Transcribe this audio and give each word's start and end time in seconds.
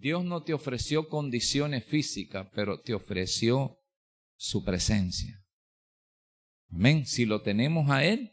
Dios 0.00 0.24
no 0.24 0.42
te 0.42 0.54
ofreció 0.54 1.08
condiciones 1.08 1.84
físicas, 1.84 2.48
pero 2.54 2.80
te 2.80 2.94
ofreció 2.94 3.78
su 4.36 4.64
presencia. 4.64 5.44
Amén. 6.70 7.04
Si 7.04 7.26
lo 7.26 7.42
tenemos 7.42 7.90
a 7.90 8.04
Él, 8.04 8.32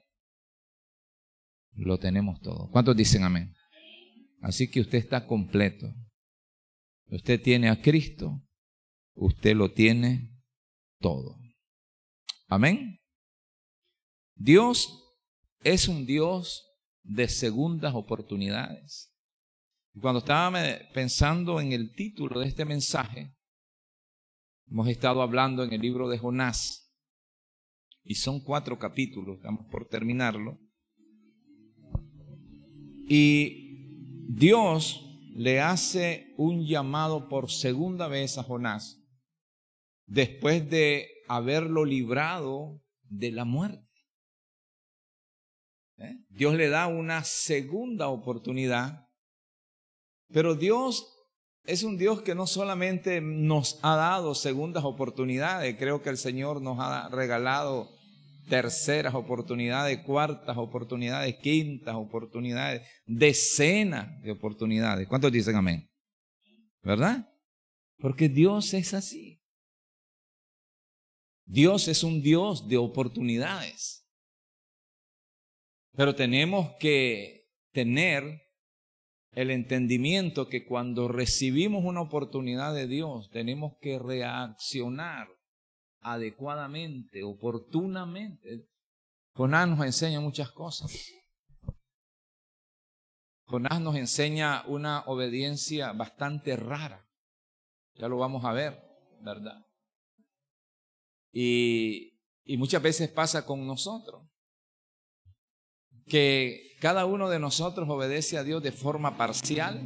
lo 1.74 2.00
tenemos 2.00 2.40
todo. 2.40 2.70
¿Cuántos 2.72 2.96
dicen 2.96 3.24
amén? 3.24 3.54
Así 4.42 4.70
que 4.70 4.80
usted 4.80 4.98
está 4.98 5.28
completo. 5.28 5.94
Usted 7.10 7.42
tiene 7.42 7.70
a 7.70 7.82
Cristo, 7.82 8.42
usted 9.14 9.56
lo 9.56 9.74
tiene 9.74 10.32
todo. 11.00 11.38
Amén. 12.48 13.00
Dios 14.36 15.04
es 15.64 15.88
un 15.88 16.06
Dios 16.06 16.66
de 17.04 17.28
segundas 17.28 17.94
oportunidades. 17.94 19.14
Cuando 20.02 20.20
estaba 20.20 20.60
pensando 20.94 21.60
en 21.60 21.72
el 21.72 21.94
título 21.94 22.40
de 22.40 22.48
este 22.48 22.66
mensaje, 22.66 23.36
hemos 24.70 24.88
estado 24.90 25.22
hablando 25.22 25.64
en 25.64 25.74
el 25.74 25.82
libro 25.82 26.08
de 26.08 26.20
Jonás, 26.20 26.94
y 28.04 28.16
son 28.16 28.40
cuatro 28.40 28.78
capítulos, 28.78 29.38
estamos 29.38 29.66
por 29.72 29.88
terminarlo. 29.88 30.60
Y 33.10 34.28
Dios 34.30 35.04
le 35.36 35.62
hace 35.62 36.34
un 36.38 36.66
llamado 36.66 37.28
por 37.28 37.50
segunda 37.50 38.08
vez 38.08 38.38
a 38.38 38.44
Jonás, 38.44 39.04
después 40.06 40.70
de 40.70 41.08
haberlo 41.28 41.86
librado 41.86 42.84
de 43.02 43.32
la 43.32 43.46
muerte. 43.46 43.88
¿Eh? 45.98 46.18
Dios 46.30 46.54
le 46.54 46.70
da 46.70 46.88
una 46.88 47.24
segunda 47.24 48.10
oportunidad, 48.10 49.07
pero 50.32 50.56
Dios 50.56 51.14
es 51.64 51.84
un 51.84 51.98
Dios 51.98 52.22
que 52.22 52.34
no 52.34 52.48
solamente 52.48 53.20
nos 53.22 53.80
ha 53.82 53.96
dado 53.96 54.36
segundas 54.36 54.86
oportunidades, 54.86 55.76
creo 55.78 56.02
que 56.02 56.10
el 56.10 56.18
Señor 56.18 56.62
nos 56.62 56.80
ha 56.80 57.10
regalado 57.10 57.90
terceras 58.48 59.14
oportunidades, 59.14 60.00
cuartas 60.00 60.58
oportunidades, 60.58 61.36
quintas 61.42 61.96
oportunidades, 61.96 62.88
decenas 63.06 64.22
de 64.22 64.32
oportunidades. 64.32 65.08
¿Cuántos 65.08 65.32
dicen 65.32 65.56
amén? 65.56 65.90
¿Verdad? 66.82 67.28
Porque 67.98 68.30
Dios 68.30 68.74
es 68.74 68.94
así. 68.94 69.42
Dios 71.46 71.88
es 71.88 72.04
un 72.04 72.22
Dios 72.22 72.68
de 72.68 72.78
oportunidades. 72.78 74.06
Pero 75.94 76.16
tenemos 76.16 76.76
que 76.80 77.50
tener 77.72 78.47
el 79.38 79.52
entendimiento 79.52 80.50
que 80.50 80.66
cuando 80.66 81.08
recibimos 81.08 81.86
una 81.86 82.02
oportunidad 82.02 82.74
de 82.74 82.88
Dios, 82.88 83.30
tenemos 83.30 83.74
que 83.80 84.00
reaccionar 84.00 85.28
adecuadamente, 86.00 87.22
oportunamente. 87.22 88.68
Jonás 89.34 89.68
nos 89.68 89.86
enseña 89.86 90.20
muchas 90.22 90.52
cosas. 90.52 90.92
Jonás 93.46 93.80
nos 93.80 93.96
enseña 93.96 94.64
una 94.66 95.02
obediencia 95.02 95.92
bastante 95.92 96.56
rara. 96.56 97.08
Ya 97.94 98.08
lo 98.08 98.18
vamos 98.18 98.44
a 98.44 98.54
ver, 98.54 98.82
¿verdad? 99.22 99.68
Y, 101.32 102.20
y 102.44 102.58
muchas 102.58 102.82
veces 102.82 103.08
pasa 103.12 103.46
con 103.46 103.68
nosotros 103.68 104.27
que 106.08 106.76
cada 106.80 107.06
uno 107.06 107.30
de 107.30 107.40
nosotros 107.40 107.88
obedece 107.90 108.38
a 108.38 108.44
Dios 108.44 108.64
de 108.64 108.72
forma 108.72 109.18
parcial 109.18 109.82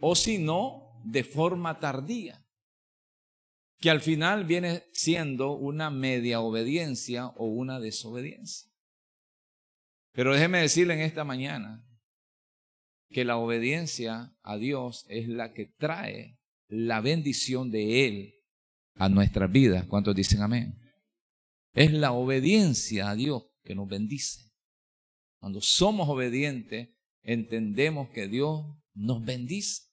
o 0.00 0.14
si 0.14 0.38
no, 0.38 1.00
de 1.04 1.24
forma 1.24 1.80
tardía, 1.80 2.44
que 3.80 3.90
al 3.90 4.00
final 4.00 4.44
viene 4.44 4.84
siendo 4.92 5.52
una 5.52 5.90
media 5.90 6.40
obediencia 6.40 7.26
o 7.28 7.46
una 7.46 7.80
desobediencia. 7.80 8.70
Pero 10.12 10.34
déjeme 10.34 10.60
decirle 10.60 10.94
en 10.94 11.00
esta 11.00 11.24
mañana 11.24 11.84
que 13.10 13.24
la 13.24 13.36
obediencia 13.36 14.36
a 14.42 14.56
Dios 14.56 15.06
es 15.08 15.28
la 15.28 15.52
que 15.52 15.66
trae 15.66 16.38
la 16.68 17.00
bendición 17.00 17.70
de 17.70 18.06
Él 18.06 18.34
a 18.96 19.08
nuestras 19.08 19.50
vidas. 19.50 19.86
¿Cuántos 19.86 20.14
dicen 20.14 20.42
amén? 20.42 20.78
Es 21.72 21.92
la 21.92 22.12
obediencia 22.12 23.10
a 23.10 23.14
Dios 23.14 23.44
que 23.62 23.74
nos 23.74 23.88
bendice. 23.88 24.47
Cuando 25.38 25.60
somos 25.60 26.08
obedientes, 26.08 26.88
entendemos 27.22 28.10
que 28.10 28.28
Dios 28.28 28.64
nos 28.94 29.24
bendice. 29.24 29.84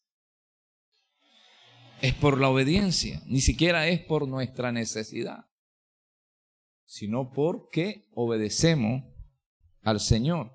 Es 2.02 2.14
por 2.14 2.40
la 2.40 2.50
obediencia, 2.50 3.22
ni 3.26 3.42
siquiera 3.42 3.88
es 3.88 4.02
por 4.02 4.28
nuestra 4.28 4.72
necesidad, 4.72 5.46
sino 6.86 7.32
porque 7.32 8.10
obedecemos 8.14 9.04
al 9.82 10.00
Señor. 10.00 10.52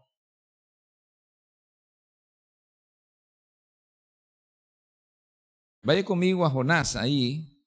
Vaya 5.82 6.04
conmigo 6.04 6.44
a 6.44 6.50
Jonás 6.50 6.94
ahí, 6.94 7.64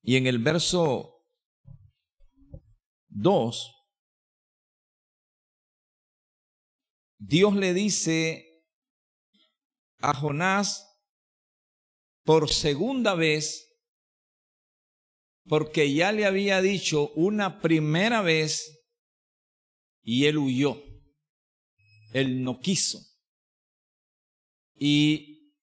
y 0.00 0.16
en 0.16 0.26
el 0.26 0.38
verso 0.38 1.22
2 3.08 3.73
Dios 7.26 7.56
le 7.56 7.72
dice 7.72 8.62
a 9.98 10.12
Jonás 10.12 10.86
por 12.22 12.50
segunda 12.50 13.14
vez, 13.14 13.66
porque 15.46 15.94
ya 15.94 16.12
le 16.12 16.26
había 16.26 16.60
dicho 16.60 17.10
una 17.14 17.62
primera 17.62 18.20
vez 18.20 18.78
y 20.02 20.26
él 20.26 20.36
huyó. 20.36 20.82
Él 22.12 22.42
no 22.42 22.60
quiso. 22.60 23.00
Y 24.74 25.54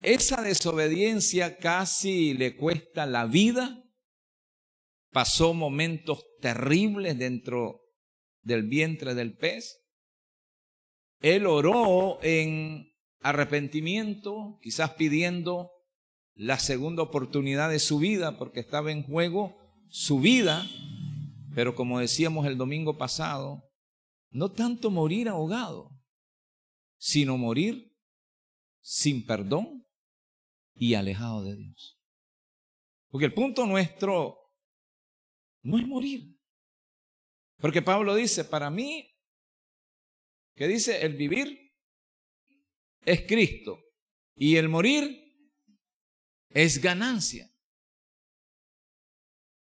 esa 0.00 0.40
desobediencia 0.40 1.58
casi 1.58 2.34
le 2.34 2.56
cuesta 2.56 3.06
la 3.06 3.26
vida. 3.26 3.82
Pasó 5.10 5.52
momentos 5.52 6.24
terribles 6.40 7.18
dentro 7.18 7.80
del 8.42 8.68
vientre 8.68 9.14
del 9.14 9.36
pez. 9.36 9.81
Él 11.22 11.46
oró 11.46 12.18
en 12.22 12.92
arrepentimiento, 13.20 14.58
quizás 14.60 14.94
pidiendo 14.94 15.70
la 16.34 16.58
segunda 16.58 17.02
oportunidad 17.02 17.70
de 17.70 17.78
su 17.78 18.00
vida, 18.00 18.38
porque 18.38 18.58
estaba 18.58 18.90
en 18.90 19.04
juego 19.04 19.56
su 19.88 20.18
vida, 20.18 20.66
pero 21.54 21.76
como 21.76 22.00
decíamos 22.00 22.46
el 22.46 22.58
domingo 22.58 22.98
pasado, 22.98 23.62
no 24.30 24.50
tanto 24.50 24.90
morir 24.90 25.28
ahogado, 25.28 25.90
sino 26.98 27.38
morir 27.38 27.96
sin 28.80 29.24
perdón 29.24 29.86
y 30.74 30.94
alejado 30.94 31.44
de 31.44 31.54
Dios. 31.54 32.00
Porque 33.10 33.26
el 33.26 33.34
punto 33.34 33.64
nuestro 33.64 34.38
no 35.62 35.78
es 35.78 35.86
morir. 35.86 36.36
Porque 37.58 37.80
Pablo 37.80 38.16
dice, 38.16 38.44
para 38.44 38.70
mí 38.70 39.11
que 40.54 40.68
dice, 40.68 41.04
el 41.04 41.14
vivir 41.16 41.72
es 43.04 43.22
Cristo 43.22 43.80
y 44.34 44.56
el 44.56 44.68
morir 44.68 45.22
es 46.50 46.80
ganancia. 46.80 47.50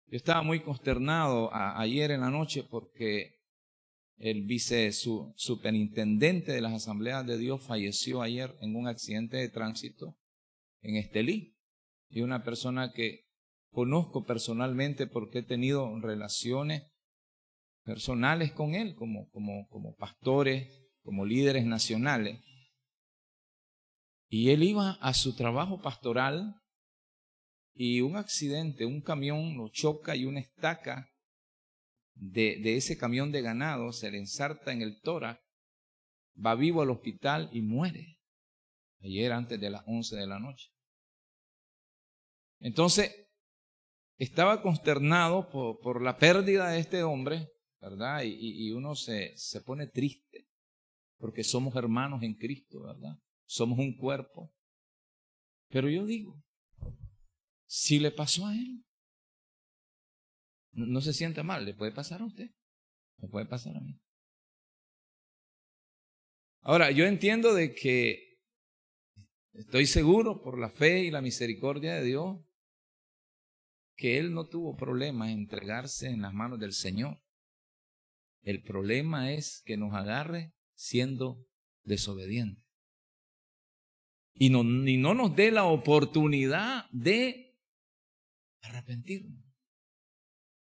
Yo 0.06 0.16
estaba 0.16 0.42
muy 0.42 0.60
consternado 0.60 1.50
ayer 1.52 2.10
en 2.10 2.22
la 2.22 2.30
noche 2.30 2.62
porque 2.62 3.38
el 4.16 4.44
vice 4.44 4.90
superintendente 4.92 6.52
de 6.52 6.60
las 6.60 6.72
asambleas 6.72 7.26
de 7.26 7.38
Dios 7.38 7.62
falleció 7.62 8.22
ayer 8.22 8.56
en 8.60 8.74
un 8.74 8.88
accidente 8.88 9.36
de 9.36 9.48
tránsito 9.48 10.18
en 10.80 10.96
Estelí. 10.96 11.56
Y 12.08 12.22
una 12.22 12.42
persona 12.42 12.92
que 12.92 13.26
conozco 13.70 14.24
personalmente 14.24 15.06
porque 15.06 15.40
he 15.40 15.42
tenido 15.42 16.00
relaciones 16.00 16.84
personales 17.88 18.52
con 18.52 18.74
él, 18.74 18.94
como, 18.94 19.30
como, 19.30 19.66
como 19.68 19.96
pastores, 19.96 20.70
como 21.00 21.24
líderes 21.24 21.64
nacionales. 21.64 22.38
Y 24.28 24.50
él 24.50 24.62
iba 24.62 24.98
a 25.00 25.14
su 25.14 25.34
trabajo 25.34 25.80
pastoral 25.80 26.54
y 27.72 28.02
un 28.02 28.16
accidente, 28.16 28.84
un 28.84 29.00
camión 29.00 29.56
lo 29.56 29.70
choca 29.70 30.14
y 30.16 30.26
una 30.26 30.40
estaca 30.40 31.08
de, 32.12 32.58
de 32.60 32.76
ese 32.76 32.98
camión 32.98 33.32
de 33.32 33.40
ganado 33.40 33.90
se 33.94 34.10
le 34.10 34.18
ensarta 34.18 34.70
en 34.70 34.82
el 34.82 35.00
tórax, 35.00 35.40
va 36.44 36.54
vivo 36.56 36.82
al 36.82 36.90
hospital 36.90 37.48
y 37.54 37.62
muere. 37.62 38.18
Ayer 39.00 39.32
antes 39.32 39.58
de 39.58 39.70
las 39.70 39.82
11 39.86 40.14
de 40.14 40.26
la 40.26 40.38
noche. 40.38 40.68
Entonces, 42.60 43.16
estaba 44.18 44.60
consternado 44.60 45.48
por, 45.48 45.78
por 45.80 46.02
la 46.02 46.18
pérdida 46.18 46.68
de 46.68 46.80
este 46.80 47.02
hombre 47.02 47.48
¿verdad? 47.80 48.22
Y, 48.24 48.70
uno 48.72 48.94
se, 48.94 49.36
se 49.36 49.60
pone 49.60 49.86
triste 49.86 50.48
porque 51.18 51.44
somos 51.44 51.74
hermanos 51.76 52.22
en 52.22 52.34
Cristo, 52.34 52.82
¿verdad? 52.82 53.18
Somos 53.46 53.78
un 53.78 53.96
cuerpo. 53.96 54.52
Pero 55.68 55.88
yo 55.88 56.06
digo, 56.06 56.42
si 57.66 57.98
le 57.98 58.10
pasó 58.10 58.46
a 58.46 58.54
él, 58.54 58.84
no, 60.72 61.00
se 61.00 61.12
sienta 61.12 61.42
mal, 61.42 61.64
le 61.64 61.74
puede 61.74 61.92
pasar 61.92 62.22
a 62.22 62.26
usted, 62.26 62.50
le 63.18 63.28
puede 63.28 63.46
pasar 63.46 63.76
a 63.76 63.80
mí. 63.80 64.00
Ahora, 66.60 66.90
yo 66.90 67.04
entiendo 67.04 67.54
de 67.54 67.74
que 67.74 68.40
estoy 69.52 69.86
seguro 69.86 70.40
por 70.40 70.58
la 70.58 70.70
fe 70.70 71.04
y 71.04 71.10
la 71.10 71.20
misericordia 71.20 71.94
de 71.94 72.04
Dios 72.04 72.38
que 73.96 74.18
él 74.18 74.32
no 74.32 74.46
tuvo 74.46 74.76
problema 74.76 75.32
en 75.32 75.40
entregarse 75.40 76.08
en 76.08 76.22
las 76.22 76.32
manos 76.32 76.60
del 76.60 76.72
Señor. 76.72 77.20
El 78.48 78.62
problema 78.62 79.30
es 79.30 79.60
que 79.66 79.76
nos 79.76 79.92
agarre 79.92 80.54
siendo 80.74 81.46
desobedientes. 81.84 82.64
Y 84.32 84.48
no, 84.48 84.64
no 84.64 85.12
nos 85.12 85.36
dé 85.36 85.50
la 85.50 85.64
oportunidad 85.64 86.86
de 86.90 87.58
arrepentirnos. 88.62 89.44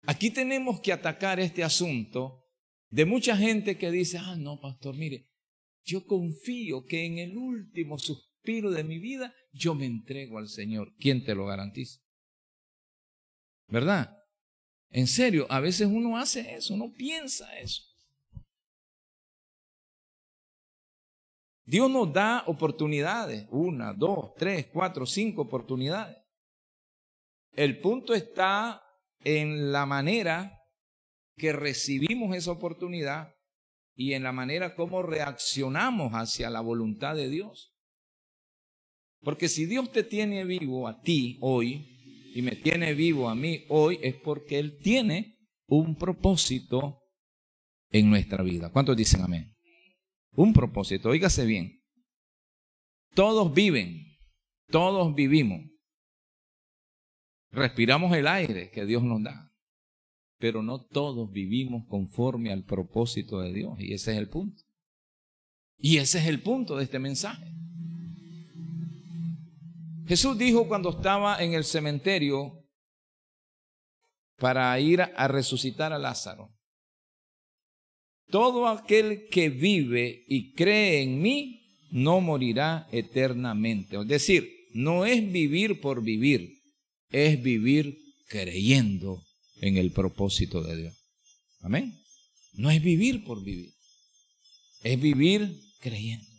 Aquí 0.06 0.30
tenemos 0.30 0.80
que 0.80 0.94
atacar 0.94 1.38
este 1.40 1.62
asunto 1.62 2.46
de 2.88 3.04
mucha 3.04 3.36
gente 3.36 3.76
que 3.76 3.90
dice, 3.90 4.16
ah, 4.16 4.34
no, 4.34 4.58
pastor, 4.62 4.96
mire, 4.96 5.28
yo 5.84 6.06
confío 6.06 6.86
que 6.86 7.04
en 7.04 7.18
el 7.18 7.36
último 7.36 7.98
suspiro 7.98 8.70
de 8.70 8.82
mi 8.82 8.98
vida 8.98 9.34
yo 9.52 9.74
me 9.74 9.84
entrego 9.84 10.38
al 10.38 10.48
Señor. 10.48 10.94
¿Quién 10.96 11.22
te 11.22 11.34
lo 11.34 11.44
garantiza? 11.44 12.00
¿Verdad? 13.68 14.23
En 14.94 15.08
serio, 15.08 15.48
a 15.50 15.58
veces 15.58 15.88
uno 15.88 16.16
hace 16.16 16.54
eso, 16.54 16.72
uno 16.72 16.92
piensa 16.96 17.58
eso. 17.58 17.82
Dios 21.66 21.90
nos 21.90 22.12
da 22.12 22.44
oportunidades, 22.46 23.48
una, 23.50 23.92
dos, 23.92 24.34
tres, 24.36 24.68
cuatro, 24.72 25.04
cinco 25.04 25.42
oportunidades. 25.42 26.16
El 27.50 27.80
punto 27.80 28.14
está 28.14 28.84
en 29.24 29.72
la 29.72 29.84
manera 29.84 30.60
que 31.36 31.52
recibimos 31.52 32.36
esa 32.36 32.52
oportunidad 32.52 33.34
y 33.96 34.12
en 34.12 34.22
la 34.22 34.30
manera 34.30 34.76
como 34.76 35.02
reaccionamos 35.02 36.12
hacia 36.12 36.50
la 36.50 36.60
voluntad 36.60 37.16
de 37.16 37.28
Dios. 37.28 37.74
Porque 39.22 39.48
si 39.48 39.66
Dios 39.66 39.90
te 39.90 40.04
tiene 40.04 40.44
vivo 40.44 40.86
a 40.86 41.00
ti 41.00 41.36
hoy 41.40 41.93
y 42.34 42.42
me 42.42 42.56
tiene 42.56 42.94
vivo 42.94 43.28
a 43.28 43.36
mí 43.36 43.64
hoy, 43.68 44.00
es 44.02 44.16
porque 44.16 44.58
Él 44.58 44.76
tiene 44.82 45.38
un 45.68 45.94
propósito 45.94 47.00
en 47.90 48.10
nuestra 48.10 48.42
vida. 48.42 48.72
¿Cuántos 48.72 48.96
dicen 48.96 49.22
amén? 49.22 49.54
Un 50.32 50.52
propósito, 50.52 51.10
oígase 51.10 51.46
bien. 51.46 51.80
Todos 53.14 53.54
viven, 53.54 54.18
todos 54.66 55.14
vivimos. 55.14 55.60
Respiramos 57.52 58.12
el 58.16 58.26
aire 58.26 58.72
que 58.72 58.84
Dios 58.84 59.04
nos 59.04 59.22
da, 59.22 59.52
pero 60.40 60.60
no 60.60 60.84
todos 60.84 61.30
vivimos 61.30 61.84
conforme 61.86 62.50
al 62.52 62.64
propósito 62.64 63.38
de 63.42 63.52
Dios. 63.52 63.78
Y 63.78 63.94
ese 63.94 64.10
es 64.10 64.18
el 64.18 64.28
punto. 64.28 64.60
Y 65.78 65.98
ese 65.98 66.18
es 66.18 66.26
el 66.26 66.42
punto 66.42 66.76
de 66.78 66.82
este 66.82 66.98
mensaje. 66.98 67.54
Jesús 70.06 70.36
dijo 70.36 70.68
cuando 70.68 70.90
estaba 70.90 71.42
en 71.42 71.54
el 71.54 71.64
cementerio 71.64 72.64
para 74.36 74.78
ir 74.78 75.00
a 75.00 75.28
resucitar 75.28 75.92
a 75.92 75.98
Lázaro, 75.98 76.50
todo 78.28 78.66
aquel 78.66 79.28
que 79.30 79.48
vive 79.48 80.24
y 80.26 80.52
cree 80.52 81.02
en 81.02 81.22
mí 81.22 81.64
no 81.90 82.20
morirá 82.20 82.88
eternamente. 82.90 83.96
Es 84.00 84.08
decir, 84.08 84.50
no 84.72 85.04
es 85.06 85.30
vivir 85.30 85.80
por 85.80 86.02
vivir, 86.02 86.52
es 87.10 87.40
vivir 87.42 87.96
creyendo 88.28 89.22
en 89.60 89.76
el 89.76 89.92
propósito 89.92 90.62
de 90.62 90.76
Dios. 90.76 90.94
Amén. 91.60 91.96
No 92.54 92.70
es 92.70 92.82
vivir 92.82 93.24
por 93.24 93.42
vivir, 93.42 93.72
es 94.82 95.00
vivir 95.00 95.60
creyendo. 95.80 96.33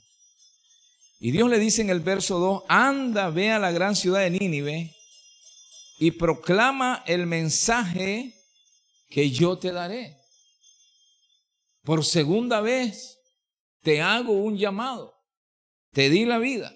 Y 1.26 1.32
Dios 1.32 1.50
le 1.50 1.58
dice 1.58 1.82
en 1.82 1.90
el 1.90 2.02
verso 2.02 2.38
2, 2.38 2.66
anda, 2.68 3.32
ve 3.32 3.50
a 3.50 3.58
la 3.58 3.72
gran 3.72 3.96
ciudad 3.96 4.20
de 4.20 4.30
Nínive 4.30 4.96
y 5.98 6.12
proclama 6.12 7.04
el 7.08 7.26
mensaje 7.26 8.36
que 9.10 9.32
yo 9.32 9.58
te 9.58 9.72
daré. 9.72 10.18
Por 11.82 12.06
segunda 12.06 12.62
vez 12.62 13.18
te 13.82 14.04
hago 14.04 14.34
un 14.34 14.56
llamado. 14.56 15.16
Te 15.94 16.12
di 16.12 16.26
la 16.26 16.38
vida. 16.38 16.72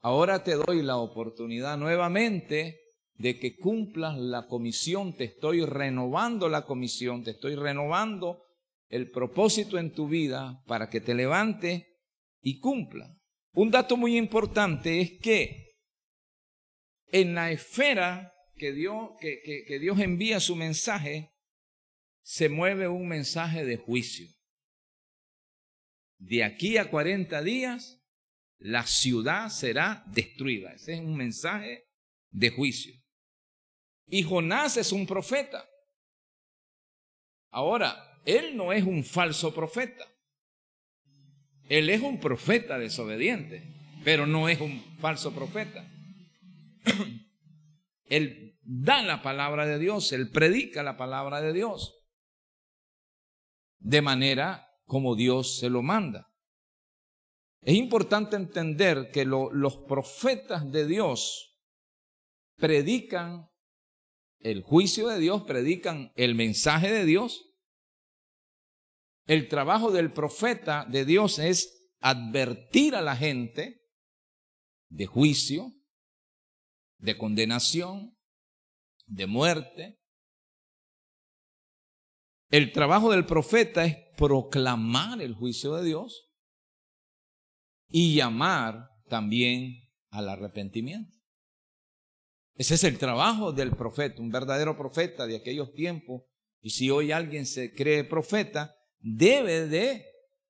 Ahora 0.00 0.42
te 0.42 0.56
doy 0.56 0.82
la 0.82 0.96
oportunidad 0.96 1.78
nuevamente 1.78 2.80
de 3.14 3.38
que 3.38 3.58
cumplas 3.58 4.18
la 4.18 4.48
comisión. 4.48 5.14
Te 5.14 5.22
estoy 5.22 5.64
renovando 5.64 6.48
la 6.48 6.66
comisión, 6.66 7.22
te 7.22 7.30
estoy 7.30 7.54
renovando 7.54 8.42
el 8.88 9.08
propósito 9.12 9.78
en 9.78 9.92
tu 9.92 10.08
vida 10.08 10.64
para 10.66 10.90
que 10.90 11.00
te 11.00 11.14
levante 11.14 11.87
y 12.40 12.60
cumpla. 12.60 13.16
Un 13.52 13.70
dato 13.70 13.96
muy 13.96 14.16
importante 14.16 15.00
es 15.00 15.18
que 15.20 15.68
en 17.06 17.34
la 17.34 17.50
esfera 17.50 18.32
que 18.56 18.72
Dios, 18.72 19.10
que, 19.20 19.78
Dios 19.80 19.98
envía 20.00 20.40
su 20.40 20.56
mensaje, 20.56 21.32
se 22.22 22.48
mueve 22.48 22.88
un 22.88 23.08
mensaje 23.08 23.64
de 23.64 23.76
juicio. 23.76 24.28
De 26.18 26.44
aquí 26.44 26.76
a 26.76 26.90
40 26.90 27.42
días, 27.42 28.02
la 28.58 28.84
ciudad 28.86 29.48
será 29.48 30.04
destruida. 30.08 30.72
Ese 30.72 30.94
es 30.94 31.00
un 31.00 31.16
mensaje 31.16 31.86
de 32.30 32.50
juicio. 32.50 32.94
Y 34.06 34.22
Jonás 34.24 34.76
es 34.76 34.92
un 34.92 35.06
profeta. 35.06 35.68
Ahora, 37.50 38.20
él 38.24 38.56
no 38.56 38.72
es 38.72 38.84
un 38.84 39.04
falso 39.04 39.54
profeta. 39.54 40.06
Él 41.68 41.90
es 41.90 42.00
un 42.02 42.20
profeta 42.20 42.78
desobediente, 42.78 43.62
pero 44.04 44.26
no 44.26 44.48
es 44.48 44.60
un 44.60 44.82
falso 45.00 45.34
profeta. 45.34 45.86
él 48.04 48.58
da 48.62 49.02
la 49.02 49.22
palabra 49.22 49.66
de 49.66 49.78
Dios, 49.78 50.12
él 50.12 50.30
predica 50.30 50.82
la 50.82 50.96
palabra 50.96 51.40
de 51.40 51.52
Dios 51.52 51.94
de 53.80 54.02
manera 54.02 54.68
como 54.84 55.14
Dios 55.14 55.58
se 55.58 55.70
lo 55.70 55.82
manda. 55.82 56.28
Es 57.62 57.74
importante 57.74 58.36
entender 58.36 59.10
que 59.12 59.24
los 59.24 59.76
profetas 59.88 60.70
de 60.70 60.86
Dios 60.86 61.58
predican 62.56 63.48
el 64.40 64.62
juicio 64.62 65.08
de 65.08 65.18
Dios, 65.18 65.42
predican 65.42 66.12
el 66.14 66.34
mensaje 66.34 66.92
de 66.92 67.04
Dios. 67.04 67.47
El 69.28 69.46
trabajo 69.48 69.92
del 69.92 70.12
profeta 70.12 70.84
de 70.90 71.04
Dios 71.04 71.38
es 71.38 71.88
advertir 72.00 72.96
a 72.96 73.02
la 73.02 73.14
gente 73.14 73.82
de 74.88 75.06
juicio, 75.06 75.72
de 76.98 77.16
condenación, 77.16 78.18
de 79.06 79.26
muerte, 79.26 79.98
el 82.50 82.72
trabajo 82.72 83.10
del 83.10 83.26
profeta 83.26 83.84
es 83.84 83.96
proclamar 84.16 85.20
el 85.20 85.34
juicio 85.34 85.74
de 85.74 85.84
Dios 85.84 86.30
y 87.88 88.14
llamar 88.14 88.88
también 89.08 89.74
al 90.10 90.30
arrepentimiento. 90.30 91.14
Ese 92.54 92.74
es 92.74 92.84
el 92.84 92.98
trabajo 92.98 93.52
del 93.52 93.76
profeta, 93.76 94.22
un 94.22 94.30
verdadero 94.30 94.76
profeta 94.78 95.26
de 95.26 95.36
aquellos 95.36 95.74
tiempos. 95.74 96.22
Y 96.60 96.70
si 96.70 96.90
hoy 96.90 97.12
alguien 97.12 97.44
se 97.44 97.74
cree 97.74 98.02
profeta, 98.02 98.74
debe 99.00 99.66
de 99.66 100.04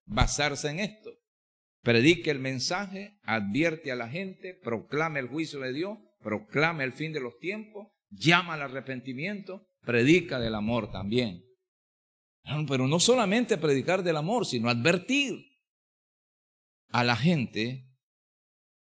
basarse 0.04 0.68
en 0.70 0.80
esto. 0.80 1.10
Predique 1.82 2.30
el 2.30 2.38
mensaje, 2.38 3.18
advierte 3.22 3.92
a 3.92 3.96
la 3.96 4.08
gente, 4.08 4.54
proclame 4.62 5.20
el 5.20 5.28
juicio 5.28 5.60
de 5.60 5.72
Dios, 5.72 5.98
proclame 6.20 6.84
el 6.84 6.92
fin 6.92 7.12
de 7.12 7.20
los 7.20 7.38
tiempos, 7.38 7.88
llama 8.10 8.54
al 8.54 8.62
arrepentimiento, 8.62 9.66
predica 9.82 10.38
del 10.38 10.54
amor 10.54 10.90
también. 10.90 11.44
Pero 12.66 12.86
no 12.86 12.98
solamente 12.98 13.58
predicar 13.58 14.02
del 14.02 14.16
amor, 14.16 14.46
sino 14.46 14.70
advertir 14.70 15.44
a 16.88 17.04
la 17.04 17.16
gente 17.16 17.86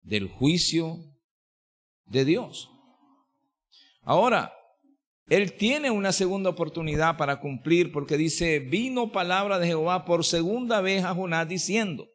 del 0.02 0.28
juicio 0.28 0.98
de 2.04 2.24
Dios. 2.24 2.70
Ahora, 4.02 4.57
él 5.28 5.52
tiene 5.52 5.90
una 5.90 6.12
segunda 6.12 6.50
oportunidad 6.50 7.16
para 7.18 7.38
cumplir 7.40 7.92
porque 7.92 8.16
dice, 8.16 8.60
vino 8.60 9.12
palabra 9.12 9.58
de 9.58 9.66
Jehová 9.66 10.04
por 10.04 10.24
segunda 10.24 10.80
vez 10.80 11.04
a 11.04 11.14
Jonás 11.14 11.46
diciendo, 11.48 12.08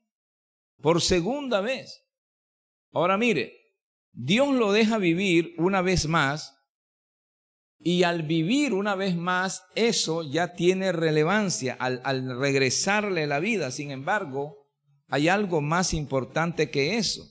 por 0.81 1.01
segunda 1.01 1.61
vez. 1.61 2.03
Ahora 2.91 3.17
mire, 3.17 3.53
Dios 4.11 4.53
lo 4.53 4.71
deja 4.71 4.97
vivir 4.97 5.53
una 5.57 5.81
vez 5.81 6.07
más 6.07 6.55
y 7.79 8.03
al 8.03 8.23
vivir 8.23 8.73
una 8.73 8.95
vez 8.95 9.15
más, 9.15 9.63
eso 9.75 10.23
ya 10.23 10.53
tiene 10.53 10.91
relevancia 10.91 11.75
al, 11.79 12.01
al, 12.05 12.39
regresarle 12.39 13.27
la 13.27 13.39
vida. 13.39 13.71
Sin 13.71 13.91
embargo, 13.91 14.69
hay 15.07 15.27
algo 15.27 15.61
más 15.61 15.93
importante 15.93 16.71
que 16.71 16.97
eso. 16.97 17.23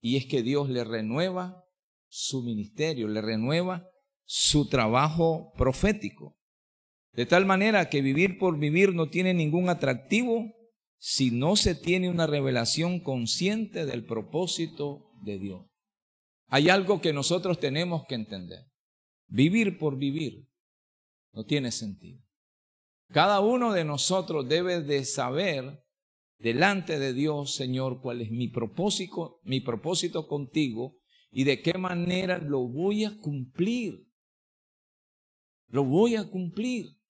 y 0.00 0.16
es 0.16 0.26
que 0.26 0.42
Dios 0.42 0.68
le 0.68 0.84
renueva 0.84 1.64
su 2.08 2.42
ministerio, 2.42 3.08
le 3.08 3.20
renueva 3.20 3.88
su 4.24 4.68
trabajo 4.68 5.52
profético. 5.56 6.36
De 7.12 7.26
tal 7.26 7.46
manera 7.46 7.88
que 7.88 8.02
vivir 8.02 8.38
por 8.38 8.58
vivir 8.58 8.94
no 8.94 9.08
tiene 9.08 9.34
ningún 9.34 9.68
atractivo 9.68 10.52
si 10.98 11.30
no 11.30 11.56
se 11.56 11.74
tiene 11.74 12.08
una 12.08 12.26
revelación 12.26 13.00
consciente 13.00 13.86
del 13.86 14.04
propósito 14.04 15.10
de 15.22 15.38
Dios. 15.38 15.66
Hay 16.48 16.70
algo 16.70 17.00
que 17.00 17.12
nosotros 17.12 17.60
tenemos 17.60 18.04
que 18.06 18.14
entender. 18.14 18.66
Vivir 19.26 19.78
por 19.78 19.98
vivir 19.98 20.48
no 21.32 21.44
tiene 21.44 21.72
sentido. 21.72 22.22
Cada 23.08 23.40
uno 23.40 23.72
de 23.72 23.84
nosotros 23.84 24.48
debe 24.48 24.80
de 24.80 25.04
saber 25.04 25.84
delante 26.38 26.98
de 26.98 27.12
Dios, 27.12 27.54
Señor, 27.54 28.00
cuál 28.00 28.20
es 28.20 28.30
mi 28.30 28.48
propósito, 28.48 29.40
mi 29.44 29.60
propósito 29.60 30.26
contigo 30.26 30.96
y 31.30 31.44
de 31.44 31.62
qué 31.62 31.74
manera 31.78 32.38
lo 32.38 32.68
voy 32.68 33.04
a 33.04 33.18
cumplir. 33.18 34.06
Lo 35.74 35.82
voy 35.82 36.14
a 36.14 36.22
cumplir. 36.22 37.00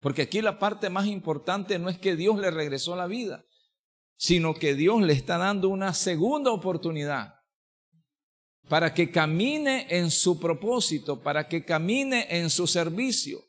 Porque 0.00 0.22
aquí 0.22 0.40
la 0.40 0.58
parte 0.58 0.88
más 0.88 1.06
importante 1.06 1.78
no 1.78 1.90
es 1.90 1.98
que 1.98 2.16
Dios 2.16 2.38
le 2.38 2.50
regresó 2.50 2.96
la 2.96 3.06
vida, 3.06 3.44
sino 4.16 4.54
que 4.54 4.74
Dios 4.74 5.02
le 5.02 5.12
está 5.12 5.36
dando 5.36 5.68
una 5.68 5.92
segunda 5.92 6.50
oportunidad 6.50 7.34
para 8.70 8.94
que 8.94 9.10
camine 9.10 9.86
en 9.90 10.10
su 10.10 10.40
propósito, 10.40 11.22
para 11.22 11.46
que 11.46 11.62
camine 11.62 12.26
en 12.30 12.48
su 12.48 12.66
servicio 12.66 13.44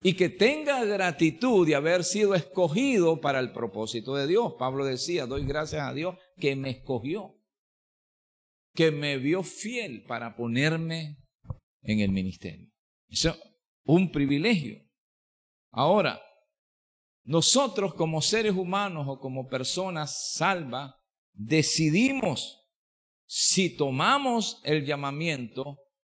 y 0.00 0.14
que 0.14 0.30
tenga 0.30 0.82
gratitud 0.82 1.66
de 1.66 1.74
haber 1.74 2.04
sido 2.04 2.34
escogido 2.34 3.20
para 3.20 3.40
el 3.40 3.52
propósito 3.52 4.14
de 4.14 4.26
Dios. 4.26 4.54
Pablo 4.58 4.86
decía, 4.86 5.26
doy 5.26 5.44
gracias 5.44 5.82
a 5.86 5.92
Dios 5.92 6.16
que 6.38 6.56
me 6.56 6.70
escogió, 6.70 7.38
que 8.74 8.90
me 8.90 9.18
vio 9.18 9.42
fiel 9.42 10.02
para 10.04 10.34
ponerme 10.34 11.18
en 11.82 12.00
el 12.00 12.10
ministerio. 12.10 12.71
Es 13.12 13.28
un 13.84 14.10
privilegio. 14.10 14.82
Ahora, 15.70 16.20
nosotros 17.24 17.94
como 17.94 18.22
seres 18.22 18.54
humanos 18.54 19.06
o 19.06 19.20
como 19.20 19.48
personas 19.48 20.32
salvas, 20.32 20.94
decidimos 21.34 22.58
si 23.26 23.76
tomamos 23.76 24.60
el 24.64 24.86
llamamiento 24.86 25.78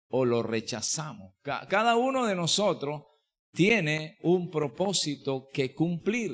o 0.08 0.26
lo 0.26 0.42
rechazamos. 0.42 1.34
Cada 1.42 1.96
uno 1.96 2.26
de 2.26 2.36
nosotros 2.36 3.04
tiene 3.52 4.18
un 4.22 4.50
propósito 4.50 5.48
que 5.52 5.74
cumplir. 5.74 6.30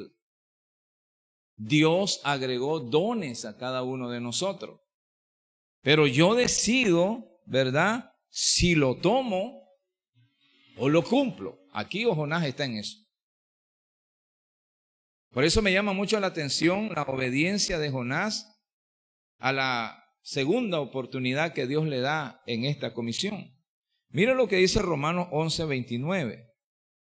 Dios 1.56 2.20
agregó 2.24 2.80
dones 2.80 3.44
a 3.44 3.56
cada 3.56 3.84
uno 3.84 4.10
de 4.10 4.20
nosotros. 4.20 4.80
Pero 5.82 6.08
yo 6.08 6.34
decido, 6.34 7.40
¿verdad? 7.46 8.12
Si 8.28 8.74
lo 8.74 8.96
tomo 8.96 9.67
o 10.78 10.88
lo 10.88 11.02
cumplo. 11.02 11.58
Aquí 11.72 12.04
o 12.04 12.14
Jonás 12.14 12.44
está 12.44 12.64
en 12.64 12.78
eso. 12.78 12.98
Por 15.30 15.44
eso 15.44 15.60
me 15.60 15.72
llama 15.72 15.92
mucho 15.92 16.18
la 16.18 16.28
atención 16.28 16.90
la 16.94 17.02
obediencia 17.02 17.78
de 17.78 17.90
Jonás 17.90 18.58
a 19.38 19.52
la 19.52 20.04
segunda 20.22 20.80
oportunidad 20.80 21.52
que 21.52 21.66
Dios 21.66 21.86
le 21.86 22.00
da 22.00 22.42
en 22.46 22.64
esta 22.64 22.94
comisión. 22.94 23.54
Mira 24.10 24.34
lo 24.34 24.48
que 24.48 24.56
dice 24.56 24.80
Romanos 24.80 25.28
11, 25.30 25.66
29. 25.66 26.48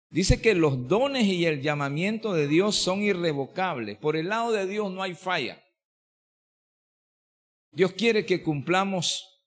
Dice 0.08 0.40
que 0.40 0.54
los 0.54 0.88
dones 0.88 1.24
y 1.24 1.44
el 1.44 1.60
llamamiento 1.60 2.32
de 2.32 2.48
Dios 2.48 2.76
son 2.76 3.02
irrevocables. 3.02 3.98
Por 3.98 4.16
el 4.16 4.28
lado 4.28 4.52
de 4.52 4.66
Dios 4.66 4.90
no 4.90 5.02
hay 5.02 5.14
falla. 5.14 5.62
Dios 7.72 7.92
quiere 7.92 8.24
que 8.24 8.42
cumplamos 8.42 9.42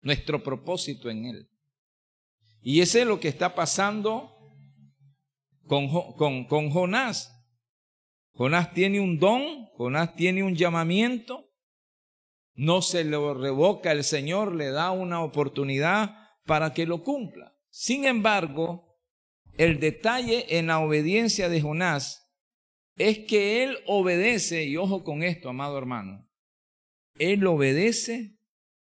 nuestro 0.00 0.42
propósito 0.42 1.10
en 1.10 1.26
Él. 1.26 1.50
Y 2.60 2.80
ese 2.80 3.02
es 3.02 3.06
lo 3.06 3.20
que 3.20 3.28
está 3.28 3.54
pasando 3.54 4.36
con, 5.66 5.88
con, 6.14 6.44
con 6.46 6.70
Jonás. 6.70 7.34
Jonás 8.32 8.72
tiene 8.72 9.00
un 9.00 9.18
don, 9.18 9.66
Jonás 9.76 10.14
tiene 10.14 10.42
un 10.42 10.54
llamamiento, 10.54 11.50
no 12.54 12.82
se 12.82 13.04
lo 13.04 13.34
revoca, 13.34 13.92
el 13.92 14.04
Señor 14.04 14.54
le 14.54 14.70
da 14.70 14.90
una 14.90 15.22
oportunidad 15.22 16.16
para 16.44 16.72
que 16.72 16.86
lo 16.86 17.02
cumpla. 17.02 17.56
Sin 17.70 18.04
embargo, 18.04 18.98
el 19.56 19.80
detalle 19.80 20.58
en 20.58 20.68
la 20.68 20.78
obediencia 20.78 21.48
de 21.48 21.60
Jonás 21.60 22.28
es 22.96 23.20
que 23.20 23.64
él 23.64 23.78
obedece, 23.86 24.64
y 24.64 24.76
ojo 24.76 25.04
con 25.04 25.22
esto, 25.22 25.48
amado 25.48 25.78
hermano, 25.78 26.28
él 27.18 27.46
obedece 27.46 28.38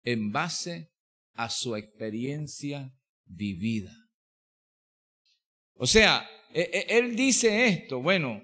en 0.02 0.32
base 0.32 0.92
a 1.34 1.50
su 1.50 1.76
experiencia 1.76 2.95
vivida. 3.26 3.92
O 5.74 5.86
sea, 5.86 6.28
e, 6.52 6.62
e, 6.72 6.98
él 6.98 7.16
dice 7.16 7.66
esto, 7.66 8.00
bueno, 8.00 8.42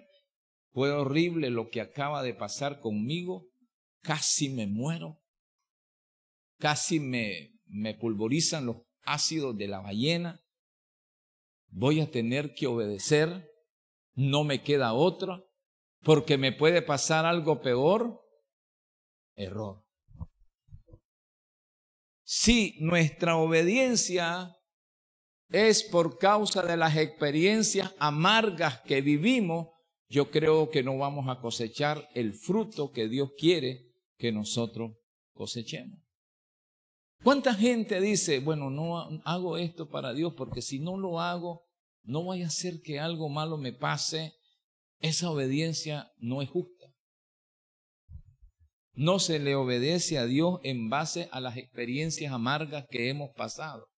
fue 0.72 0.90
horrible 0.90 1.50
lo 1.50 1.70
que 1.70 1.80
acaba 1.80 2.22
de 2.22 2.34
pasar 2.34 2.80
conmigo. 2.80 3.48
Casi 4.02 4.48
me 4.50 4.66
muero. 4.66 5.22
Casi 6.58 7.00
me, 7.00 7.54
me 7.66 7.94
pulverizan 7.94 8.66
los 8.66 8.76
ácidos 9.02 9.56
de 9.56 9.68
la 9.68 9.80
ballena. 9.80 10.40
Voy 11.68 12.00
a 12.00 12.10
tener 12.10 12.54
que 12.54 12.66
obedecer. 12.66 13.50
No 14.14 14.44
me 14.44 14.62
queda 14.62 14.92
otra. 14.92 15.42
Porque 16.02 16.36
me 16.36 16.52
puede 16.52 16.82
pasar 16.82 17.26
algo 17.26 17.60
peor. 17.60 18.20
Error. 19.34 19.84
Si 22.24 22.76
nuestra 22.80 23.36
obediencia 23.36 24.56
es 25.52 25.82
por 25.82 26.18
causa 26.18 26.62
de 26.62 26.76
las 26.76 26.96
experiencias 26.96 27.94
amargas 27.98 28.80
que 28.80 29.00
vivimos, 29.02 29.68
yo 30.08 30.30
creo 30.30 30.70
que 30.70 30.82
no 30.82 30.98
vamos 30.98 31.28
a 31.28 31.40
cosechar 31.40 32.08
el 32.14 32.34
fruto 32.34 32.90
que 32.90 33.08
Dios 33.08 33.30
quiere 33.36 33.92
que 34.16 34.32
nosotros 34.32 34.92
cosechemos. 35.32 35.98
¿Cuánta 37.22 37.54
gente 37.54 38.00
dice, 38.00 38.40
bueno, 38.40 38.68
no 38.68 38.98
hago 39.24 39.56
esto 39.56 39.88
para 39.88 40.12
Dios 40.12 40.34
porque 40.36 40.60
si 40.60 40.80
no 40.80 40.96
lo 40.96 41.20
hago, 41.20 41.62
no 42.02 42.24
vaya 42.24 42.48
a 42.48 42.50
ser 42.50 42.80
que 42.80 42.98
algo 42.98 43.28
malo 43.28 43.58
me 43.58 43.72
pase? 43.72 44.32
Esa 44.98 45.30
obediencia 45.30 46.10
no 46.18 46.42
es 46.42 46.50
justa. 46.50 46.86
No 48.94 49.18
se 49.18 49.38
le 49.38 49.54
obedece 49.54 50.18
a 50.18 50.26
Dios 50.26 50.60
en 50.64 50.90
base 50.90 51.28
a 51.32 51.40
las 51.40 51.56
experiencias 51.56 52.32
amargas 52.32 52.86
que 52.90 53.08
hemos 53.08 53.30
pasado. 53.36 53.91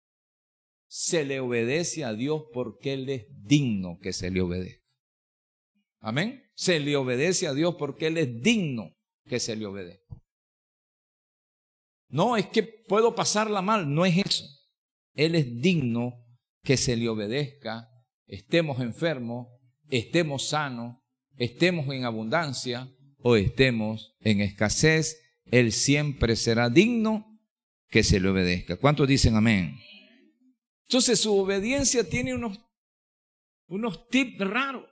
Se 0.95 1.25
le 1.25 1.41
obedece 1.41 2.05
a 2.05 2.13
Dios 2.13 2.43
porque 2.53 2.93
Él 2.93 3.09
es 3.09 3.25
digno 3.31 3.99
que 4.03 4.13
se 4.13 4.31
le 4.31 4.43
obedezca. 4.43 4.85
Amén. 6.01 6.45
Se 6.53 6.81
le 6.81 6.97
obedece 6.97 7.47
a 7.47 7.55
Dios 7.55 7.77
porque 7.79 8.09
Él 8.09 8.19
es 8.19 8.43
digno 8.43 8.95
que 9.25 9.41
se 9.41 9.57
le 9.57 9.65
obedezca. 9.65 10.23
No 12.11 12.37
es 12.37 12.47
que 12.49 12.63
puedo 12.63 13.15
pasarla 13.15 13.63
mal, 13.63 13.91
no 13.95 14.05
es 14.05 14.19
eso. 14.19 14.45
Él 15.15 15.35
es 15.35 15.63
digno 15.63 16.27
que 16.63 16.77
se 16.77 16.95
le 16.95 17.09
obedezca, 17.09 17.89
estemos 18.27 18.79
enfermos, 18.83 19.49
estemos 19.89 20.47
sanos, 20.47 20.99
estemos 21.39 21.89
en 21.89 22.05
abundancia 22.05 22.95
o 23.17 23.37
estemos 23.37 24.15
en 24.21 24.43
escasez. 24.43 25.19
Él 25.47 25.73
siempre 25.73 26.37
será 26.37 26.69
digno 26.69 27.41
que 27.89 28.03
se 28.03 28.21
le 28.21 28.29
obedezca. 28.29 28.77
¿Cuántos 28.77 29.09
dicen 29.09 29.37
amén? 29.37 29.79
Entonces 30.93 31.21
su 31.21 31.35
obediencia 31.35 32.07
tiene 32.07 32.35
unos, 32.35 32.59
unos 33.67 34.09
tips 34.09 34.41
raros. 34.41 34.85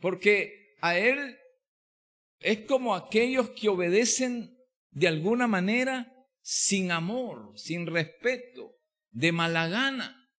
Porque 0.00 0.76
a 0.82 0.98
Él 0.98 1.38
es 2.40 2.66
como 2.66 2.94
aquellos 2.94 3.48
que 3.58 3.70
obedecen 3.70 4.54
de 4.90 5.08
alguna 5.08 5.46
manera 5.46 6.12
sin 6.42 6.92
amor, 6.92 7.58
sin 7.58 7.86
respeto, 7.86 8.76
de 9.12 9.32
mala 9.32 9.66
gana. 9.68 10.30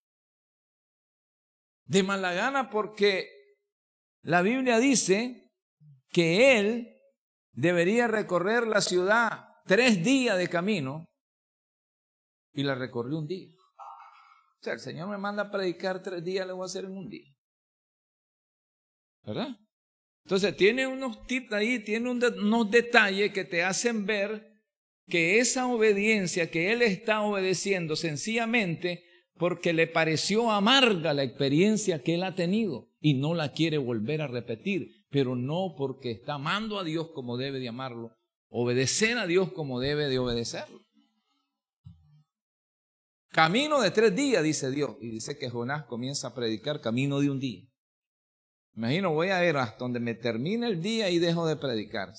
De 1.85 2.03
mala 2.03 2.31
gana 2.33 2.69
porque 2.69 3.27
la 4.21 4.43
Biblia 4.43 4.77
dice 4.77 5.51
que 6.09 6.59
Él 6.59 6.95
debería 7.53 8.05
recorrer 8.05 8.67
la 8.67 8.81
ciudad 8.81 9.47
tres 9.65 10.03
días 10.03 10.37
de 10.37 10.47
camino 10.47 11.07
y 12.53 12.61
la 12.61 12.75
recorrió 12.75 13.17
un 13.17 13.25
día. 13.25 13.54
El 14.73 14.79
Señor 14.79 15.09
me 15.09 15.17
manda 15.17 15.43
a 15.43 15.51
predicar 15.51 16.01
tres 16.01 16.23
días, 16.23 16.45
le 16.45 16.53
voy 16.53 16.63
a 16.63 16.65
hacer 16.65 16.85
en 16.85 16.97
un 16.97 17.09
día. 17.09 17.31
¿Verdad? 19.23 19.57
Entonces 20.25 20.55
tiene 20.57 20.87
unos 20.87 21.25
tips 21.27 21.53
ahí, 21.53 21.79
tiene 21.79 22.09
unos 22.09 22.71
detalles 22.71 23.31
que 23.31 23.45
te 23.45 23.63
hacen 23.63 24.05
ver 24.05 24.55
que 25.07 25.39
esa 25.39 25.67
obediencia 25.67 26.49
que 26.49 26.71
él 26.73 26.81
está 26.81 27.21
obedeciendo 27.21 27.95
sencillamente 27.95 29.03
porque 29.37 29.73
le 29.73 29.87
pareció 29.87 30.51
amarga 30.51 31.13
la 31.13 31.23
experiencia 31.23 32.01
que 32.01 32.15
él 32.15 32.23
ha 32.23 32.35
tenido 32.35 32.89
y 32.99 33.15
no 33.15 33.35
la 33.35 33.51
quiere 33.51 33.77
volver 33.77 34.21
a 34.21 34.27
repetir, 34.27 35.05
pero 35.09 35.35
no 35.35 35.75
porque 35.77 36.11
está 36.11 36.35
amando 36.35 36.79
a 36.79 36.83
Dios 36.83 37.09
como 37.13 37.37
debe 37.37 37.59
de 37.59 37.69
amarlo, 37.69 38.15
obedecer 38.49 39.17
a 39.17 39.27
Dios 39.27 39.51
como 39.51 39.79
debe 39.79 40.07
de 40.07 40.19
obedecerlo. 40.19 40.84
Camino 43.35 43.81
de 43.81 43.91
tres 43.91 44.15
días, 44.15 44.41
dice 44.41 44.71
Dios. 44.71 44.95
Y 45.01 45.09
dice 45.09 45.37
que 45.37 45.49
Jonás 45.49 45.83
comienza 45.87 46.29
a 46.29 46.33
predicar 46.33 46.79
camino 46.79 47.19
de 47.19 47.29
un 47.29 47.37
día. 47.37 47.67
Imagino, 48.77 49.13
voy 49.13 49.27
a 49.27 49.41
ver 49.41 49.57
hasta 49.57 49.77
donde 49.77 49.99
me 49.99 50.13
termine 50.13 50.67
el 50.67 50.81
día 50.81 51.09
y 51.09 51.19
dejo 51.19 51.45
de 51.45 51.57
predicar. 51.57 52.13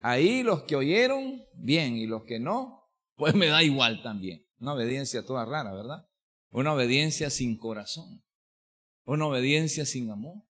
Ahí 0.00 0.42
los 0.42 0.62
que 0.62 0.74
oyeron, 0.74 1.44
bien, 1.52 1.98
y 1.98 2.06
los 2.06 2.24
que 2.24 2.40
no, 2.40 2.90
pues 3.14 3.34
me 3.34 3.48
da 3.48 3.62
igual 3.62 4.02
también. 4.02 4.42
Una 4.58 4.72
obediencia 4.72 5.22
toda 5.22 5.44
rara, 5.44 5.74
¿verdad? 5.74 6.08
Una 6.50 6.72
obediencia 6.72 7.28
sin 7.28 7.58
corazón. 7.58 8.24
Una 9.04 9.26
obediencia 9.26 9.84
sin 9.84 10.10
amor. 10.10 10.42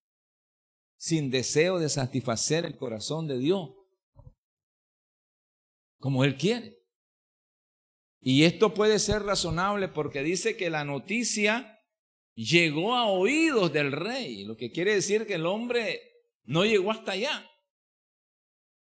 Sin 0.96 1.28
deseo 1.28 1.80
de 1.80 1.88
satisfacer 1.88 2.66
el 2.66 2.76
corazón 2.76 3.26
de 3.26 3.36
Dios. 3.36 3.70
Como 5.98 6.22
Él 6.22 6.36
quiere. 6.36 6.81
Y 8.24 8.44
esto 8.44 8.72
puede 8.72 9.00
ser 9.00 9.24
razonable 9.24 9.88
porque 9.88 10.22
dice 10.22 10.56
que 10.56 10.70
la 10.70 10.84
noticia 10.84 11.80
llegó 12.34 12.94
a 12.94 13.06
oídos 13.06 13.72
del 13.72 13.90
rey, 13.90 14.44
lo 14.44 14.56
que 14.56 14.70
quiere 14.70 14.94
decir 14.94 15.26
que 15.26 15.34
el 15.34 15.44
hombre 15.44 16.00
no 16.44 16.64
llegó 16.64 16.92
hasta 16.92 17.12
allá. 17.12 17.50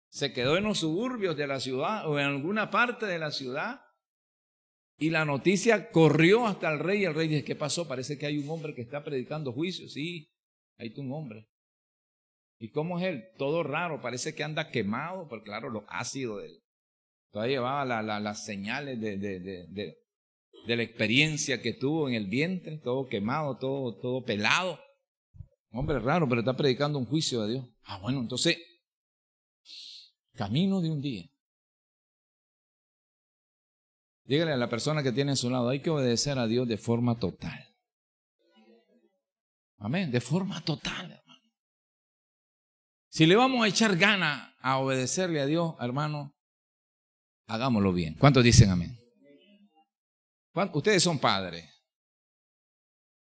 Se 0.09 0.31
quedó 0.31 0.55
en 0.55 0.65
los 0.65 0.77
suburbios 0.77 1.35
de 1.35 1.47
la 1.47 1.59
ciudad 1.59 2.07
o 2.07 2.19
en 2.19 2.25
alguna 2.27 2.69
parte 2.69 3.07
de 3.07 3.17
la 3.17 3.31
ciudad 3.31 3.81
y 4.97 5.09
la 5.09 5.25
noticia 5.25 5.89
corrió 5.89 6.45
hasta 6.45 6.71
el 6.71 6.77
rey 6.77 7.01
y 7.01 7.05
el 7.05 7.15
rey 7.15 7.27
dice, 7.27 7.43
¿qué 7.43 7.55
pasó? 7.55 7.87
Parece 7.87 8.19
que 8.19 8.27
hay 8.27 8.37
un 8.37 8.47
hombre 8.51 8.75
que 8.75 8.83
está 8.83 9.03
predicando 9.03 9.51
juicio. 9.51 9.89
Sí, 9.89 10.31
hay 10.77 10.93
un 10.97 11.11
hombre. 11.11 11.49
¿Y 12.59 12.69
cómo 12.69 12.99
es 12.99 13.05
él? 13.05 13.25
Todo 13.37 13.63
raro, 13.63 13.99
parece 13.99 14.35
que 14.35 14.43
anda 14.43 14.69
quemado, 14.69 15.27
porque 15.27 15.45
claro, 15.45 15.71
lo 15.71 15.85
ácido 15.89 16.37
de 16.37 16.45
él. 16.47 16.62
Todavía 17.33 17.55
llevaba 17.55 18.03
las 18.19 18.45
señales 18.45 19.01
de, 19.01 19.17
de, 19.17 19.39
de, 19.39 19.97
de, 20.67 20.75
la 20.75 20.83
experiencia 20.83 21.63
que 21.63 21.73
tuvo 21.73 22.07
en 22.07 22.13
el 22.13 22.27
vientre, 22.27 22.77
todo 22.77 23.07
quemado, 23.07 23.57
todo, 23.57 23.97
todo 23.99 24.23
pelado. 24.23 24.79
Hombre 25.71 25.97
raro, 25.97 26.29
pero 26.29 26.41
está 26.41 26.55
predicando 26.55 26.99
un 26.99 27.07
juicio 27.07 27.41
de 27.41 27.53
Dios. 27.53 27.65
Ah, 27.85 27.97
bueno, 27.97 28.19
entonces, 28.19 28.59
camino 30.35 30.79
de 30.79 30.91
un 30.91 31.01
día. 31.01 31.27
Dígale 34.25 34.51
a 34.51 34.57
la 34.57 34.69
persona 34.69 35.01
que 35.01 35.11
tiene 35.11 35.31
a 35.31 35.35
su 35.35 35.49
lado, 35.49 35.69
hay 35.69 35.81
que 35.81 35.89
obedecer 35.89 36.37
a 36.37 36.45
Dios 36.45 36.67
de 36.67 36.77
forma 36.77 37.17
total. 37.17 37.67
Amén, 39.79 40.11
de 40.11 40.21
forma 40.21 40.61
total, 40.61 41.11
hermano. 41.11 41.41
Si 43.09 43.25
le 43.25 43.35
vamos 43.35 43.65
a 43.65 43.67
echar 43.67 43.97
gana 43.97 44.55
a 44.59 44.77
obedecerle 44.77 45.41
a 45.41 45.47
Dios, 45.47 45.73
hermano, 45.79 46.32
hagámoslo 47.47 47.93
bien. 47.93 48.15
¿Cuántos 48.15 48.43
dicen 48.43 48.69
amén? 48.69 48.99
Ustedes 50.73 51.01
son 51.01 51.19
padres. 51.19 51.69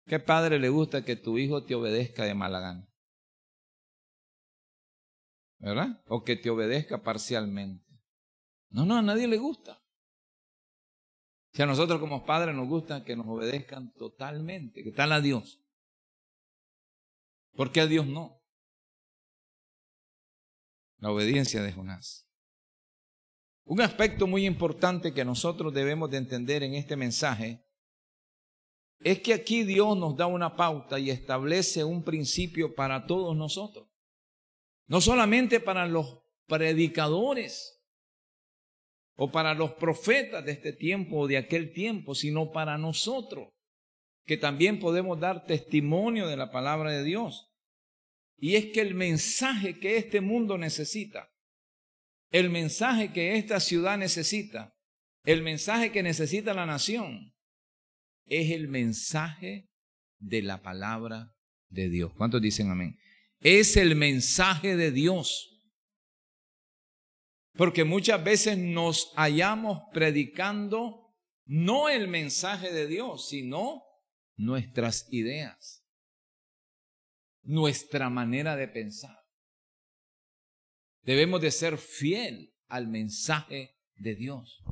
¿Qué 0.06 0.18
padre 0.18 0.58
le 0.58 0.68
gusta 0.68 1.04
que 1.04 1.16
tu 1.16 1.38
hijo 1.38 1.64
te 1.64 1.74
obedezca 1.74 2.24
de 2.24 2.34
mala 2.34 2.60
gana? 2.60 2.88
¿Verdad? 5.58 6.02
O 6.08 6.24
que 6.24 6.36
te 6.36 6.50
obedezca 6.50 7.02
parcialmente. 7.02 7.86
No, 8.70 8.84
no, 8.84 8.96
a 8.96 9.02
nadie 9.02 9.28
le 9.28 9.38
gusta. 9.38 9.80
Si 11.52 11.62
a 11.62 11.66
nosotros 11.66 12.00
como 12.00 12.24
padres 12.24 12.54
nos 12.54 12.66
gusta 12.66 13.04
que 13.04 13.14
nos 13.14 13.26
obedezcan 13.26 13.92
totalmente, 13.92 14.82
que 14.82 14.90
tal 14.90 15.12
a 15.12 15.20
Dios. 15.20 15.62
¿Por 17.54 17.70
qué 17.70 17.82
a 17.82 17.86
Dios 17.86 18.06
no? 18.06 18.42
La 20.96 21.10
obediencia 21.10 21.62
de 21.62 21.72
Jonás. 21.72 22.26
Un 23.64 23.80
aspecto 23.80 24.26
muy 24.26 24.46
importante 24.46 25.14
que 25.14 25.24
nosotros 25.24 25.72
debemos 25.72 26.10
de 26.10 26.18
entender 26.18 26.62
en 26.62 26.74
este 26.74 26.96
mensaje 26.96 27.64
es 29.00 29.20
que 29.20 29.34
aquí 29.34 29.64
Dios 29.64 29.96
nos 29.96 30.16
da 30.16 30.26
una 30.26 30.56
pauta 30.56 30.98
y 30.98 31.10
establece 31.10 31.84
un 31.84 32.04
principio 32.04 32.74
para 32.74 33.06
todos 33.06 33.36
nosotros. 33.36 33.88
No 34.86 35.00
solamente 35.00 35.60
para 35.60 35.86
los 35.86 36.20
predicadores, 36.46 37.82
o 39.16 39.30
para 39.30 39.54
los 39.54 39.72
profetas 39.74 40.44
de 40.44 40.52
este 40.52 40.72
tiempo 40.72 41.20
o 41.20 41.26
de 41.28 41.36
aquel 41.36 41.72
tiempo, 41.72 42.14
sino 42.14 42.50
para 42.50 42.78
nosotros, 42.78 43.50
que 44.24 44.36
también 44.36 44.78
podemos 44.78 45.20
dar 45.20 45.44
testimonio 45.44 46.26
de 46.26 46.36
la 46.36 46.50
palabra 46.50 46.90
de 46.90 47.04
Dios. 47.04 47.52
Y 48.36 48.56
es 48.56 48.66
que 48.66 48.80
el 48.80 48.94
mensaje 48.94 49.78
que 49.78 49.96
este 49.96 50.20
mundo 50.20 50.58
necesita, 50.58 51.31
el 52.32 52.50
mensaje 52.50 53.12
que 53.12 53.36
esta 53.36 53.60
ciudad 53.60 53.98
necesita, 53.98 54.74
el 55.24 55.42
mensaje 55.42 55.92
que 55.92 56.02
necesita 56.02 56.54
la 56.54 56.66
nación, 56.66 57.32
es 58.26 58.50
el 58.50 58.68
mensaje 58.68 59.68
de 60.18 60.42
la 60.42 60.62
palabra 60.62 61.34
de 61.68 61.90
Dios. 61.90 62.12
¿Cuántos 62.16 62.40
dicen 62.40 62.70
amén? 62.70 62.98
Es 63.40 63.76
el 63.76 63.94
mensaje 63.94 64.76
de 64.76 64.90
Dios. 64.90 65.50
Porque 67.54 67.84
muchas 67.84 68.24
veces 68.24 68.56
nos 68.56 69.12
hallamos 69.14 69.82
predicando 69.92 71.14
no 71.44 71.90
el 71.90 72.08
mensaje 72.08 72.72
de 72.72 72.86
Dios, 72.86 73.28
sino 73.28 73.82
nuestras 74.36 75.12
ideas, 75.12 75.84
nuestra 77.42 78.08
manera 78.08 78.56
de 78.56 78.68
pensar. 78.68 79.21
Debemos 81.02 81.40
de 81.40 81.50
ser 81.50 81.78
fiel 81.78 82.54
al 82.68 82.88
mensaje 82.88 83.76
de 83.96 84.14
Dios. 84.14 84.62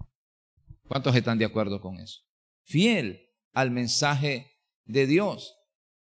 ¿Cuántos 0.86 1.14
están 1.14 1.38
de 1.38 1.44
acuerdo 1.44 1.80
con 1.80 1.98
eso? 1.98 2.20
Fiel 2.64 3.28
al 3.52 3.70
mensaje 3.70 4.58
de 4.84 5.06
Dios. 5.06 5.56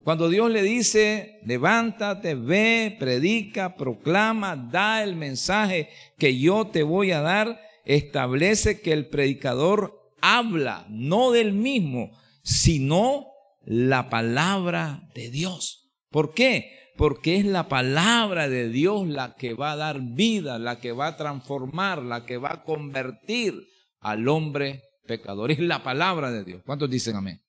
Cuando 0.04 0.30
Dios 0.30 0.50
le 0.50 0.64
dice, 0.64 1.40
levántate, 1.46 2.34
ve, 2.34 2.96
predica, 2.98 3.76
proclama, 3.76 4.56
da 4.56 5.04
el 5.04 5.16
mensaje 5.16 5.90
que 6.18 6.40
yo 6.40 6.68
te 6.68 6.82
voy 6.82 7.12
a 7.12 7.22
dar, 7.22 7.62
establece 7.86 8.82
que 8.82 8.94
el 8.94 9.08
predicador 9.08 10.14
habla, 10.22 10.88
no 10.90 11.32
del 11.32 11.54
mismo, 11.54 12.18
sino 12.44 13.28
la 13.64 14.10
palabra 14.10 15.08
de 15.14 15.30
Dios. 15.30 15.92
¿Por 16.10 16.34
qué? 16.34 16.81
Porque 16.98 17.38
es 17.38 17.46
la 17.46 17.68
palabra 17.68 18.50
de 18.50 18.70
Dios 18.70 19.08
la 19.08 19.36
que 19.36 19.54
va 19.54 19.72
a 19.72 19.76
dar 19.76 20.02
vida, 20.02 20.60
la 20.60 20.80
que 20.80 20.92
va 20.92 21.08
a 21.08 21.18
transformar, 21.18 22.04
la 22.04 22.26
que 22.26 22.38
va 22.38 22.54
a 22.54 22.64
convertir 22.64 23.68
al 24.00 24.28
hombre 24.28 24.84
pecador. 25.06 25.52
Es 25.52 25.60
la 25.60 25.84
palabra 25.84 26.32
de 26.32 26.44
Dios. 26.44 26.62
¿Cuántos 26.66 26.90
dicen 26.90 27.16
amén? 27.16 27.42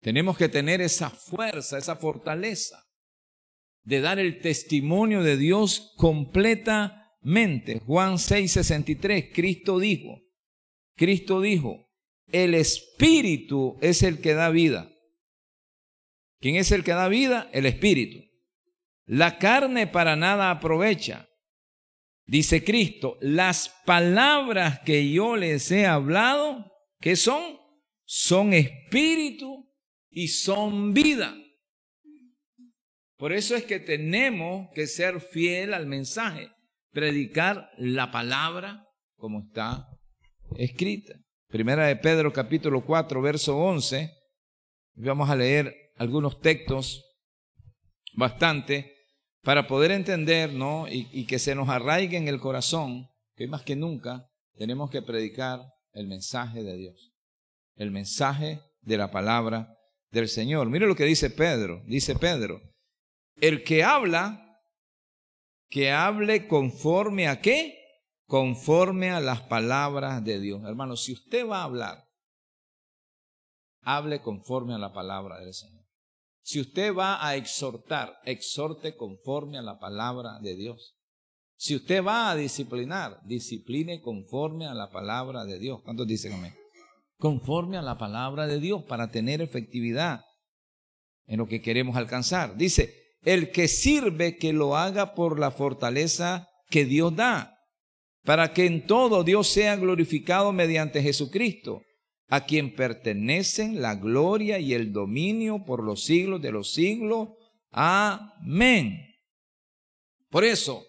Tenemos 0.00 0.36
que 0.36 0.48
tener 0.48 0.80
esa 0.80 1.10
fuerza, 1.10 1.78
esa 1.78 1.96
fortaleza 1.96 2.84
de 3.84 4.00
dar 4.00 4.18
el 4.18 4.40
testimonio 4.40 5.22
de 5.22 5.36
Dios 5.36 5.92
completamente. 5.96 7.80
Juan 7.80 8.14
6:63, 8.14 9.32
Cristo 9.32 9.78
dijo, 9.78 10.20
Cristo 10.96 11.40
dijo, 11.40 11.86
el 12.32 12.54
Espíritu 12.54 13.78
es 13.80 14.02
el 14.02 14.20
que 14.20 14.34
da 14.34 14.50
vida. 14.50 14.90
¿Quién 16.40 16.56
es 16.56 16.72
el 16.72 16.84
que 16.84 16.92
da 16.92 17.08
vida? 17.08 17.48
El 17.52 17.66
Espíritu. 17.66 18.24
La 19.06 19.38
carne 19.38 19.86
para 19.86 20.16
nada 20.16 20.50
aprovecha. 20.50 21.28
Dice 22.26 22.64
Cristo, 22.64 23.18
las 23.20 23.68
palabras 23.84 24.80
que 24.80 25.10
yo 25.10 25.36
les 25.36 25.70
he 25.70 25.86
hablado, 25.86 26.72
¿qué 27.00 27.16
son? 27.16 27.58
Son 28.06 28.54
espíritu 28.54 29.70
y 30.10 30.28
son 30.28 30.94
vida. 30.94 31.36
Por 33.18 33.32
eso 33.32 33.54
es 33.54 33.64
que 33.64 33.78
tenemos 33.78 34.68
que 34.74 34.86
ser 34.86 35.20
fiel 35.20 35.74
al 35.74 35.86
mensaje, 35.86 36.48
predicar 36.92 37.70
la 37.76 38.10
palabra 38.10 38.86
como 39.16 39.40
está 39.40 39.86
escrita. 40.56 41.14
Primera 41.48 41.86
de 41.86 41.96
Pedro 41.96 42.32
capítulo 42.32 42.84
4, 42.84 43.20
verso 43.20 43.56
11. 43.58 44.10
Vamos 44.94 45.28
a 45.28 45.36
leer 45.36 45.74
algunos 45.96 46.40
textos 46.40 47.04
bastante 48.14 48.93
para 49.44 49.66
poder 49.66 49.90
entender, 49.90 50.52
¿no? 50.52 50.88
Y, 50.88 51.08
y 51.12 51.26
que 51.26 51.38
se 51.38 51.54
nos 51.54 51.68
arraigue 51.68 52.16
en 52.16 52.28
el 52.28 52.40
corazón 52.40 53.08
que 53.36 53.46
más 53.46 53.62
que 53.62 53.76
nunca 53.76 54.30
tenemos 54.56 54.90
que 54.90 55.02
predicar 55.02 55.60
el 55.92 56.06
mensaje 56.06 56.62
de 56.62 56.76
Dios, 56.76 57.12
el 57.76 57.90
mensaje 57.90 58.60
de 58.82 58.96
la 58.96 59.10
palabra 59.10 59.76
del 60.10 60.28
Señor. 60.28 60.68
Mire 60.70 60.86
lo 60.86 60.96
que 60.96 61.04
dice 61.04 61.30
Pedro. 61.30 61.82
Dice 61.86 62.14
Pedro, 62.16 62.60
el 63.36 63.64
que 63.64 63.82
habla, 63.82 64.60
que 65.68 65.90
hable 65.90 66.46
conforme 66.46 67.28
a 67.28 67.40
qué? 67.40 67.78
Conforme 68.26 69.10
a 69.10 69.20
las 69.20 69.42
palabras 69.42 70.24
de 70.24 70.40
Dios. 70.40 70.62
Hermano, 70.64 70.96
si 70.96 71.12
usted 71.12 71.46
va 71.46 71.60
a 71.60 71.64
hablar, 71.64 72.08
hable 73.82 74.22
conforme 74.22 74.74
a 74.74 74.78
la 74.78 74.92
palabra 74.92 75.40
del 75.40 75.52
Señor. 75.52 75.73
Si 76.44 76.60
usted 76.60 76.94
va 76.94 77.26
a 77.26 77.36
exhortar, 77.36 78.18
exhorte 78.26 78.94
conforme 78.96 79.56
a 79.56 79.62
la 79.62 79.78
palabra 79.78 80.38
de 80.42 80.54
Dios. 80.54 80.94
Si 81.56 81.74
usted 81.74 82.04
va 82.04 82.30
a 82.30 82.36
disciplinar, 82.36 83.18
discipline 83.24 84.02
conforme 84.02 84.66
a 84.66 84.74
la 84.74 84.90
palabra 84.90 85.46
de 85.46 85.58
Dios. 85.58 85.80
¿Cuántos 85.82 86.06
dicen 86.06 86.34
amén? 86.34 86.54
Conforme 87.16 87.78
a 87.78 87.82
la 87.82 87.96
palabra 87.96 88.46
de 88.46 88.60
Dios 88.60 88.82
para 88.82 89.10
tener 89.10 89.40
efectividad 89.40 90.20
en 91.26 91.38
lo 91.38 91.48
que 91.48 91.62
queremos 91.62 91.96
alcanzar. 91.96 92.58
Dice, 92.58 92.92
el 93.22 93.50
que 93.50 93.66
sirve 93.66 94.36
que 94.36 94.52
lo 94.52 94.76
haga 94.76 95.14
por 95.14 95.38
la 95.38 95.50
fortaleza 95.50 96.50
que 96.68 96.84
Dios 96.84 97.16
da, 97.16 97.56
para 98.22 98.52
que 98.52 98.66
en 98.66 98.86
todo 98.86 99.24
Dios 99.24 99.48
sea 99.48 99.76
glorificado 99.76 100.52
mediante 100.52 101.02
Jesucristo, 101.02 101.80
a 102.28 102.44
quien 102.44 102.74
pertenecen 102.74 103.82
la 103.82 103.94
gloria 103.96 104.58
y 104.58 104.74
el 104.74 104.92
dominio 104.92 105.64
por 105.64 105.82
los 105.82 106.04
siglos 106.04 106.40
de 106.40 106.52
los 106.52 106.72
siglos. 106.72 107.30
Amén. 107.70 109.14
Por 110.30 110.44
eso, 110.44 110.84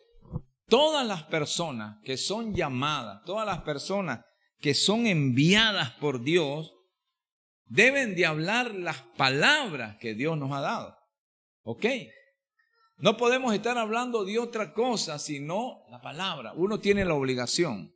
todas 0.68 1.06
las 1.06 1.24
personas 1.24 1.98
que 2.04 2.18
son 2.18 2.56
llamadas, 2.56 3.22
todas 3.26 3.46
las 3.46 3.62
personas 3.62 4.26
que 4.60 4.74
son 4.74 5.06
enviadas 5.08 5.92
por 5.92 6.24
Dios, 6.24 6.74
deben 7.66 8.16
de 8.16 8.26
hablar 8.26 8.74
las 8.74 9.02
palabras 9.18 9.98
que 9.98 10.14
Dios 10.14 10.38
nos 10.38 10.52
ha 10.52 10.62
dado. 10.62 10.98
¿Ok? 11.64 11.86
No 12.98 13.18
podemos 13.18 13.54
estar 13.54 13.78
hablando 13.78 14.24
de 14.24 14.40
otra 14.40 14.74
cosa 14.74 15.20
sino 15.20 15.84
la 15.90 16.02
palabra. 16.02 16.54
Uno 16.54 16.80
tiene 16.80 17.04
la 17.04 17.14
obligación 17.14 17.94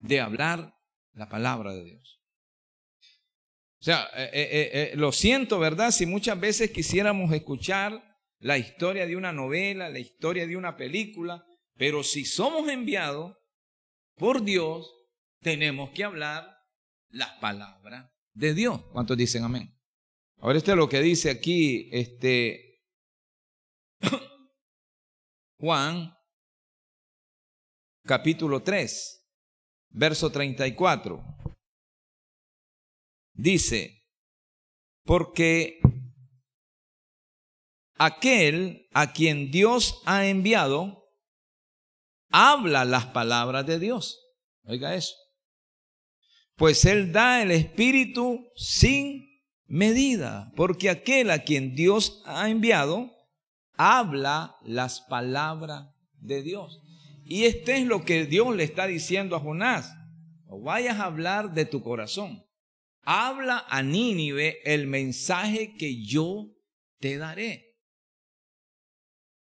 de 0.00 0.20
hablar 0.20 0.74
la 1.12 1.28
palabra 1.28 1.72
de 1.72 1.84
Dios. 1.84 2.23
O 3.84 3.86
sea, 3.86 4.08
eh, 4.16 4.30
eh, 4.32 4.70
eh, 4.72 4.96
lo 4.96 5.12
siento, 5.12 5.58
¿verdad? 5.58 5.90
Si 5.90 6.06
muchas 6.06 6.40
veces 6.40 6.70
quisiéramos 6.70 7.30
escuchar 7.34 8.02
la 8.38 8.56
historia 8.56 9.06
de 9.06 9.14
una 9.14 9.30
novela, 9.30 9.90
la 9.90 9.98
historia 9.98 10.46
de 10.46 10.56
una 10.56 10.74
película, 10.74 11.44
pero 11.76 12.02
si 12.02 12.24
somos 12.24 12.66
enviados 12.70 13.36
por 14.16 14.42
Dios, 14.42 14.90
tenemos 15.42 15.90
que 15.90 16.02
hablar 16.02 16.56
las 17.10 17.32
palabras 17.42 18.10
de 18.32 18.54
Dios. 18.54 18.80
¿Cuántos 18.90 19.18
dicen 19.18 19.44
amén? 19.44 19.78
Ahora 20.38 20.56
este 20.56 20.70
es 20.70 20.78
lo 20.78 20.88
que 20.88 21.02
dice 21.02 21.28
aquí 21.28 21.90
este 21.92 22.80
Juan 25.58 26.16
capítulo 28.06 28.62
3, 28.62 29.28
verso 29.90 30.32
34. 30.32 31.43
Dice, 33.34 34.02
porque 35.04 35.80
aquel 37.96 38.88
a 38.92 39.12
quien 39.12 39.50
Dios 39.50 40.00
ha 40.06 40.26
enviado 40.26 41.04
habla 42.30 42.84
las 42.84 43.06
palabras 43.06 43.66
de 43.66 43.78
Dios. 43.78 44.20
Oiga 44.64 44.94
eso. 44.94 45.14
Pues 46.56 46.84
Él 46.84 47.12
da 47.12 47.42
el 47.42 47.50
Espíritu 47.50 48.50
sin 48.56 49.24
medida, 49.66 50.52
porque 50.56 50.90
aquel 50.90 51.30
a 51.30 51.40
quien 51.40 51.74
Dios 51.74 52.22
ha 52.26 52.48
enviado 52.48 53.10
habla 53.76 54.56
las 54.62 55.00
palabras 55.00 55.88
de 56.20 56.42
Dios. 56.42 56.80
Y 57.24 57.44
este 57.44 57.78
es 57.78 57.86
lo 57.86 58.04
que 58.04 58.26
Dios 58.26 58.54
le 58.54 58.64
está 58.64 58.86
diciendo 58.86 59.34
a 59.34 59.40
Jonás. 59.40 59.92
No 60.46 60.60
vayas 60.60 60.98
a 60.98 61.04
hablar 61.04 61.54
de 61.54 61.64
tu 61.64 61.82
corazón. 61.82 62.43
Habla 63.04 63.66
a 63.68 63.82
Nínive 63.82 64.60
el 64.64 64.86
mensaje 64.86 65.74
que 65.76 66.04
yo 66.04 66.54
te 66.98 67.18
daré. 67.18 67.76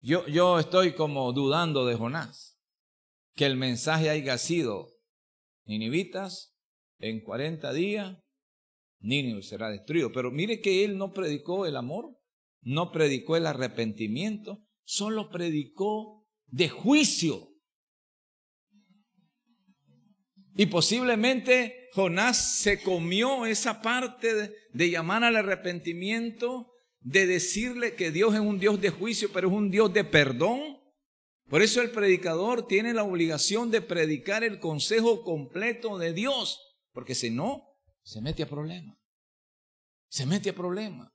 Yo, 0.02 0.28
yo 0.28 0.60
estoy 0.60 0.94
como 0.94 1.32
dudando 1.34 1.86
de 1.86 1.96
Jonás, 1.96 2.60
que 3.34 3.46
el 3.46 3.56
mensaje 3.56 4.10
haya 4.10 4.38
sido, 4.38 4.90
Ninivitas, 5.66 6.56
en 7.00 7.22
40 7.22 7.74
días, 7.74 8.18
Nínive 9.00 9.42
será 9.42 9.70
destruido. 9.70 10.12
Pero 10.12 10.32
mire 10.32 10.62
que 10.62 10.84
él 10.84 10.98
no 10.98 11.12
predicó 11.12 11.66
el 11.66 11.76
amor, 11.76 12.18
no 12.62 12.92
predicó 12.92 13.36
el 13.36 13.46
arrepentimiento, 13.46 14.64
solo 14.84 15.30
predicó 15.30 16.26
de 16.48 16.70
juicio. 16.70 17.50
Y 20.56 20.68
posiblemente 20.68 21.85
Jonás 21.96 22.58
se 22.58 22.82
comió 22.82 23.46
esa 23.46 23.82
parte 23.82 24.54
de, 24.74 24.90
llamar 24.90 25.24
al 25.24 25.38
arrepentimiento, 25.38 26.74
de 27.00 27.26
decirle 27.26 27.96
que 27.96 28.12
Dios 28.12 28.34
es 28.34 28.42
un 28.42 28.60
Dios 28.60 28.82
de 28.82 28.90
juicio, 28.90 29.30
pero 29.32 29.48
es 29.48 29.54
un 29.54 29.72
Dios 29.72 29.94
de 29.94 30.04
perdón. 30.04 30.78
Por 31.48 31.62
eso 31.62 31.82
el 31.82 31.92
predicador 31.92 32.68
tiene 32.68 32.94
la 32.94 33.04
obligación 33.04 33.72
de 33.72 33.80
predicar 33.80 34.44
el 34.44 34.60
consejo 34.60 35.24
completo 35.24 35.98
de 35.98 36.12
Dios, 36.12 36.60
porque 36.92 37.16
si 37.16 37.30
no, 37.30 37.64
se 38.04 38.20
mete 38.20 38.44
a 38.44 38.50
problema. 38.50 39.00
Se 40.10 40.26
mete 40.26 40.50
a 40.50 40.56
problema. 40.56 41.14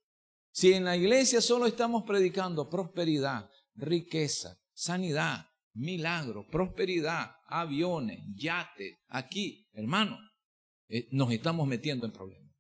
Si 0.51 0.73
en 0.73 0.85
la 0.85 0.97
iglesia 0.97 1.43
solo 1.43 1.67
estamos 1.67 2.05
predicando 2.05 2.71
prosperidad, 2.71 3.51
riqueza, 3.75 4.59
sanidad, 4.73 5.47
milagro, 5.75 6.47
prosperidad, 6.49 7.33
aviones, 7.47 8.21
yates, 8.35 8.99
aquí, 9.09 9.69
hermano, 9.75 10.17
eh, 10.91 11.09
nos 11.13 11.31
estamos 11.33 11.67
metiendo 11.69 12.05
en 12.05 12.13
problemas. 12.13 12.51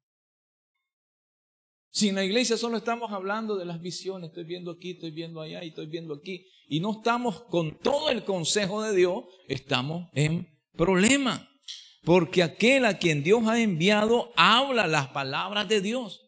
Si 1.92 2.08
en 2.08 2.14
la 2.14 2.24
iglesia 2.24 2.56
solo 2.56 2.76
estamos 2.76 3.10
hablando 3.10 3.56
de 3.56 3.64
las 3.64 3.80
visiones, 3.80 4.28
estoy 4.28 4.44
viendo 4.44 4.70
aquí, 4.70 4.92
estoy 4.92 5.10
viendo 5.10 5.40
allá 5.40 5.64
y 5.64 5.68
estoy 5.68 5.86
viendo 5.86 6.14
aquí, 6.14 6.46
y 6.68 6.78
no 6.78 6.92
estamos 6.92 7.42
con 7.42 7.80
todo 7.80 8.10
el 8.10 8.24
consejo 8.24 8.82
de 8.82 8.94
Dios, 8.94 9.24
estamos 9.48 10.08
en 10.14 10.48
problema. 10.76 11.48
Porque 12.04 12.44
aquel 12.44 12.84
a 12.86 12.98
quien 12.98 13.24
Dios 13.24 13.46
ha 13.46 13.60
enviado 13.60 14.32
habla 14.36 14.86
las 14.86 15.08
palabras 15.08 15.68
de 15.68 15.80
Dios. 15.80 16.22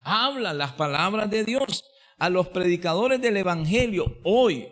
Habla 0.00 0.52
las 0.52 0.72
palabras 0.72 1.30
de 1.30 1.44
Dios. 1.44 1.84
A 2.18 2.28
los 2.28 2.48
predicadores 2.48 3.22
del 3.22 3.38
Evangelio 3.38 4.18
hoy, 4.24 4.68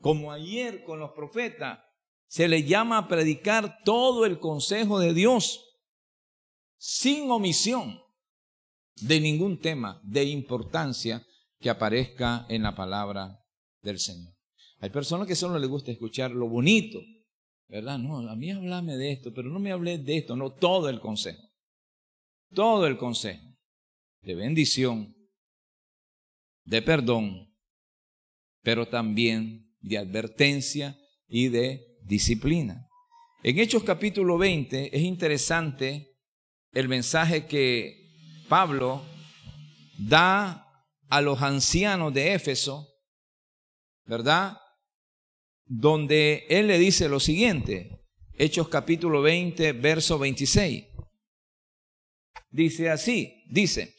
como 0.00 0.32
ayer 0.32 0.82
con 0.84 0.98
los 0.98 1.10
profetas, 1.10 1.80
se 2.26 2.48
les 2.48 2.66
llama 2.66 2.96
a 2.96 3.08
predicar 3.08 3.82
todo 3.84 4.24
el 4.24 4.38
consejo 4.38 4.98
de 4.98 5.12
Dios 5.12 5.69
sin 6.82 7.30
omisión 7.30 8.00
de 9.02 9.20
ningún 9.20 9.60
tema 9.60 10.00
de 10.02 10.24
importancia 10.24 11.22
que 11.60 11.68
aparezca 11.68 12.46
en 12.48 12.62
la 12.62 12.74
palabra 12.74 13.38
del 13.82 13.98
Señor. 13.98 14.34
Hay 14.78 14.88
personas 14.88 15.28
que 15.28 15.36
solo 15.36 15.58
les 15.58 15.68
gusta 15.68 15.90
escuchar 15.90 16.30
lo 16.30 16.48
bonito, 16.48 16.98
¿verdad? 17.68 17.98
No, 17.98 18.26
a 18.26 18.34
mí 18.34 18.50
háblame 18.50 18.96
de 18.96 19.12
esto, 19.12 19.30
pero 19.34 19.50
no 19.50 19.58
me 19.58 19.72
hablé 19.72 19.98
de 19.98 20.16
esto, 20.16 20.36
no, 20.36 20.54
todo 20.54 20.88
el 20.88 21.00
consejo. 21.00 21.42
Todo 22.54 22.86
el 22.86 22.96
consejo 22.96 23.44
de 24.22 24.34
bendición, 24.34 25.14
de 26.64 26.80
perdón, 26.80 27.54
pero 28.62 28.88
también 28.88 29.70
de 29.80 29.98
advertencia 29.98 30.98
y 31.28 31.48
de 31.48 31.98
disciplina. 32.02 32.88
En 33.42 33.58
Hechos 33.58 33.84
capítulo 33.84 34.38
20 34.38 34.96
es 34.96 35.02
interesante 35.02 36.09
el 36.72 36.88
mensaje 36.88 37.46
que 37.46 38.12
Pablo 38.48 39.02
da 39.98 40.66
a 41.08 41.20
los 41.20 41.42
ancianos 41.42 42.14
de 42.14 42.34
Éfeso, 42.34 42.88
¿verdad? 44.04 44.56
Donde 45.64 46.46
él 46.48 46.68
le 46.68 46.78
dice 46.78 47.08
lo 47.08 47.20
siguiente, 47.20 48.00
Hechos 48.34 48.68
capítulo 48.68 49.20
20, 49.20 49.72
verso 49.72 50.18
26. 50.18 50.86
Dice 52.50 52.90
así, 52.90 53.44
dice, 53.50 53.94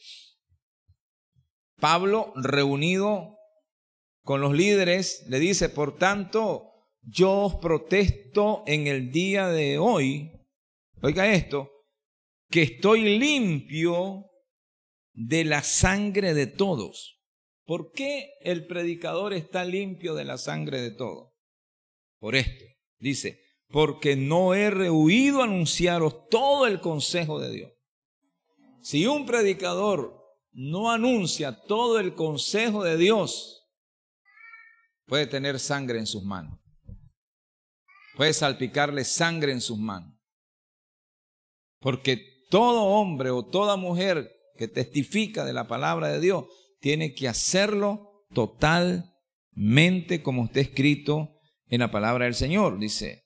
Pablo 1.80 2.34
reunido 2.36 3.38
con 4.24 4.42
los 4.42 4.54
líderes 4.54 5.26
le 5.28 5.40
dice, 5.40 5.70
por 5.70 5.98
tanto, 5.98 6.72
yo 7.02 7.32
os 7.32 7.56
protesto 7.56 8.64
en 8.68 8.88
el 8.88 9.12
día 9.12 9.48
de 9.48 9.78
hoy, 9.78 10.32
oiga 11.02 11.32
esto, 11.32 11.72
que 12.52 12.64
estoy 12.64 13.18
limpio 13.18 14.30
de 15.14 15.46
la 15.46 15.64
sangre 15.64 16.34
de 16.34 16.48
todos. 16.48 17.20
¿Por 17.66 17.94
qué 17.94 18.34
el 18.42 18.68
predicador 18.68 19.34
está 19.34 19.64
limpio 19.64 20.14
de 20.14 20.26
la 20.26 20.38
sangre 20.38 20.82
de 20.82 20.92
todos? 20.92 21.32
Por 22.20 22.36
esto. 22.36 22.66
Dice, 23.00 23.42
porque 23.70 24.16
no 24.16 24.54
he 24.54 24.70
rehuido 24.70 25.42
anunciaros 25.42 26.28
todo 26.30 26.68
el 26.68 26.82
consejo 26.82 27.40
de 27.40 27.52
Dios. 27.52 27.72
Si 28.82 29.08
un 29.08 29.26
predicador 29.26 30.22
no 30.52 30.92
anuncia 30.92 31.62
todo 31.62 32.00
el 32.00 32.14
consejo 32.14 32.84
de 32.84 32.98
Dios, 32.98 33.66
puede 35.06 35.26
tener 35.26 35.60
sangre 35.60 36.00
en 36.00 36.08
sus 36.08 36.24
manos. 36.24 36.60
Puede 38.18 38.34
salpicarle 38.34 39.06
sangre 39.06 39.54
en 39.54 39.62
sus 39.62 39.78
manos. 39.78 40.14
Porque 41.80 42.31
todo 42.52 42.84
hombre 42.84 43.32
o 43.32 43.44
toda 43.44 43.78
mujer 43.78 44.30
que 44.58 44.68
testifica 44.68 45.46
de 45.46 45.54
la 45.54 45.68
palabra 45.68 46.10
de 46.10 46.20
Dios 46.20 46.46
tiene 46.82 47.14
que 47.14 47.30
hacerlo 47.30 48.26
totalmente 48.34 50.22
como 50.22 50.46
está 50.46 50.60
escrito 50.60 51.30
en 51.70 51.80
la 51.80 51.90
palabra 51.90 52.26
del 52.26 52.36
Señor, 52.36 52.78
dice. 52.78 53.24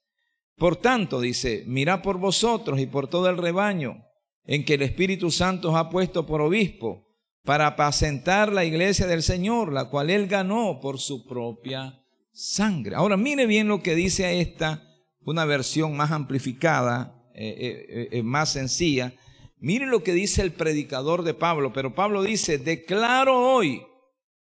Por 0.55 0.75
tanto, 0.75 1.19
dice, 1.19 1.63
mira 1.65 2.03
por 2.03 2.19
vosotros 2.19 2.79
y 2.79 2.85
por 2.85 3.09
todo 3.09 3.27
el 3.27 3.37
rebaño 3.37 4.03
en 4.45 4.63
que 4.63 4.75
el 4.75 4.83
Espíritu 4.83 5.31
Santo 5.31 5.71
os 5.71 5.75
ha 5.75 5.89
puesto 5.89 6.27
por 6.27 6.41
obispo 6.41 7.07
para 7.43 7.65
apacentar 7.67 8.53
la 8.53 8.63
iglesia 8.63 9.07
del 9.07 9.23
Señor, 9.23 9.73
la 9.73 9.89
cual 9.89 10.11
él 10.11 10.27
ganó 10.27 10.79
por 10.79 10.99
su 10.99 11.25
propia 11.25 11.99
sangre. 12.31 12.95
Ahora 12.95 13.17
mire 13.17 13.47
bien 13.47 13.67
lo 13.67 13.81
que 13.81 13.95
dice 13.95 14.39
esta, 14.39 14.83
una 15.21 15.45
versión 15.45 15.97
más 15.97 16.11
amplificada, 16.11 17.15
eh, 17.37 17.85
eh, 17.89 18.09
eh, 18.11 18.23
más 18.23 18.53
sencilla. 18.53 19.13
Mire 19.57 19.87
lo 19.87 20.03
que 20.03 20.13
dice 20.13 20.41
el 20.41 20.53
predicador 20.53 21.23
de 21.23 21.33
Pablo, 21.33 21.73
pero 21.73 21.93
Pablo 21.93 22.23
dice, 22.23 22.57
declaro 22.57 23.53
hoy 23.53 23.85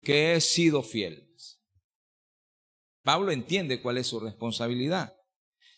que 0.02 0.34
he 0.34 0.42
sido 0.42 0.82
fiel. 0.82 1.30
Pablo 3.04 3.32
entiende 3.32 3.82
cuál 3.82 3.98
es 3.98 4.08
su 4.08 4.20
responsabilidad. 4.20 5.14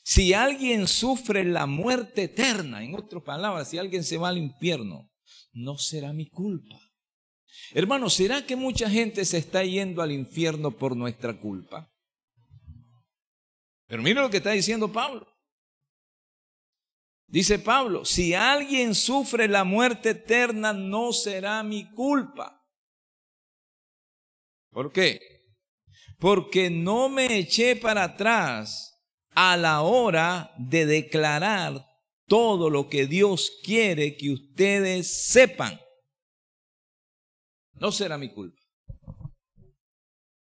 Si 0.04 0.34
alguien 0.34 0.88
sufre 0.88 1.44
la 1.44 1.66
muerte 1.66 2.24
eterna, 2.24 2.84
en 2.84 2.96
otras 2.96 3.24
palabras, 3.24 3.70
si 3.70 3.78
alguien 3.78 4.04
se 4.04 4.18
va 4.18 4.30
al 4.30 4.38
infierno, 4.38 5.10
no 5.54 5.78
será 5.78 6.14
mi 6.14 6.28
culpa. 6.28 6.80
Hermano, 7.74 8.10
¿será 8.10 8.46
que 8.46 8.56
mucha 8.56 8.90
gente 8.90 9.24
se 9.26 9.38
está 9.38 9.64
yendo 9.64 10.02
al 10.02 10.12
infierno 10.12 10.72
por 10.72 10.96
nuestra 10.96 11.40
culpa? 11.40 11.92
Pero 13.88 14.04
mire 14.04 14.22
lo 14.22 14.30
que 14.30 14.38
está 14.38 14.52
diciendo 14.52 14.92
Pablo. 14.92 15.31
Dice 17.32 17.60
Pablo, 17.60 18.04
si 18.04 18.34
alguien 18.34 18.94
sufre 18.94 19.48
la 19.48 19.64
muerte 19.64 20.10
eterna, 20.10 20.74
no 20.74 21.14
será 21.14 21.64
mi 21.64 21.90
culpa. 21.92 22.62
¿Por 24.70 24.92
qué? 24.92 25.22
Porque 26.20 26.70
no 26.70 27.08
me 27.08 27.38
eché 27.38 27.78
para 27.78 28.04
atrás 28.04 29.02
a 29.30 29.56
la 29.56 29.82
hora 29.82 30.54
de 30.58 30.86
declarar 30.86 31.86
todo 32.28 32.70
lo 32.70 32.90
que 32.90 33.08
Dios 33.08 33.50
quiere 33.64 34.18
que 34.18 34.32
ustedes 34.32 35.28
sepan. 35.28 35.80
No 37.76 37.94
será 37.94 38.18
mi 38.18 38.34
culpa. 38.34 38.62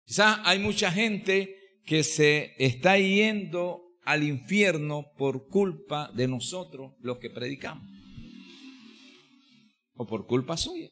Quizás 0.06 0.40
hay 0.44 0.60
mucha 0.60 0.92
gente 0.92 1.80
que 1.86 2.04
se 2.04 2.56
está 2.58 2.98
yendo 2.98 3.83
al 4.06 4.24
infierno 4.24 5.14
por 5.18 5.48
culpa 5.48 6.12
de 6.14 6.28
nosotros 6.28 6.94
los 7.00 7.18
que 7.20 7.30
predicamos. 7.30 7.88
O 9.96 10.06
por 10.06 10.28
culpa 10.28 10.58
suya. 10.58 10.90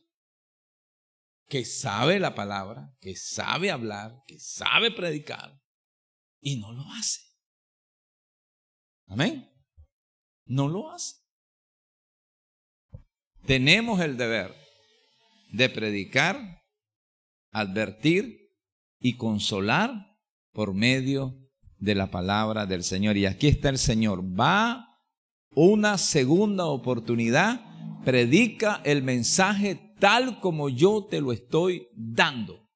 Que 1.48 1.66
sabe 1.66 2.20
la 2.20 2.34
palabra, 2.34 2.96
que 3.02 3.16
sabe 3.16 3.72
hablar, 3.72 4.24
que 4.26 4.40
sabe 4.40 4.92
predicar 4.92 5.62
y 6.40 6.58
no 6.58 6.72
lo 6.72 6.84
hace. 6.94 7.22
Amén. 9.08 9.50
No 10.46 10.68
lo 10.68 10.92
hace. 10.92 11.16
Tenemos 13.46 14.00
el 14.00 14.18
deber 14.18 14.56
de 15.52 15.70
predicar, 15.70 16.64
advertir 17.52 18.56
y 19.00 19.18
consolar 19.18 19.92
por 20.54 20.74
medio 20.74 21.41
de 21.82 21.96
la 21.96 22.10
palabra 22.10 22.66
del 22.66 22.84
Señor. 22.84 23.18
Y 23.18 23.26
aquí 23.26 23.48
está 23.48 23.68
el 23.70 23.78
Señor. 23.78 24.24
Va 24.24 24.88
una 25.54 25.98
segunda 25.98 26.68
oportunidad, 26.68 27.60
predica 28.06 28.82
el 28.86 29.04
mensaje 29.04 29.94
tal 30.00 30.40
como 30.40 30.70
yo 30.70 31.08
te 31.10 31.20
lo 31.20 31.34
estoy 31.34 31.88
dando. 31.94 32.70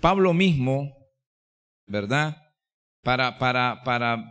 Pablo 0.00 0.32
mismo, 0.32 0.94
¿verdad? 1.86 2.36
Para, 3.02 3.38
para, 3.38 3.82
para, 3.84 4.22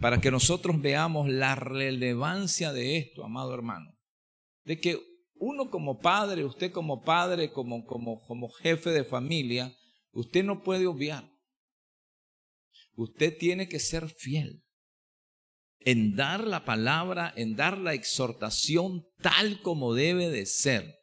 para 0.00 0.20
que 0.20 0.30
nosotros 0.30 0.80
veamos 0.80 1.28
la 1.28 1.54
relevancia 1.54 2.72
de 2.72 2.96
esto, 2.96 3.24
amado 3.24 3.54
hermano, 3.54 3.92
de 4.64 4.80
que 4.80 4.98
uno 5.34 5.70
como 5.70 6.00
padre, 6.00 6.44
usted 6.44 6.72
como 6.72 7.02
padre, 7.02 7.52
como, 7.52 7.84
como, 7.84 8.22
como 8.22 8.48
jefe 8.48 8.90
de 8.90 9.04
familia, 9.04 9.72
Usted 10.12 10.44
no 10.44 10.62
puede 10.62 10.86
obviar. 10.86 11.30
Usted 12.94 13.36
tiene 13.38 13.68
que 13.68 13.80
ser 13.80 14.08
fiel 14.08 14.62
en 15.84 16.14
dar 16.14 16.46
la 16.46 16.64
palabra, 16.64 17.32
en 17.36 17.56
dar 17.56 17.78
la 17.78 17.94
exhortación 17.94 19.06
tal 19.20 19.60
como 19.62 19.94
debe 19.94 20.28
de 20.30 20.46
ser. 20.46 20.98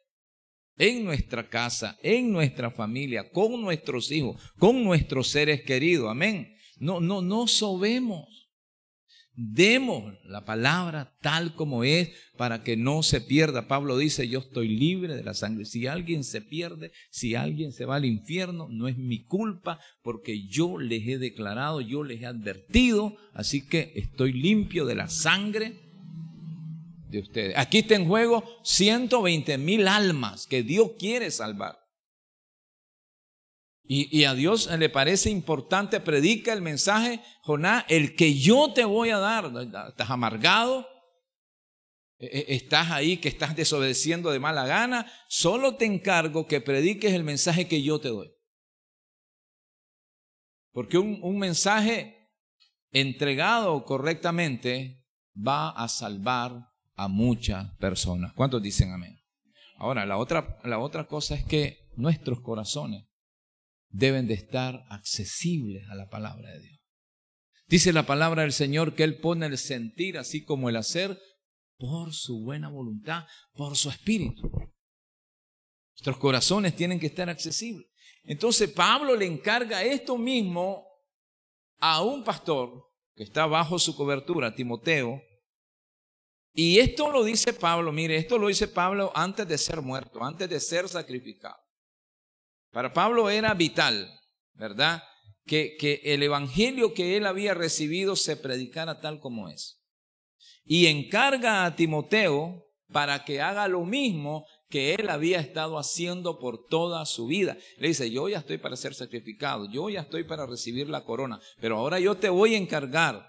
En 0.76 1.04
nuestra 1.04 1.48
casa, 1.48 1.98
en 2.02 2.32
nuestra 2.32 2.70
familia, 2.70 3.30
con 3.30 3.60
nuestros 3.60 4.10
hijos, 4.10 4.40
con 4.58 4.82
nuestros 4.82 5.28
seres 5.28 5.62
queridos. 5.62 6.10
Amén. 6.10 6.56
No, 6.78 7.00
no, 7.00 7.20
no 7.20 7.46
sobemos. 7.46 8.39
Demos 9.42 10.12
la 10.26 10.44
palabra 10.44 11.16
tal 11.22 11.54
como 11.54 11.82
es 11.82 12.10
para 12.36 12.62
que 12.62 12.76
no 12.76 13.02
se 13.02 13.22
pierda. 13.22 13.68
Pablo 13.68 13.96
dice, 13.96 14.28
yo 14.28 14.40
estoy 14.40 14.68
libre 14.68 15.16
de 15.16 15.24
la 15.24 15.32
sangre. 15.32 15.64
Si 15.64 15.86
alguien 15.86 16.24
se 16.24 16.42
pierde, 16.42 16.92
si 17.08 17.36
alguien 17.36 17.72
se 17.72 17.86
va 17.86 17.96
al 17.96 18.04
infierno, 18.04 18.68
no 18.70 18.86
es 18.86 18.98
mi 18.98 19.24
culpa 19.24 19.80
porque 20.02 20.46
yo 20.46 20.76
les 20.76 21.08
he 21.08 21.16
declarado, 21.16 21.80
yo 21.80 22.04
les 22.04 22.20
he 22.20 22.26
advertido, 22.26 23.16
así 23.32 23.66
que 23.66 23.94
estoy 23.94 24.34
limpio 24.34 24.84
de 24.84 24.94
la 24.96 25.08
sangre 25.08 25.72
de 27.08 27.20
ustedes. 27.20 27.56
Aquí 27.56 27.78
está 27.78 27.94
en 27.94 28.08
juego 28.08 28.44
120 28.62 29.56
mil 29.56 29.88
almas 29.88 30.46
que 30.46 30.62
Dios 30.62 30.90
quiere 30.98 31.30
salvar. 31.30 31.78
Y, 33.92 34.22
a 34.22 34.34
Dios 34.34 34.70
le 34.70 34.88
parece 34.88 35.30
importante, 35.30 35.98
predica 35.98 36.52
el 36.52 36.62
mensaje, 36.62 37.20
Jonás, 37.42 37.84
el 37.88 38.14
que 38.14 38.38
yo 38.38 38.72
te 38.72 38.84
voy 38.84 39.10
a 39.10 39.18
dar. 39.18 39.50
Estás 39.88 40.10
amargado, 40.10 40.86
e, 42.16 42.26
e, 42.26 42.54
estás 42.54 42.92
ahí 42.92 43.16
que 43.16 43.28
estás 43.28 43.56
desobedeciendo 43.56 44.30
de 44.30 44.38
mala 44.38 44.64
gana. 44.64 45.10
Solo 45.28 45.74
te 45.74 45.86
encargo 45.86 46.46
que 46.46 46.60
prediques 46.60 47.12
el 47.12 47.24
mensaje 47.24 47.66
que 47.66 47.82
yo 47.82 48.00
te 48.00 48.10
doy. 48.10 48.30
Porque 50.70 50.96
un, 50.96 51.18
un 51.24 51.40
mensaje 51.40 52.30
entregado 52.92 53.84
correctamente 53.84 55.04
va 55.36 55.70
a 55.70 55.88
salvar 55.88 56.68
a 56.94 57.08
muchas 57.08 57.76
personas. 57.78 58.34
¿Cuántos 58.34 58.62
dicen 58.62 58.92
amén? 58.92 59.20
Ahora, 59.78 60.06
la 60.06 60.16
otra, 60.16 60.60
la 60.62 60.78
otra 60.78 61.08
cosa 61.08 61.34
es 61.34 61.44
que 61.44 61.88
nuestros 61.96 62.40
corazones 62.40 63.09
deben 63.90 64.26
de 64.26 64.34
estar 64.34 64.84
accesibles 64.88 65.88
a 65.90 65.94
la 65.94 66.08
palabra 66.08 66.50
de 66.50 66.60
Dios. 66.60 66.80
Dice 67.66 67.92
la 67.92 68.06
palabra 68.06 68.42
del 68.42 68.52
Señor 68.52 68.94
que 68.94 69.04
Él 69.04 69.20
pone 69.20 69.46
el 69.46 69.58
sentir 69.58 70.18
así 70.18 70.44
como 70.44 70.68
el 70.68 70.76
hacer 70.76 71.20
por 71.76 72.12
su 72.12 72.42
buena 72.42 72.68
voluntad, 72.68 73.26
por 73.52 73.76
su 73.76 73.90
espíritu. 73.90 74.50
Nuestros 75.94 76.16
corazones 76.18 76.74
tienen 76.74 76.98
que 76.98 77.06
estar 77.06 77.28
accesibles. 77.28 77.86
Entonces 78.24 78.70
Pablo 78.70 79.16
le 79.16 79.26
encarga 79.26 79.82
esto 79.84 80.16
mismo 80.18 80.84
a 81.78 82.02
un 82.02 82.24
pastor 82.24 82.86
que 83.14 83.24
está 83.24 83.46
bajo 83.46 83.78
su 83.78 83.96
cobertura, 83.96 84.54
Timoteo. 84.54 85.22
Y 86.52 86.78
esto 86.78 87.10
lo 87.10 87.24
dice 87.24 87.52
Pablo, 87.52 87.92
mire, 87.92 88.16
esto 88.16 88.38
lo 88.38 88.48
dice 88.48 88.68
Pablo 88.68 89.12
antes 89.14 89.46
de 89.46 89.56
ser 89.56 89.80
muerto, 89.80 90.22
antes 90.22 90.48
de 90.48 90.60
ser 90.60 90.88
sacrificado. 90.88 91.56
Para 92.70 92.92
Pablo 92.92 93.30
era 93.30 93.54
vital, 93.54 94.10
¿verdad? 94.54 95.02
Que, 95.46 95.76
que 95.78 96.00
el 96.04 96.22
evangelio 96.22 96.94
que 96.94 97.16
él 97.16 97.26
había 97.26 97.54
recibido 97.54 98.16
se 98.16 98.36
predicara 98.36 99.00
tal 99.00 99.20
como 99.20 99.48
es. 99.48 99.82
Y 100.64 100.86
encarga 100.86 101.64
a 101.64 101.74
Timoteo 101.74 102.66
para 102.92 103.24
que 103.24 103.40
haga 103.40 103.68
lo 103.68 103.84
mismo 103.84 104.46
que 104.68 104.94
él 104.94 105.10
había 105.10 105.40
estado 105.40 105.78
haciendo 105.78 106.38
por 106.38 106.66
toda 106.66 107.04
su 107.04 107.26
vida. 107.26 107.58
Le 107.78 107.88
dice, 107.88 108.10
yo 108.10 108.28
ya 108.28 108.38
estoy 108.38 108.58
para 108.58 108.76
ser 108.76 108.94
sacrificado, 108.94 109.68
yo 109.70 109.90
ya 109.90 110.02
estoy 110.02 110.24
para 110.24 110.46
recibir 110.46 110.88
la 110.88 111.04
corona, 111.04 111.40
pero 111.60 111.76
ahora 111.76 111.98
yo 111.98 112.16
te 112.16 112.28
voy 112.28 112.54
a 112.54 112.58
encargar 112.58 113.28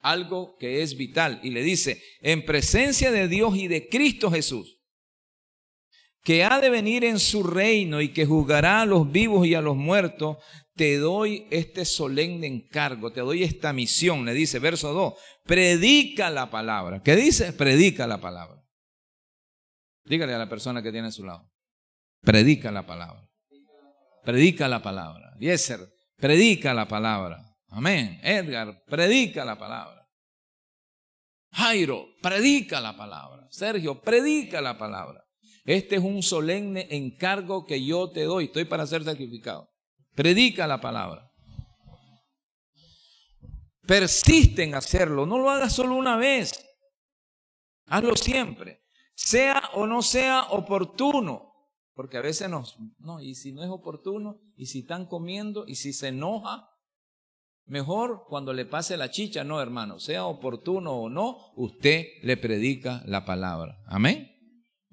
algo 0.00 0.56
que 0.58 0.82
es 0.82 0.96
vital. 0.96 1.40
Y 1.42 1.50
le 1.50 1.62
dice, 1.62 2.02
en 2.20 2.44
presencia 2.44 3.10
de 3.10 3.26
Dios 3.26 3.56
y 3.56 3.68
de 3.68 3.88
Cristo 3.88 4.30
Jesús, 4.30 4.78
que 6.24 6.42
ha 6.42 6.58
de 6.58 6.70
venir 6.70 7.04
en 7.04 7.20
su 7.20 7.42
reino 7.42 8.00
y 8.00 8.08
que 8.08 8.24
juzgará 8.24 8.80
a 8.80 8.86
los 8.86 9.12
vivos 9.12 9.46
y 9.46 9.54
a 9.54 9.60
los 9.60 9.76
muertos, 9.76 10.38
te 10.74 10.96
doy 10.96 11.46
este 11.50 11.84
solemne 11.84 12.46
encargo, 12.46 13.12
te 13.12 13.20
doy 13.20 13.44
esta 13.44 13.72
misión, 13.74 14.24
le 14.24 14.32
dice 14.32 14.58
verso 14.58 14.94
2, 14.94 15.14
predica 15.44 16.30
la 16.30 16.50
palabra. 16.50 17.02
¿Qué 17.02 17.14
dice? 17.14 17.52
Predica 17.52 18.06
la 18.06 18.20
palabra. 18.20 18.60
Dígale 20.06 20.34
a 20.34 20.38
la 20.38 20.48
persona 20.48 20.82
que 20.82 20.90
tiene 20.90 21.08
a 21.08 21.12
su 21.12 21.24
lado, 21.24 21.48
predica 22.22 22.72
la 22.72 22.86
palabra. 22.86 23.28
Predica 24.24 24.66
la 24.66 24.82
palabra. 24.82 25.34
Yeser, 25.38 25.80
predica 26.16 26.72
la 26.72 26.88
palabra. 26.88 27.54
Amén. 27.68 28.18
Edgar, 28.22 28.82
predica 28.86 29.44
la 29.44 29.58
palabra. 29.58 30.08
Jairo, 31.52 32.06
predica 32.22 32.80
la 32.80 32.96
palabra. 32.96 33.46
Sergio, 33.50 34.00
predica 34.00 34.62
la 34.62 34.78
palabra. 34.78 35.23
Este 35.64 35.96
es 35.96 36.02
un 36.02 36.22
solemne 36.22 36.86
encargo 36.90 37.64
que 37.64 37.84
yo 37.84 38.10
te 38.10 38.24
doy. 38.24 38.46
Estoy 38.46 38.66
para 38.66 38.86
ser 38.86 39.02
sacrificado. 39.04 39.70
Predica 40.14 40.66
la 40.66 40.80
palabra. 40.80 41.30
Persiste 43.86 44.62
en 44.62 44.74
hacerlo. 44.74 45.26
No 45.26 45.38
lo 45.38 45.50
hagas 45.50 45.72
solo 45.72 45.94
una 45.94 46.16
vez. 46.16 46.64
Hazlo 47.86 48.14
siempre. 48.16 48.82
Sea 49.14 49.70
o 49.74 49.86
no 49.86 50.02
sea 50.02 50.44
oportuno. 50.50 51.52
Porque 51.94 52.18
a 52.18 52.22
veces 52.22 52.50
nos, 52.50 52.76
no, 52.98 53.20
y 53.20 53.36
si 53.36 53.52
no 53.52 53.62
es 53.62 53.70
oportuno, 53.70 54.40
y 54.56 54.66
si 54.66 54.80
están 54.80 55.06
comiendo, 55.06 55.64
y 55.66 55.76
si 55.76 55.92
se 55.92 56.08
enoja, 56.08 56.68
mejor 57.66 58.24
cuando 58.28 58.52
le 58.52 58.66
pase 58.66 58.96
la 58.96 59.12
chicha, 59.12 59.44
no 59.44 59.60
hermano, 59.60 60.00
sea 60.00 60.26
oportuno 60.26 60.92
o 60.92 61.08
no, 61.08 61.52
usted 61.54 62.06
le 62.22 62.36
predica 62.36 63.00
la 63.06 63.24
palabra. 63.24 63.78
Amén. 63.86 64.33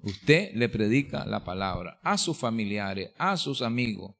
Usted 0.02 0.52
le 0.54 0.68
predica 0.68 1.24
la 1.24 1.44
palabra 1.44 2.00
a 2.02 2.18
sus 2.18 2.36
familiares, 2.36 3.12
a 3.18 3.36
sus 3.36 3.62
amigos, 3.62 4.16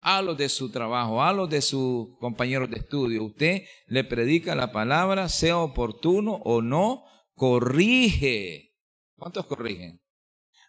a 0.00 0.20
los 0.20 0.36
de 0.36 0.50
su 0.50 0.70
trabajo, 0.70 1.22
a 1.22 1.32
los 1.32 1.48
de 1.48 1.62
sus 1.62 2.08
compañeros 2.18 2.70
de 2.70 2.78
estudio. 2.78 3.24
Usted 3.24 3.62
le 3.86 4.04
predica 4.04 4.54
la 4.54 4.70
palabra, 4.70 5.30
sea 5.30 5.58
oportuno 5.58 6.34
o 6.44 6.60
no, 6.60 7.04
corrige. 7.34 8.74
¿Cuántos 9.16 9.46
corrigen? 9.46 10.00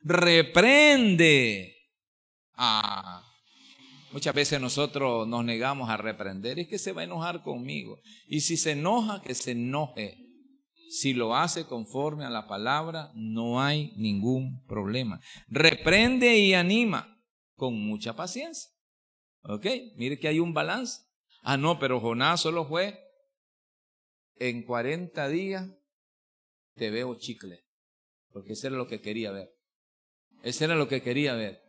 Reprende. 0.01 1.75
Ah, 2.53 3.21
muchas 4.13 4.33
veces 4.33 4.61
nosotros 4.61 5.27
nos 5.27 5.43
negamos 5.43 5.89
a 5.89 5.97
reprender. 5.97 6.59
Es 6.59 6.69
que 6.69 6.79
se 6.79 6.93
va 6.93 7.01
a 7.01 7.05
enojar 7.05 7.43
conmigo. 7.43 7.99
Y 8.25 8.39
si 8.39 8.55
se 8.55 8.71
enoja, 8.71 9.21
que 9.21 9.35
se 9.35 9.51
enoje. 9.51 10.28
Si 10.89 11.13
lo 11.13 11.35
hace 11.35 11.65
conforme 11.65 12.25
a 12.25 12.29
la 12.29 12.47
palabra, 12.47 13.11
no 13.13 13.61
hay 13.61 13.93
ningún 13.95 14.65
problema. 14.65 15.19
Reprende 15.47 16.37
y 16.37 16.55
anima 16.55 17.21
con 17.55 17.75
mucha 17.75 18.15
paciencia. 18.15 18.71
¿Ok? 19.43 19.65
Mire 19.95 20.19
que 20.19 20.27
hay 20.27 20.39
un 20.39 20.53
balance. 20.53 21.03
Ah, 21.43 21.57
no, 21.57 21.77
pero 21.77 21.99
Jonás 21.99 22.41
solo 22.41 22.65
fue 22.65 22.99
en 24.39 24.63
40 24.63 25.27
días 25.29 25.69
te 26.75 26.89
veo 26.89 27.15
chicle. 27.15 27.65
Porque 28.31 28.53
eso 28.53 28.67
era 28.67 28.77
lo 28.77 28.87
que 28.87 29.01
quería 29.01 29.31
ver. 29.31 29.53
Eso 30.41 30.63
era 30.63 30.75
lo 30.75 30.87
que 30.87 31.01
quería 31.01 31.33
ver. 31.35 31.61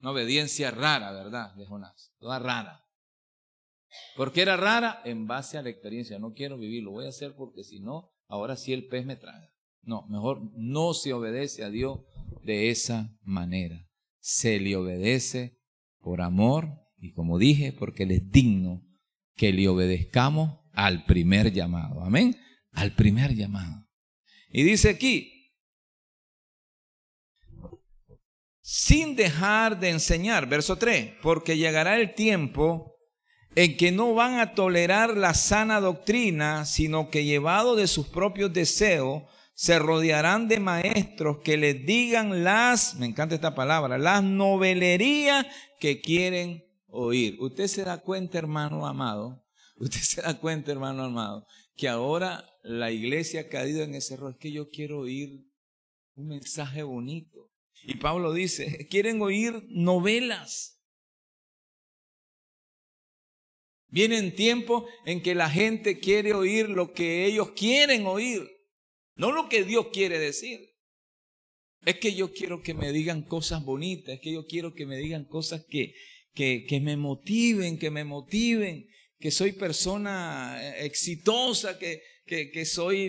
Una 0.00 0.10
obediencia 0.10 0.70
rara, 0.70 1.12
¿verdad? 1.12 1.54
De 1.54 1.64
Jonás. 1.64 2.12
Toda 2.18 2.38
rara. 2.38 2.84
¿Por 4.16 4.32
qué 4.32 4.42
era 4.42 4.56
rara? 4.56 5.00
En 5.04 5.26
base 5.26 5.58
a 5.58 5.62
la 5.62 5.70
experiencia. 5.70 6.18
No 6.18 6.32
quiero 6.32 6.58
vivir, 6.58 6.82
lo 6.82 6.92
voy 6.92 7.06
a 7.06 7.10
hacer 7.10 7.34
porque 7.36 7.64
si 7.64 7.80
no, 7.80 8.10
ahora 8.26 8.56
sí 8.56 8.72
el 8.72 8.86
pez 8.86 9.06
me 9.06 9.16
traga. 9.16 9.50
No, 9.82 10.06
mejor 10.08 10.50
no 10.54 10.92
se 10.92 11.12
obedece 11.12 11.64
a 11.64 11.70
Dios 11.70 12.00
de 12.42 12.70
esa 12.70 13.16
manera. 13.22 13.88
Se 14.20 14.60
le 14.60 14.76
obedece 14.76 15.58
por 16.00 16.20
amor 16.20 16.68
y 16.98 17.12
como 17.12 17.38
dije, 17.38 17.72
porque 17.72 18.02
Él 18.02 18.10
es 18.10 18.30
digno 18.30 18.84
que 19.34 19.52
le 19.52 19.68
obedezcamos 19.68 20.58
al 20.72 21.04
primer 21.06 21.52
llamado. 21.52 22.02
Amén. 22.02 22.36
Al 22.72 22.94
primer 22.94 23.34
llamado. 23.34 23.86
Y 24.50 24.62
dice 24.62 24.90
aquí, 24.90 25.38
sin 28.60 29.16
dejar 29.16 29.80
de 29.80 29.90
enseñar, 29.90 30.48
verso 30.48 30.76
3, 30.76 31.14
porque 31.22 31.56
llegará 31.56 31.98
el 31.98 32.14
tiempo 32.14 32.87
en 33.58 33.76
que 33.76 33.90
no 33.90 34.14
van 34.14 34.38
a 34.38 34.54
tolerar 34.54 35.16
la 35.16 35.34
sana 35.34 35.80
doctrina, 35.80 36.64
sino 36.64 37.10
que 37.10 37.24
llevado 37.24 37.74
de 37.74 37.88
sus 37.88 38.06
propios 38.06 38.52
deseos, 38.52 39.24
se 39.52 39.80
rodearán 39.80 40.46
de 40.46 40.60
maestros 40.60 41.38
que 41.42 41.56
les 41.56 41.84
digan 41.84 42.44
las, 42.44 42.94
me 42.94 43.06
encanta 43.06 43.34
esta 43.34 43.56
palabra, 43.56 43.98
las 43.98 44.22
novelerías 44.22 45.44
que 45.80 46.00
quieren 46.00 46.64
oír. 46.86 47.36
Usted 47.40 47.66
se 47.66 47.82
da 47.82 47.98
cuenta, 47.98 48.38
hermano 48.38 48.86
amado, 48.86 49.44
usted 49.76 50.02
se 50.02 50.22
da 50.22 50.38
cuenta, 50.38 50.70
hermano 50.70 51.02
amado, 51.02 51.44
que 51.74 51.88
ahora 51.88 52.48
la 52.62 52.92
iglesia 52.92 53.40
ha 53.40 53.48
caído 53.48 53.82
en 53.82 53.96
ese 53.96 54.14
error, 54.14 54.34
es 54.34 54.38
que 54.38 54.52
yo 54.52 54.70
quiero 54.70 55.00
oír 55.00 55.44
un 56.14 56.28
mensaje 56.28 56.84
bonito. 56.84 57.50
Y 57.82 57.96
Pablo 57.96 58.32
dice, 58.32 58.86
quieren 58.88 59.20
oír 59.20 59.64
novelas. 59.68 60.77
Vienen 63.90 64.34
tiempos 64.34 64.84
en 65.06 65.22
que 65.22 65.34
la 65.34 65.48
gente 65.48 65.98
quiere 65.98 66.34
oír 66.34 66.68
lo 66.68 66.92
que 66.92 67.24
ellos 67.24 67.52
quieren 67.52 68.06
oír, 68.06 68.46
no 69.14 69.32
lo 69.32 69.48
que 69.48 69.64
Dios 69.64 69.88
quiere 69.92 70.18
decir. 70.18 70.60
Es 71.84 71.96
que 71.96 72.14
yo 72.14 72.32
quiero 72.32 72.60
que 72.62 72.74
me 72.74 72.92
digan 72.92 73.22
cosas 73.22 73.64
bonitas, 73.64 74.14
es 74.14 74.20
que 74.20 74.32
yo 74.32 74.46
quiero 74.46 74.74
que 74.74 74.84
me 74.84 74.96
digan 74.96 75.24
cosas 75.24 75.64
que, 75.68 75.94
que, 76.34 76.66
que 76.68 76.80
me 76.80 76.96
motiven, 76.96 77.78
que 77.78 77.90
me 77.90 78.04
motiven, 78.04 78.86
que 79.18 79.30
soy 79.30 79.52
persona 79.52 80.58
eh, 80.60 80.84
exitosa, 80.84 81.78
que, 81.78 82.02
que, 82.26 82.50
que 82.50 82.66
soy 82.66 83.04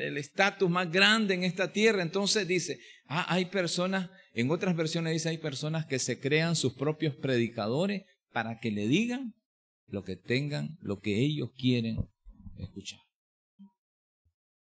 el 0.00 0.16
estatus 0.16 0.68
más 0.68 0.90
grande 0.90 1.34
en 1.34 1.44
esta 1.44 1.72
tierra. 1.72 2.02
Entonces 2.02 2.48
dice, 2.48 2.80
ah, 3.06 3.26
hay 3.28 3.44
personas 3.44 4.10
en 4.34 4.50
otras 4.50 4.74
versiones 4.76 5.12
dice, 5.12 5.28
hay 5.28 5.38
personas 5.38 5.86
que 5.86 6.00
se 6.00 6.18
crean 6.18 6.56
sus 6.56 6.74
propios 6.74 7.14
predicadores 7.14 8.02
para 8.32 8.58
que 8.58 8.72
le 8.72 8.88
digan 8.88 9.32
lo 9.94 10.04
que 10.04 10.16
tengan, 10.16 10.76
lo 10.80 11.00
que 11.00 11.20
ellos 11.20 11.50
quieren 11.56 11.96
escuchar. 12.58 13.00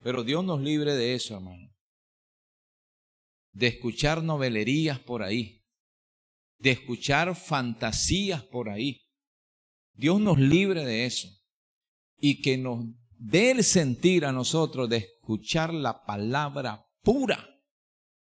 Pero 0.02 0.24
Dios 0.24 0.44
nos 0.44 0.62
libre 0.62 0.96
de 0.96 1.14
eso, 1.14 1.36
hermano. 1.36 1.70
De 3.52 3.68
escuchar 3.68 4.24
novelerías 4.24 5.00
por 5.00 5.22
ahí. 5.22 5.66
De 6.58 6.72
escuchar 6.72 7.36
fantasías 7.36 8.44
por 8.44 8.70
ahí. 8.70 9.02
Dios 9.94 10.22
nos 10.22 10.40
libre 10.40 10.86
de 10.86 11.06
eso. 11.06 11.30
Y 12.18 12.42
que 12.42 12.58
nos 12.58 12.86
dé 13.18 13.52
el 13.52 13.64
sentir 13.64 14.26
a 14.26 14.32
nosotros 14.32 14.90
de 14.90 14.98
escuchar 14.98 15.74
la 15.74 16.06
palabra 16.06 16.86
pura 17.02 17.46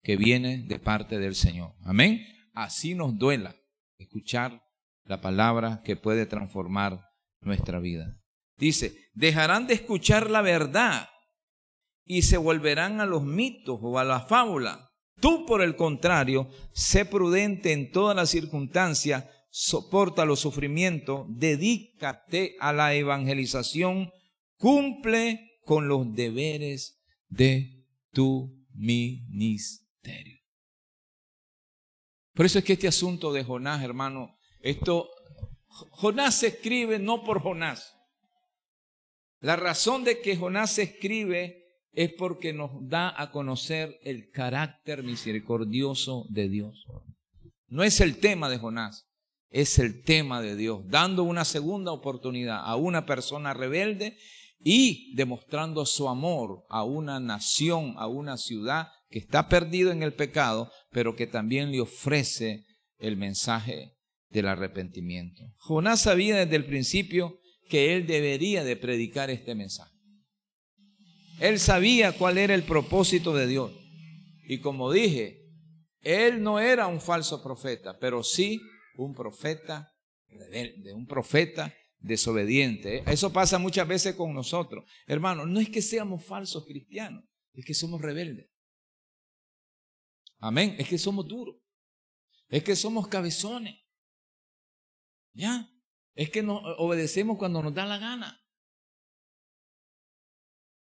que 0.03 0.15
viene 0.15 0.59
de 0.59 0.79
parte 0.79 1.17
del 1.17 1.33
Señor. 1.33 1.75
Amén. 1.81 2.23
Así 2.53 2.93
nos 2.93 3.17
duela 3.17 3.55
escuchar 3.97 4.61
la 5.05 5.21
palabra 5.21 5.81
que 5.83 5.95
puede 5.95 6.25
transformar 6.25 7.01
nuestra 7.41 7.79
vida. 7.79 8.17
Dice, 8.57 8.95
dejarán 9.13 9.67
de 9.67 9.73
escuchar 9.73 10.29
la 10.29 10.41
verdad 10.41 11.09
y 12.05 12.23
se 12.23 12.37
volverán 12.37 13.01
a 13.01 13.05
los 13.05 13.23
mitos 13.23 13.79
o 13.81 13.99
a 13.99 14.03
la 14.03 14.21
fábula. 14.21 14.89
Tú, 15.19 15.45
por 15.45 15.61
el 15.61 15.75
contrario, 15.75 16.49
sé 16.73 17.05
prudente 17.05 17.71
en 17.71 17.91
todas 17.91 18.15
las 18.15 18.29
circunstancias, 18.29 19.25
soporta 19.49 20.25
los 20.25 20.39
sufrimientos, 20.39 21.25
dedícate 21.29 22.55
a 22.59 22.73
la 22.73 22.93
evangelización, 22.93 24.11
cumple 24.57 25.59
con 25.63 25.87
los 25.87 26.13
deberes 26.13 27.03
de 27.27 27.85
tu 28.11 28.65
ministerio. 28.73 30.39
Por 32.33 32.45
eso 32.45 32.59
es 32.59 32.65
que 32.65 32.73
este 32.73 32.87
asunto 32.87 33.31
de 33.31 33.43
Jonás, 33.43 33.83
hermano, 33.83 34.35
esto, 34.63 35.09
Jonás 35.67 36.35
se 36.35 36.47
escribe 36.47 36.97
no 36.97 37.23
por 37.23 37.41
Jonás. 37.41 37.95
La 39.41 39.57
razón 39.57 40.05
de 40.05 40.21
que 40.21 40.37
Jonás 40.37 40.71
se 40.71 40.83
escribe 40.83 41.63
es 41.91 42.13
porque 42.13 42.53
nos 42.53 42.71
da 42.87 43.13
a 43.21 43.31
conocer 43.31 43.99
el 44.03 44.29
carácter 44.31 45.03
misericordioso 45.03 46.25
de 46.29 46.47
Dios. 46.47 46.85
No 47.67 47.83
es 47.83 47.99
el 47.99 48.19
tema 48.19 48.49
de 48.49 48.57
Jonás, 48.57 49.05
es 49.49 49.79
el 49.79 50.01
tema 50.01 50.41
de 50.41 50.55
Dios, 50.55 50.81
dando 50.85 51.23
una 51.23 51.43
segunda 51.43 51.91
oportunidad 51.91 52.61
a 52.63 52.77
una 52.77 53.05
persona 53.05 53.53
rebelde 53.53 54.17
y 54.59 55.13
demostrando 55.15 55.85
su 55.85 56.07
amor 56.07 56.63
a 56.69 56.85
una 56.85 57.19
nación, 57.19 57.95
a 57.97 58.07
una 58.07 58.37
ciudad 58.37 58.87
que 59.09 59.19
está 59.19 59.49
perdido 59.49 59.91
en 59.91 60.03
el 60.03 60.13
pecado, 60.13 60.71
pero 60.89 61.17
que 61.17 61.27
también 61.27 61.69
le 61.69 61.81
ofrece 61.81 62.65
el 62.97 63.17
mensaje 63.17 63.97
del 64.33 64.47
arrepentimiento. 64.47 65.43
Jonás 65.57 66.01
sabía 66.01 66.35
desde 66.37 66.57
el 66.57 66.65
principio 66.65 67.39
que 67.69 67.95
él 67.95 68.05
debería 68.05 68.63
de 68.63 68.75
predicar 68.75 69.29
este 69.29 69.55
mensaje. 69.55 69.93
Él 71.39 71.59
sabía 71.59 72.11
cuál 72.11 72.37
era 72.37 72.53
el 72.53 72.63
propósito 72.63 73.33
de 73.33 73.47
Dios. 73.47 73.71
Y 74.45 74.59
como 74.59 74.91
dije, 74.91 75.39
él 76.01 76.43
no 76.43 76.59
era 76.59 76.87
un 76.87 76.99
falso 76.99 77.41
profeta, 77.41 77.97
pero 77.99 78.23
sí 78.23 78.59
un 78.97 79.13
profeta 79.13 79.89
de 80.27 80.93
un 80.93 81.05
profeta 81.05 81.73
desobediente. 81.99 83.03
Eso 83.09 83.31
pasa 83.31 83.57
muchas 83.59 83.87
veces 83.87 84.15
con 84.15 84.33
nosotros. 84.33 84.83
Hermanos, 85.07 85.47
no 85.47 85.59
es 85.59 85.69
que 85.69 85.81
seamos 85.81 86.25
falsos 86.25 86.65
cristianos, 86.65 87.23
es 87.53 87.65
que 87.65 87.73
somos 87.73 88.01
rebeldes. 88.01 88.49
Amén. 90.39 90.75
Es 90.77 90.89
que 90.89 90.97
somos 90.97 91.25
duros. 91.25 91.55
Es 92.49 92.63
que 92.63 92.75
somos 92.75 93.07
cabezones. 93.07 93.82
¿Ya? 95.33 95.69
Es 96.13 96.29
que 96.29 96.43
nos 96.43 96.61
obedecemos 96.77 97.37
cuando 97.37 97.61
nos 97.61 97.73
da 97.73 97.85
la 97.85 97.97
gana. 97.97 98.39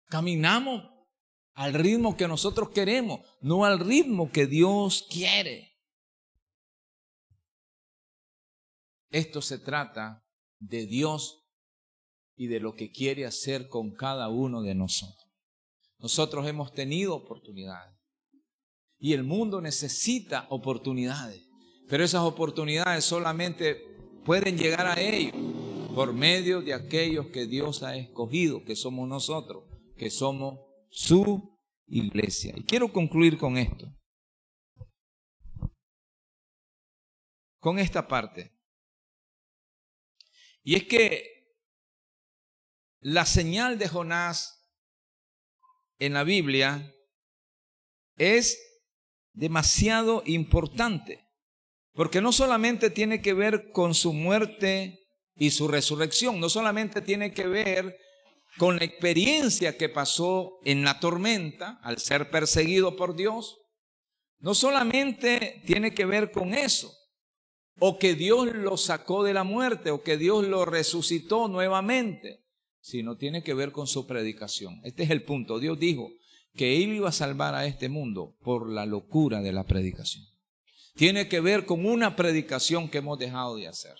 Caminamos 0.06 0.82
al 1.54 1.72
ritmo 1.72 2.16
que 2.16 2.28
nosotros 2.28 2.70
queremos, 2.70 3.20
no 3.40 3.64
al 3.64 3.80
ritmo 3.80 4.30
que 4.30 4.46
Dios 4.46 5.06
quiere. 5.10 5.72
Esto 9.10 9.40
se 9.40 9.58
trata 9.58 10.26
de 10.58 10.86
Dios 10.86 11.44
y 12.36 12.48
de 12.48 12.60
lo 12.60 12.74
que 12.74 12.90
quiere 12.90 13.24
hacer 13.24 13.68
con 13.68 13.94
cada 13.94 14.28
uno 14.28 14.62
de 14.62 14.74
nosotros. 14.74 15.24
Nosotros 15.98 16.46
hemos 16.46 16.72
tenido 16.72 17.14
oportunidades 17.14 17.96
y 18.98 19.12
el 19.12 19.22
mundo 19.22 19.60
necesita 19.60 20.46
oportunidades, 20.50 21.46
pero 21.88 22.04
esas 22.04 22.22
oportunidades 22.22 23.04
solamente 23.04 23.93
pueden 24.24 24.56
llegar 24.56 24.86
a 24.86 25.00
ellos 25.00 25.34
por 25.94 26.12
medio 26.12 26.60
de 26.60 26.74
aquellos 26.74 27.28
que 27.28 27.46
Dios 27.46 27.82
ha 27.82 27.96
escogido, 27.96 28.64
que 28.64 28.74
somos 28.74 29.08
nosotros, 29.08 29.64
que 29.96 30.10
somos 30.10 30.60
su 30.90 31.58
iglesia. 31.86 32.54
Y 32.56 32.64
quiero 32.64 32.92
concluir 32.92 33.38
con 33.38 33.56
esto. 33.56 33.86
Con 37.58 37.78
esta 37.78 38.08
parte. 38.08 38.52
Y 40.62 40.74
es 40.74 40.84
que 40.84 41.56
la 43.00 43.26
señal 43.26 43.78
de 43.78 43.88
Jonás 43.88 44.64
en 45.98 46.14
la 46.14 46.24
Biblia 46.24 46.94
es 48.16 48.58
demasiado 49.32 50.22
importante, 50.26 51.23
porque 51.94 52.20
no 52.20 52.32
solamente 52.32 52.90
tiene 52.90 53.22
que 53.22 53.32
ver 53.32 53.70
con 53.70 53.94
su 53.94 54.12
muerte 54.12 55.00
y 55.36 55.50
su 55.50 55.68
resurrección, 55.68 56.40
no 56.40 56.48
solamente 56.48 57.00
tiene 57.00 57.32
que 57.32 57.46
ver 57.46 57.96
con 58.58 58.76
la 58.76 58.84
experiencia 58.84 59.76
que 59.76 59.88
pasó 59.88 60.58
en 60.64 60.84
la 60.84 61.00
tormenta 61.00 61.80
al 61.82 61.98
ser 61.98 62.30
perseguido 62.30 62.96
por 62.96 63.16
Dios, 63.16 63.58
no 64.38 64.54
solamente 64.54 65.62
tiene 65.66 65.94
que 65.94 66.04
ver 66.04 66.30
con 66.30 66.52
eso, 66.52 66.92
o 67.78 67.98
que 67.98 68.14
Dios 68.14 68.52
lo 68.54 68.76
sacó 68.76 69.24
de 69.24 69.34
la 69.34 69.44
muerte, 69.44 69.90
o 69.90 70.02
que 70.02 70.16
Dios 70.16 70.46
lo 70.46 70.64
resucitó 70.64 71.48
nuevamente, 71.48 72.44
sino 72.80 73.16
tiene 73.16 73.42
que 73.42 73.54
ver 73.54 73.72
con 73.72 73.86
su 73.86 74.06
predicación. 74.06 74.80
Este 74.84 75.04
es 75.04 75.10
el 75.10 75.24
punto. 75.24 75.58
Dios 75.58 75.78
dijo 75.78 76.10
que 76.54 76.76
Él 76.76 76.92
iba 76.92 77.08
a 77.08 77.12
salvar 77.12 77.54
a 77.54 77.66
este 77.66 77.88
mundo 77.88 78.36
por 78.42 78.68
la 78.68 78.84
locura 78.84 79.40
de 79.40 79.52
la 79.52 79.64
predicación. 79.64 80.33
Tiene 80.94 81.28
que 81.28 81.40
ver 81.40 81.66
con 81.66 81.86
una 81.86 82.14
predicación 82.14 82.88
que 82.88 82.98
hemos 82.98 83.18
dejado 83.18 83.56
de 83.56 83.66
hacer. 83.66 83.96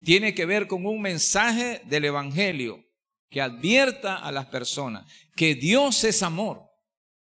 Tiene 0.00 0.34
que 0.34 0.46
ver 0.46 0.66
con 0.66 0.84
un 0.84 1.00
mensaje 1.00 1.80
del 1.86 2.06
Evangelio 2.06 2.84
que 3.30 3.40
advierta 3.40 4.16
a 4.16 4.32
las 4.32 4.46
personas 4.46 5.10
que 5.36 5.54
Dios 5.54 6.02
es 6.02 6.24
amor 6.24 6.62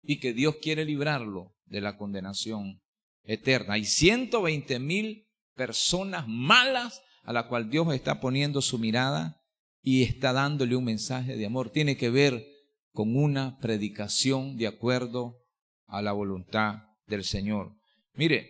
y 0.02 0.20
que 0.20 0.34
Dios 0.34 0.56
quiere 0.62 0.84
librarlo 0.84 1.56
de 1.66 1.82
la 1.82 1.96
condenación 1.96 2.82
eterna. 3.24 3.76
Hay 3.76 3.86
120 3.86 4.80
mil 4.80 5.28
personas 5.54 6.28
malas 6.28 7.04
a 7.24 7.34
las 7.34 7.46
cuales 7.46 7.70
Dios 7.70 7.94
está 7.94 8.20
poniendo 8.20 8.62
su 8.64 8.80
mirada 8.80 9.42
y 9.82 10.02
está 10.02 10.34
dándole 10.34 10.76
un 10.76 10.86
mensaje 10.86 11.38
de 11.38 11.46
amor. 11.46 11.70
Tiene 11.70 11.98
que 11.98 12.10
ver 12.10 12.46
con 12.94 13.16
una 13.16 13.60
predicación 13.60 14.58
de 14.58 14.68
acuerdo 14.68 15.38
a 15.86 16.02
la 16.02 16.14
voluntad 16.14 16.85
del 17.08 17.24
Señor. 17.24 17.76
Mire, 18.14 18.50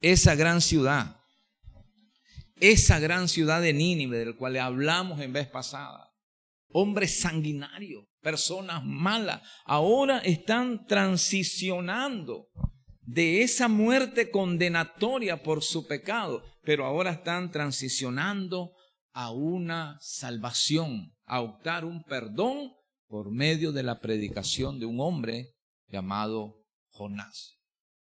esa 0.00 0.34
gran 0.34 0.60
ciudad, 0.60 1.16
esa 2.56 2.98
gran 2.98 3.28
ciudad 3.28 3.62
de 3.62 3.72
Nínive 3.72 4.18
del 4.18 4.36
cual 4.36 4.54
le 4.54 4.60
hablamos 4.60 5.20
en 5.20 5.32
vez 5.32 5.48
pasada, 5.48 6.12
hombres 6.68 7.20
sanguinarios, 7.20 8.04
personas 8.20 8.84
malas, 8.84 9.42
ahora 9.64 10.18
están 10.18 10.86
transicionando 10.86 12.48
de 13.00 13.42
esa 13.42 13.68
muerte 13.68 14.30
condenatoria 14.30 15.42
por 15.42 15.62
su 15.62 15.86
pecado, 15.86 16.42
pero 16.62 16.84
ahora 16.84 17.12
están 17.12 17.50
transicionando 17.50 18.72
a 19.12 19.30
una 19.30 19.98
salvación, 20.00 21.14
a 21.24 21.40
optar 21.40 21.84
un 21.84 22.02
perdón 22.02 22.72
por 23.06 23.30
medio 23.30 23.72
de 23.72 23.82
la 23.82 24.00
predicación 24.00 24.80
de 24.80 24.86
un 24.86 25.00
hombre 25.00 25.54
llamado 25.88 26.63
Jonás. 26.94 27.58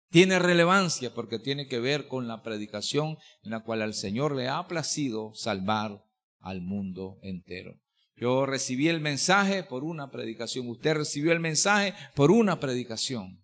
Tiene 0.10 0.40
relevancia 0.40 1.14
porque 1.14 1.40
tiene 1.40 1.68
que 1.68 1.80
ver 1.80 2.08
con 2.08 2.28
la 2.28 2.44
predicación 2.44 3.18
en 3.44 3.52
la 3.52 3.64
cual 3.64 3.82
al 3.82 3.94
Señor 3.94 4.36
le 4.36 4.50
ha 4.50 4.68
placido 4.68 5.34
salvar 5.34 6.04
al 6.40 6.62
mundo 6.62 7.18
entero. 7.22 7.80
Yo 8.18 8.46
recibí 8.46 8.90
el 8.90 9.00
mensaje 9.00 9.64
por 9.64 9.84
una 9.84 10.12
predicación, 10.12 10.68
usted 10.68 10.96
recibió 10.96 11.32
el 11.32 11.40
mensaje 11.40 11.94
por 12.14 12.30
una 12.30 12.60
predicación 12.60 13.42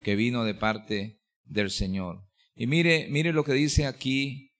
que 0.00 0.16
vino 0.16 0.44
de 0.44 0.54
parte 0.54 1.20
del 1.44 1.70
Señor. 1.70 2.24
Y 2.54 2.66
mire, 2.66 3.06
mire 3.08 3.32
lo 3.32 3.44
que 3.44 3.52
dice 3.52 3.86
aquí 3.86 4.52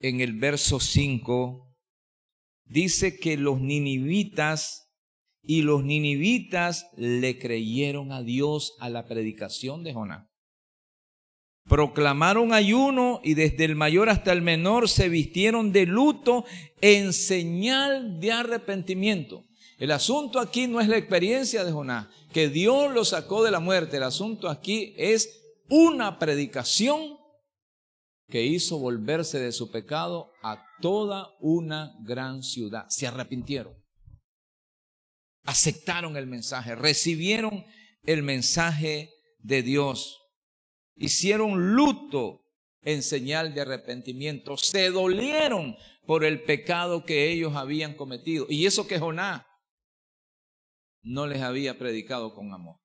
en 0.00 0.20
el 0.20 0.32
verso 0.32 0.80
5, 0.80 1.76
dice 2.64 3.18
que 3.18 3.36
los 3.36 3.60
ninivitas 3.60 4.87
y 5.42 5.62
los 5.62 5.84
ninivitas 5.84 6.88
le 6.96 7.38
creyeron 7.38 8.12
a 8.12 8.22
Dios 8.22 8.76
a 8.80 8.88
la 8.90 9.06
predicación 9.06 9.84
de 9.84 9.94
Jonás. 9.94 10.26
Proclamaron 11.68 12.52
ayuno 12.52 13.20
y 13.22 13.34
desde 13.34 13.64
el 13.64 13.76
mayor 13.76 14.08
hasta 14.08 14.32
el 14.32 14.40
menor 14.40 14.88
se 14.88 15.08
vistieron 15.08 15.70
de 15.70 15.84
luto 15.86 16.44
en 16.80 17.12
señal 17.12 18.20
de 18.20 18.32
arrepentimiento. 18.32 19.44
El 19.78 19.92
asunto 19.92 20.40
aquí 20.40 20.66
no 20.66 20.80
es 20.80 20.88
la 20.88 20.96
experiencia 20.96 21.64
de 21.64 21.72
Jonás, 21.72 22.08
que 22.32 22.48
Dios 22.48 22.92
lo 22.92 23.04
sacó 23.04 23.44
de 23.44 23.50
la 23.50 23.60
muerte. 23.60 23.98
El 23.98 24.02
asunto 24.02 24.48
aquí 24.48 24.94
es 24.96 25.40
una 25.68 26.18
predicación 26.18 27.18
que 28.28 28.44
hizo 28.44 28.78
volverse 28.78 29.38
de 29.38 29.52
su 29.52 29.70
pecado 29.70 30.32
a 30.42 30.64
toda 30.80 31.28
una 31.40 31.94
gran 32.00 32.42
ciudad. 32.42 32.86
Se 32.88 33.06
arrepintieron. 33.06 33.74
Aceptaron 35.48 36.18
el 36.18 36.26
mensaje, 36.26 36.74
recibieron 36.74 37.64
el 38.02 38.22
mensaje 38.22 39.14
de 39.38 39.62
Dios. 39.62 40.20
Hicieron 40.94 41.74
luto 41.74 42.44
en 42.82 43.02
señal 43.02 43.54
de 43.54 43.62
arrepentimiento. 43.62 44.58
Se 44.58 44.90
dolieron 44.90 45.74
por 46.06 46.26
el 46.26 46.42
pecado 46.42 47.06
que 47.06 47.30
ellos 47.30 47.56
habían 47.56 47.94
cometido. 47.94 48.44
Y 48.50 48.66
eso 48.66 48.86
que 48.86 48.98
Jonás 48.98 49.46
no 51.00 51.26
les 51.26 51.40
había 51.40 51.78
predicado 51.78 52.34
con 52.34 52.52
amor. 52.52 52.76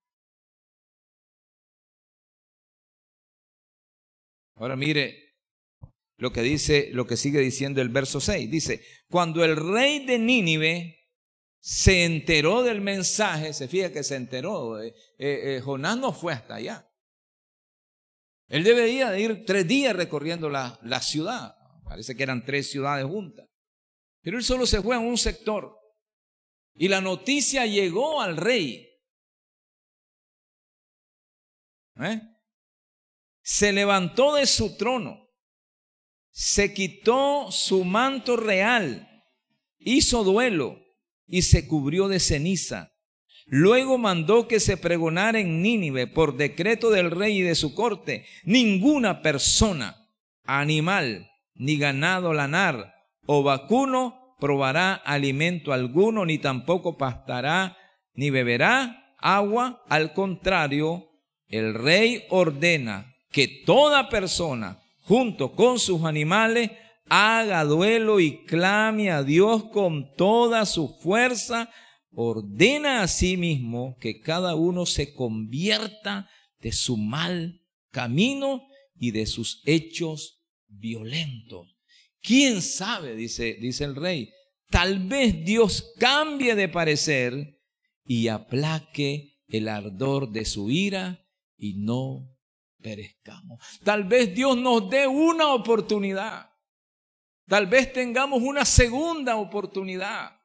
Ahora 4.55 4.77
mire, 4.77 5.35
lo 6.15 6.31
que 6.31 6.43
dice, 6.43 6.91
lo 6.93 7.07
que 7.07 7.17
sigue 7.17 7.41
diciendo 7.41 7.81
el 7.81 7.89
verso 7.89 8.21
6. 8.21 8.49
Dice, 8.49 8.81
cuando 9.09 9.43
el 9.43 9.57
rey 9.57 10.05
de 10.05 10.17
Nínive 10.17 11.02
se 11.63 12.03
enteró 12.03 12.61
del 12.61 12.81
mensaje, 12.81 13.53
se 13.53 13.69
fija 13.69 13.93
que 13.93 14.03
se 14.03 14.17
enteró, 14.17 14.81
eh, 14.81 14.93
eh, 15.17 15.55
eh, 15.55 15.61
Jonás 15.61 15.97
no 15.97 16.11
fue 16.11 16.33
hasta 16.33 16.55
allá. 16.55 16.85
Él 18.49 18.65
debería 18.65 19.09
de 19.09 19.21
ir 19.21 19.45
tres 19.45 19.65
días 19.65 19.95
recorriendo 19.95 20.49
la, 20.49 20.77
la 20.83 21.01
ciudad. 21.01 21.55
Parece 21.85 22.15
que 22.17 22.23
eran 22.23 22.43
tres 22.43 22.69
ciudades 22.69 23.05
juntas. 23.05 23.47
Pero 24.21 24.37
él 24.37 24.43
solo 24.43 24.65
se 24.65 24.81
fue 24.81 24.97
a 24.97 24.99
un 24.99 25.17
sector. 25.17 25.79
Y 26.73 26.89
la 26.89 26.99
noticia 26.99 27.65
llegó 27.65 28.21
al 28.21 28.35
rey. 28.35 28.89
Se 33.41 33.71
levantó 33.71 34.35
de 34.35 34.45
su 34.45 34.75
trono 34.75 35.23
se 36.33 36.73
quitó 36.73 37.51
su 37.51 37.83
manto 37.85 38.35
real, 38.35 39.23
hizo 39.77 40.23
duelo 40.23 40.82
y 41.33 41.41
se 41.41 41.67
cubrió 41.67 42.09
de 42.09 42.19
ceniza. 42.19 42.91
Luego 43.47 43.97
mandó 43.97 44.47
que 44.47 44.59
se 44.59 44.77
pregonara 44.77 45.39
en 45.39 45.63
Nínive 45.63 46.05
por 46.05 46.37
decreto 46.37 46.91
del 46.91 47.09
rey 47.09 47.39
y 47.39 47.41
de 47.41 47.55
su 47.55 47.73
corte, 47.73 48.27
ninguna 48.43 49.23
persona, 49.23 49.95
animal, 50.43 51.31
ni 51.55 51.79
ganado 51.79 52.33
lanar 52.33 52.93
o 53.25 53.41
vacuno 53.41 54.35
probará 54.39 54.93
alimento 54.93 55.73
alguno, 55.73 56.23
ni 56.23 56.37
tampoco 56.37 56.99
pastará, 56.99 57.77
ni 58.13 58.29
beberá 58.29 59.15
agua. 59.17 59.83
Al 59.89 60.13
contrario, 60.13 61.09
el 61.47 61.73
rey 61.73 62.25
ordena 62.29 63.11
que 63.31 63.47
toda 63.65 64.07
persona 64.07 64.83
junto 65.01 65.53
con 65.55 65.79
sus 65.79 66.03
animales, 66.03 66.69
haga 67.05 67.63
duelo 67.63 68.19
y 68.19 68.45
clame 68.45 69.11
a 69.11 69.23
Dios 69.23 69.65
con 69.65 70.15
toda 70.15 70.65
su 70.65 70.89
fuerza, 70.99 71.69
ordena 72.11 73.01
a 73.01 73.07
sí 73.07 73.37
mismo 73.37 73.97
que 73.99 74.19
cada 74.19 74.55
uno 74.55 74.85
se 74.85 75.13
convierta 75.13 76.29
de 76.59 76.71
su 76.71 76.97
mal 76.97 77.61
camino 77.91 78.67
y 78.95 79.11
de 79.11 79.25
sus 79.25 79.61
hechos 79.65 80.43
violentos. 80.67 81.75
¿Quién 82.21 82.61
sabe? 82.61 83.15
dice, 83.15 83.57
dice 83.59 83.83
el 83.83 83.95
rey. 83.95 84.31
Tal 84.69 85.07
vez 85.07 85.43
Dios 85.43 85.93
cambie 85.99 86.55
de 86.55 86.69
parecer 86.69 87.61
y 88.05 88.27
aplaque 88.29 89.41
el 89.47 89.67
ardor 89.67 90.31
de 90.31 90.45
su 90.45 90.71
ira 90.71 91.27
y 91.57 91.75
no 91.75 92.35
perezcamos. 92.81 93.59
Tal 93.83 94.05
vez 94.05 94.33
Dios 94.33 94.57
nos 94.57 94.89
dé 94.89 95.05
una 95.05 95.53
oportunidad. 95.53 96.52
Tal 97.47 97.67
vez 97.67 97.91
tengamos 97.91 98.41
una 98.41 98.65
segunda 98.65 99.35
oportunidad 99.35 100.39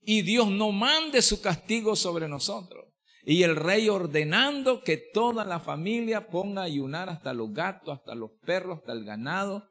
y 0.00 0.22
Dios 0.22 0.48
no 0.48 0.72
mande 0.72 1.22
su 1.22 1.40
castigo 1.40 1.96
sobre 1.96 2.28
nosotros. 2.28 2.86
Y 3.22 3.42
el 3.42 3.56
rey 3.56 3.88
ordenando 3.88 4.82
que 4.82 4.96
toda 4.96 5.44
la 5.44 5.60
familia 5.60 6.28
ponga 6.28 6.62
a 6.62 6.64
ayunar 6.64 7.10
hasta 7.10 7.34
los 7.34 7.52
gatos, 7.52 7.98
hasta 7.98 8.14
los 8.14 8.30
perros, 8.44 8.78
hasta 8.78 8.92
el 8.92 9.04
ganado. 9.04 9.68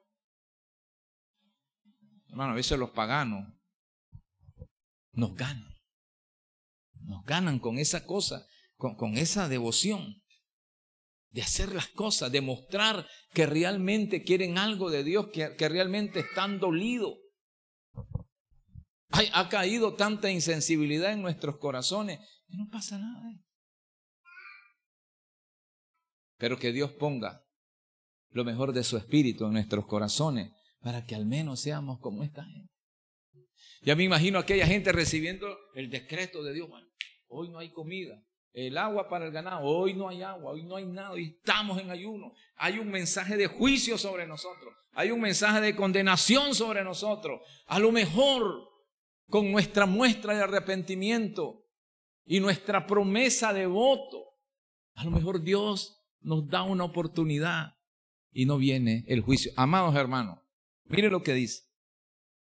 Hermano, 2.28 2.52
a 2.54 2.56
veces 2.56 2.78
los 2.78 2.92
paganos 2.92 3.52
nos 5.14 5.36
ganan. 5.36 5.76
Nos 7.02 7.26
ganan 7.26 7.58
con 7.60 7.80
esa 7.80 8.06
cosa, 8.06 8.46
con, 8.78 9.18
esa 9.18 9.50
devoción 9.50 10.22
de 11.32 11.42
hacer 11.42 11.74
las 11.74 11.88
cosas, 11.90 12.32
de 12.32 12.42
mostrar 12.42 13.08
que 13.34 13.46
realmente 13.46 14.24
quieren 14.24 14.58
algo 14.58 14.90
de 14.90 15.04
Dios, 15.04 15.28
que, 15.32 15.56
que 15.56 15.70
realmente 15.70 16.20
están 16.20 16.60
dolidos. 16.60 17.18
ha 19.34 19.50
caído 19.50 19.96
tanta 19.96 20.32
insensibilidad 20.32 21.12
en 21.12 21.22
nuestros 21.22 21.58
corazones 21.58 22.20
que 22.48 22.58
no 22.58 22.68
pasa 22.70 22.98
nada. 22.98 23.40
Pero 26.38 26.58
que 26.58 26.72
Dios 26.72 26.92
ponga 26.94 27.44
lo 28.32 28.44
mejor 28.44 28.74
de 28.74 28.84
su 28.84 28.98
espíritu 28.98 29.46
en 29.46 29.54
nuestros 29.54 29.86
corazones 29.86 30.52
para 30.80 31.06
que 31.06 31.16
al 31.16 31.26
menos 31.26 31.60
seamos 31.60 32.00
como 32.00 32.24
esta 32.24 32.44
gente. 32.44 32.74
Ya 33.82 33.96
me 33.96 34.04
imagino 34.04 34.40
aquella 34.40 34.66
gente 34.66 34.92
recibiendo 34.92 35.48
el 35.74 35.90
decreto 35.90 36.44
de 36.44 36.54
Dios. 36.54 36.70
hoy 37.28 37.50
no 37.50 37.60
hay 37.60 37.72
comida, 37.72 38.22
el 38.68 38.78
agua 38.78 39.08
para 39.08 39.26
el 39.26 39.32
ganado. 39.32 39.62
Hoy 39.62 39.94
no 39.94 40.10
hay 40.10 40.22
agua, 40.22 40.52
hoy 40.52 40.64
no 40.64 40.76
hay 40.76 40.86
nada, 40.86 41.12
hoy 41.12 41.36
estamos 41.38 41.80
en 41.80 41.90
ayuno. 41.90 42.34
Hay 42.56 42.80
un 42.80 42.90
mensaje 42.90 43.38
de 43.38 43.48
juicio 43.48 43.98
sobre 43.98 44.28
nosotros. 44.28 44.74
Hay 44.94 45.12
un 45.12 45.22
mensaje 45.22 45.62
de 45.62 45.76
condenación 45.76 46.54
sobre 46.54 46.84
nosotros. 46.84 47.42
A 47.68 47.80
lo 47.80 47.92
mejor 47.92 48.70
con 49.28 49.52
nuestra 49.52 49.86
muestra 49.86 50.36
de 50.36 50.44
arrepentimiento 50.44 51.66
y 52.26 52.40
nuestra 52.40 52.86
promesa 52.86 53.54
de 53.54 53.66
voto, 53.66 54.26
a 54.96 55.04
lo 55.04 55.12
mejor 55.12 55.42
Dios 55.42 56.04
nos 56.20 56.48
da 56.48 56.64
una 56.64 56.84
oportunidad 56.84 57.78
y 58.32 58.46
no 58.46 58.58
viene 58.58 59.06
el 59.08 59.22
juicio. 59.22 59.52
Amados 59.56 59.96
hermanos, 59.96 60.40
mire 60.86 61.10
lo 61.10 61.24
que 61.24 61.34
dice. 61.34 61.64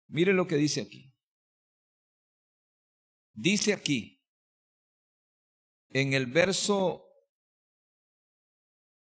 Mire 0.07 0.33
lo 0.33 0.45
que 0.45 0.57
dice 0.57 0.81
aquí. 0.81 1.13
Dice 3.33 3.71
aquí, 3.71 4.20
en 5.91 6.13
el 6.13 6.25
verso 6.25 7.05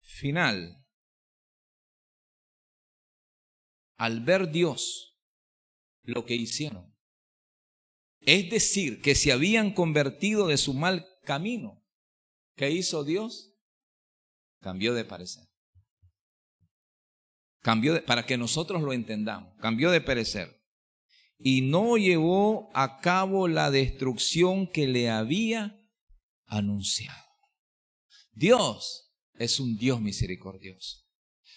final, 0.01 0.85
al 3.97 4.21
ver 4.25 4.51
Dios 4.51 5.19
lo 6.03 6.25
que 6.25 6.35
hicieron, 6.35 6.97
es 8.21 8.51
decir, 8.51 9.01
que 9.01 9.15
se 9.15 9.33
habían 9.33 9.73
convertido 9.73 10.49
de 10.49 10.57
su 10.57 10.75
mal 10.75 11.07
camino, 11.25 11.83
¿qué 12.57 12.71
hizo 12.71 13.05
Dios? 13.05 13.55
Cambió 14.61 14.95
de 14.95 15.05
parecer. 15.05 15.45
Cambió 17.63 17.95
de, 17.95 18.03
para 18.03 18.25
que 18.25 18.39
nosotros 18.39 18.83
lo 18.83 18.93
entendamos, 18.93 19.55
cambió 19.61 19.91
de 19.91 20.01
parecer. 20.01 20.59
Y 21.39 21.63
no 21.63 21.97
llevó 21.97 22.71
a 22.75 23.01
cabo 23.01 23.49
la 23.49 23.71
destrucción 23.71 24.67
que 24.67 24.87
le 24.87 25.11
había 25.11 25.80
anunciado. 26.51 27.25
Dios 28.33 29.13
es 29.39 29.59
un 29.59 29.79
Dios 29.79 30.01
misericordioso. 30.01 30.99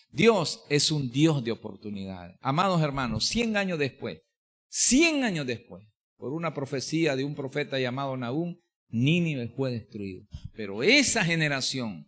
Dios 0.09 0.63
es 0.69 0.91
un 0.91 1.11
Dios 1.11 1.43
de 1.43 1.51
oportunidades. 1.51 2.37
Amados 2.39 2.81
hermanos, 2.81 3.25
100 3.25 3.57
años 3.57 3.79
después, 3.79 4.21
100 4.69 5.23
años 5.23 5.47
después, 5.47 5.85
por 6.15 6.33
una 6.33 6.53
profecía 6.53 7.15
de 7.15 7.23
un 7.23 7.35
profeta 7.35 7.79
llamado 7.79 8.15
Nahum, 8.15 8.57
Nínive 8.89 9.49
fue 9.49 9.71
destruido. 9.71 10.27
Pero 10.55 10.83
esa 10.83 11.25
generación, 11.25 12.07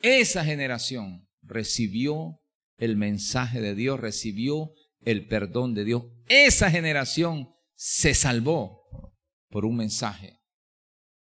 esa 0.00 0.44
generación 0.44 1.28
recibió 1.42 2.40
el 2.76 2.96
mensaje 2.96 3.60
de 3.60 3.76
Dios, 3.76 4.00
recibió 4.00 4.72
el 5.04 5.28
perdón 5.28 5.74
de 5.74 5.84
Dios. 5.84 6.02
Esa 6.28 6.70
generación 6.70 7.54
se 7.76 8.14
salvó 8.14 8.82
por 9.48 9.64
un 9.64 9.76
mensaje 9.76 10.40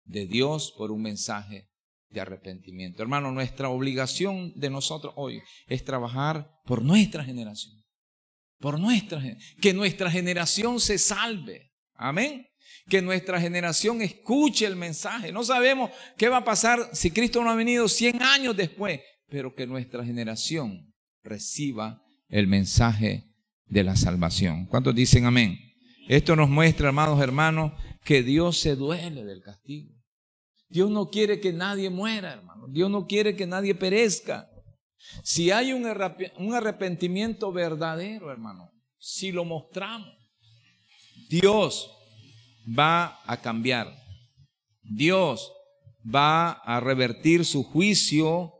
de 0.08 0.26
Dios 0.26 0.74
por 0.76 0.90
un 0.90 1.02
mensaje 1.02 1.68
de 2.10 2.20
arrepentimiento. 2.20 3.02
Hermano, 3.02 3.30
nuestra 3.30 3.68
obligación 3.68 4.52
de 4.56 4.70
nosotros 4.70 5.12
hoy 5.16 5.42
es 5.66 5.84
trabajar 5.84 6.50
por 6.64 6.82
nuestra 6.82 7.22
generación. 7.22 7.74
Por 8.58 8.80
nuestra 8.80 9.22
que 9.60 9.72
nuestra 9.72 10.10
generación 10.10 10.80
se 10.80 10.98
salve. 10.98 11.70
Amén. 11.94 12.46
Que 12.88 13.02
nuestra 13.02 13.40
generación 13.40 14.02
escuche 14.02 14.66
el 14.66 14.74
mensaje. 14.74 15.30
No 15.30 15.44
sabemos 15.44 15.90
qué 16.16 16.28
va 16.28 16.38
a 16.38 16.44
pasar 16.44 16.90
si 16.92 17.10
Cristo 17.10 17.42
no 17.44 17.50
ha 17.50 17.54
venido 17.54 17.86
100 17.88 18.22
años 18.22 18.56
después, 18.56 19.00
pero 19.28 19.54
que 19.54 19.66
nuestra 19.66 20.04
generación 20.04 20.92
reciba 21.22 22.02
el 22.28 22.46
mensaje 22.46 23.24
de 23.66 23.84
la 23.84 23.96
salvación. 23.96 24.66
¿Cuántos 24.66 24.94
dicen 24.94 25.26
amén? 25.26 25.58
Esto 26.08 26.34
nos 26.34 26.48
muestra, 26.48 26.88
amados 26.88 27.20
hermanos, 27.20 27.72
que 28.02 28.22
Dios 28.22 28.58
se 28.58 28.74
duele 28.74 29.24
del 29.24 29.42
castigo. 29.42 29.97
Dios 30.68 30.90
no 30.90 31.08
quiere 31.08 31.40
que 31.40 31.52
nadie 31.52 31.90
muera, 31.90 32.32
hermano. 32.32 32.66
Dios 32.68 32.90
no 32.90 33.06
quiere 33.06 33.34
que 33.34 33.46
nadie 33.46 33.74
perezca. 33.74 34.50
Si 35.22 35.50
hay 35.50 35.72
un 35.72 36.54
arrepentimiento 36.54 37.52
verdadero, 37.52 38.30
hermano, 38.30 38.70
si 38.98 39.32
lo 39.32 39.44
mostramos, 39.44 40.12
Dios 41.28 41.90
va 42.78 43.20
a 43.24 43.40
cambiar. 43.40 43.94
Dios 44.82 45.52
va 46.04 46.52
a 46.52 46.80
revertir 46.80 47.44
su 47.44 47.64
juicio 47.64 48.52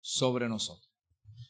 sobre 0.00 0.48
nosotros. 0.48 0.84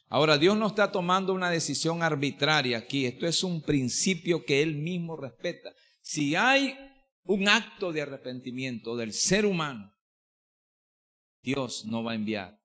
Ahora, 0.08 0.38
Dios 0.38 0.56
no 0.56 0.68
está 0.68 0.92
tomando 0.92 1.32
una 1.32 1.50
decisión 1.50 2.02
arbitraria 2.02 2.78
aquí. 2.78 3.06
Esto 3.06 3.26
es 3.26 3.42
un 3.42 3.62
principio 3.62 4.44
que 4.44 4.62
Él 4.62 4.76
mismo 4.76 5.16
respeta. 5.16 5.72
Si 6.02 6.36
hay 6.36 6.76
un 7.24 7.48
acto 7.48 7.92
de 7.92 8.02
arrepentimiento 8.02 8.96
del 8.96 9.12
ser 9.12 9.46
humano, 9.46 9.92
Dios 11.42 11.84
no 11.86 12.02
va 12.02 12.12
a 12.12 12.16
enviar 12.16 12.60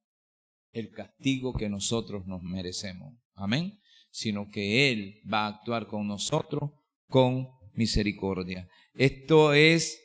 el 0.72 0.91
castigo 0.91 1.53
que 1.53 1.70
nosotros 1.70 2.26
nos 2.28 2.41
merecemos. 2.41 3.16
Amén. 3.36 3.80
Sino 4.12 4.49
que 4.49 4.91
Él 4.91 5.22
va 5.32 5.45
a 5.45 5.47
actuar 5.47 5.88
con 5.88 6.07
nosotros 6.07 6.72
con 7.07 7.47
misericordia. 7.74 8.68
Esto 8.93 9.53
es 9.53 9.99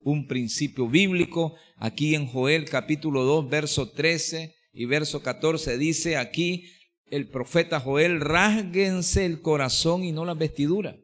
un 0.00 0.26
principio 0.26 0.88
bíblico. 0.88 1.56
Aquí 1.76 2.14
en 2.14 2.26
Joel 2.26 2.64
capítulo 2.66 3.24
2, 3.24 3.48
verso 3.48 3.90
13 3.90 4.54
y 4.72 4.84
verso 4.86 5.22
14 5.22 5.78
dice 5.78 6.16
aquí 6.16 6.70
el 7.06 7.28
profeta 7.28 7.80
Joel, 7.80 8.20
rasguense 8.20 9.24
el 9.24 9.40
corazón 9.40 10.04
y 10.04 10.12
no 10.12 10.24
las 10.24 10.36
vestiduras 10.36 10.96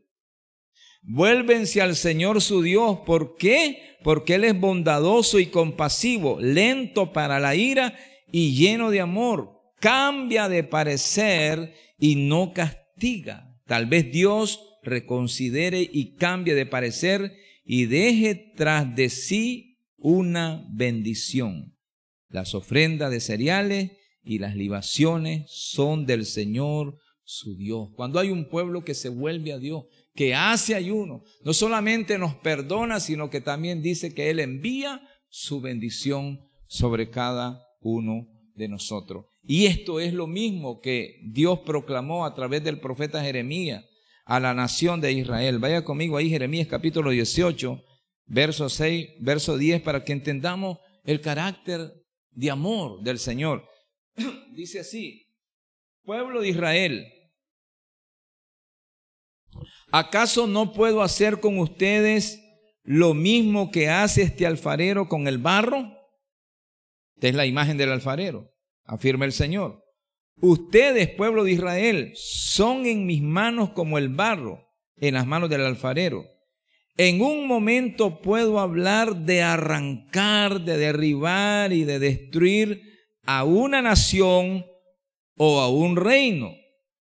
Vuélvense 1.06 1.82
al 1.82 1.96
Señor 1.96 2.40
su 2.40 2.62
Dios. 2.62 3.00
¿Por 3.04 3.36
qué? 3.36 3.96
Porque 4.02 4.36
Él 4.36 4.44
es 4.44 4.58
bondadoso 4.58 5.38
y 5.38 5.46
compasivo, 5.46 6.40
lento 6.40 7.12
para 7.12 7.38
la 7.40 7.54
ira 7.54 7.96
y 8.32 8.54
lleno 8.54 8.90
de 8.90 9.00
amor. 9.00 9.52
Cambia 9.80 10.48
de 10.48 10.64
parecer 10.64 11.74
y 11.98 12.16
no 12.16 12.54
castiga. 12.54 13.54
Tal 13.66 13.86
vez 13.86 14.10
Dios 14.10 14.60
reconsidere 14.82 15.88
y 15.92 16.14
cambie 16.14 16.54
de 16.54 16.66
parecer 16.66 17.36
y 17.64 17.84
deje 17.84 18.34
tras 18.56 18.94
de 18.96 19.10
sí 19.10 19.78
una 19.98 20.66
bendición. 20.70 21.76
Las 22.28 22.54
ofrendas 22.54 23.10
de 23.10 23.20
cereales 23.20 23.92
y 24.22 24.38
las 24.38 24.56
libaciones 24.56 25.44
son 25.48 26.06
del 26.06 26.24
Señor 26.24 26.98
su 27.24 27.56
Dios. 27.56 27.90
Cuando 27.94 28.18
hay 28.18 28.30
un 28.30 28.48
pueblo 28.48 28.84
que 28.84 28.94
se 28.94 29.08
vuelve 29.08 29.52
a 29.52 29.58
Dios, 29.58 29.84
que 30.14 30.34
hace 30.34 30.74
ayuno, 30.74 31.22
no 31.44 31.52
solamente 31.52 32.18
nos 32.18 32.34
perdona, 32.36 33.00
sino 33.00 33.30
que 33.30 33.40
también 33.40 33.82
dice 33.82 34.14
que 34.14 34.30
Él 34.30 34.40
envía 34.40 35.02
su 35.28 35.60
bendición 35.60 36.48
sobre 36.66 37.10
cada 37.10 37.60
uno 37.80 38.28
de 38.54 38.68
nosotros. 38.68 39.26
Y 39.42 39.66
esto 39.66 40.00
es 40.00 40.14
lo 40.14 40.26
mismo 40.26 40.80
que 40.80 41.20
Dios 41.32 41.60
proclamó 41.60 42.24
a 42.24 42.34
través 42.34 42.62
del 42.62 42.80
profeta 42.80 43.22
Jeremías 43.22 43.84
a 44.24 44.40
la 44.40 44.54
nación 44.54 45.00
de 45.00 45.12
Israel. 45.12 45.58
Vaya 45.58 45.84
conmigo 45.84 46.16
ahí, 46.16 46.30
Jeremías 46.30 46.68
capítulo 46.68 47.10
18, 47.10 47.82
verso 48.26 48.68
6, 48.68 49.08
verso 49.20 49.58
10, 49.58 49.82
para 49.82 50.04
que 50.04 50.12
entendamos 50.12 50.78
el 51.04 51.20
carácter 51.20 51.92
de 52.30 52.50
amor 52.50 53.02
del 53.02 53.18
Señor. 53.18 53.68
Dice 54.54 54.80
así, 54.80 55.26
pueblo 56.04 56.40
de 56.40 56.48
Israel, 56.50 57.04
¿Acaso 59.96 60.48
no 60.48 60.72
puedo 60.72 61.02
hacer 61.02 61.38
con 61.38 61.60
ustedes 61.60 62.42
lo 62.82 63.14
mismo 63.14 63.70
que 63.70 63.88
hace 63.88 64.22
este 64.22 64.44
alfarero 64.44 65.06
con 65.06 65.28
el 65.28 65.38
barro? 65.38 65.88
Esta 67.14 67.28
es 67.28 67.34
la 67.36 67.46
imagen 67.46 67.76
del 67.76 67.92
alfarero, 67.92 68.50
afirma 68.82 69.24
el 69.24 69.32
Señor. 69.32 69.84
Ustedes, 70.40 71.10
pueblo 71.10 71.44
de 71.44 71.52
Israel, 71.52 72.10
son 72.16 72.86
en 72.86 73.06
mis 73.06 73.22
manos 73.22 73.70
como 73.70 73.96
el 73.96 74.08
barro 74.08 74.66
en 74.96 75.14
las 75.14 75.28
manos 75.28 75.48
del 75.48 75.60
alfarero. 75.64 76.24
En 76.96 77.22
un 77.22 77.46
momento 77.46 78.20
puedo 78.20 78.58
hablar 78.58 79.14
de 79.14 79.44
arrancar, 79.44 80.62
de 80.62 80.76
derribar 80.76 81.72
y 81.72 81.84
de 81.84 82.00
destruir 82.00 82.82
a 83.22 83.44
una 83.44 83.80
nación 83.80 84.66
o 85.36 85.60
a 85.60 85.68
un 85.68 85.94
reino. 85.94 86.50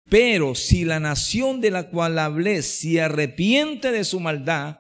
Pero 0.09 0.55
si 0.55 0.85
la 0.85 1.01
nación 1.01 1.61
de 1.61 1.71
la 1.71 1.91
cual 1.91 2.19
hablé 2.19 2.63
se 2.63 3.01
arrepiente 3.01 3.93
de 3.93 4.05
su 4.05 4.21
maldad, 4.21 4.79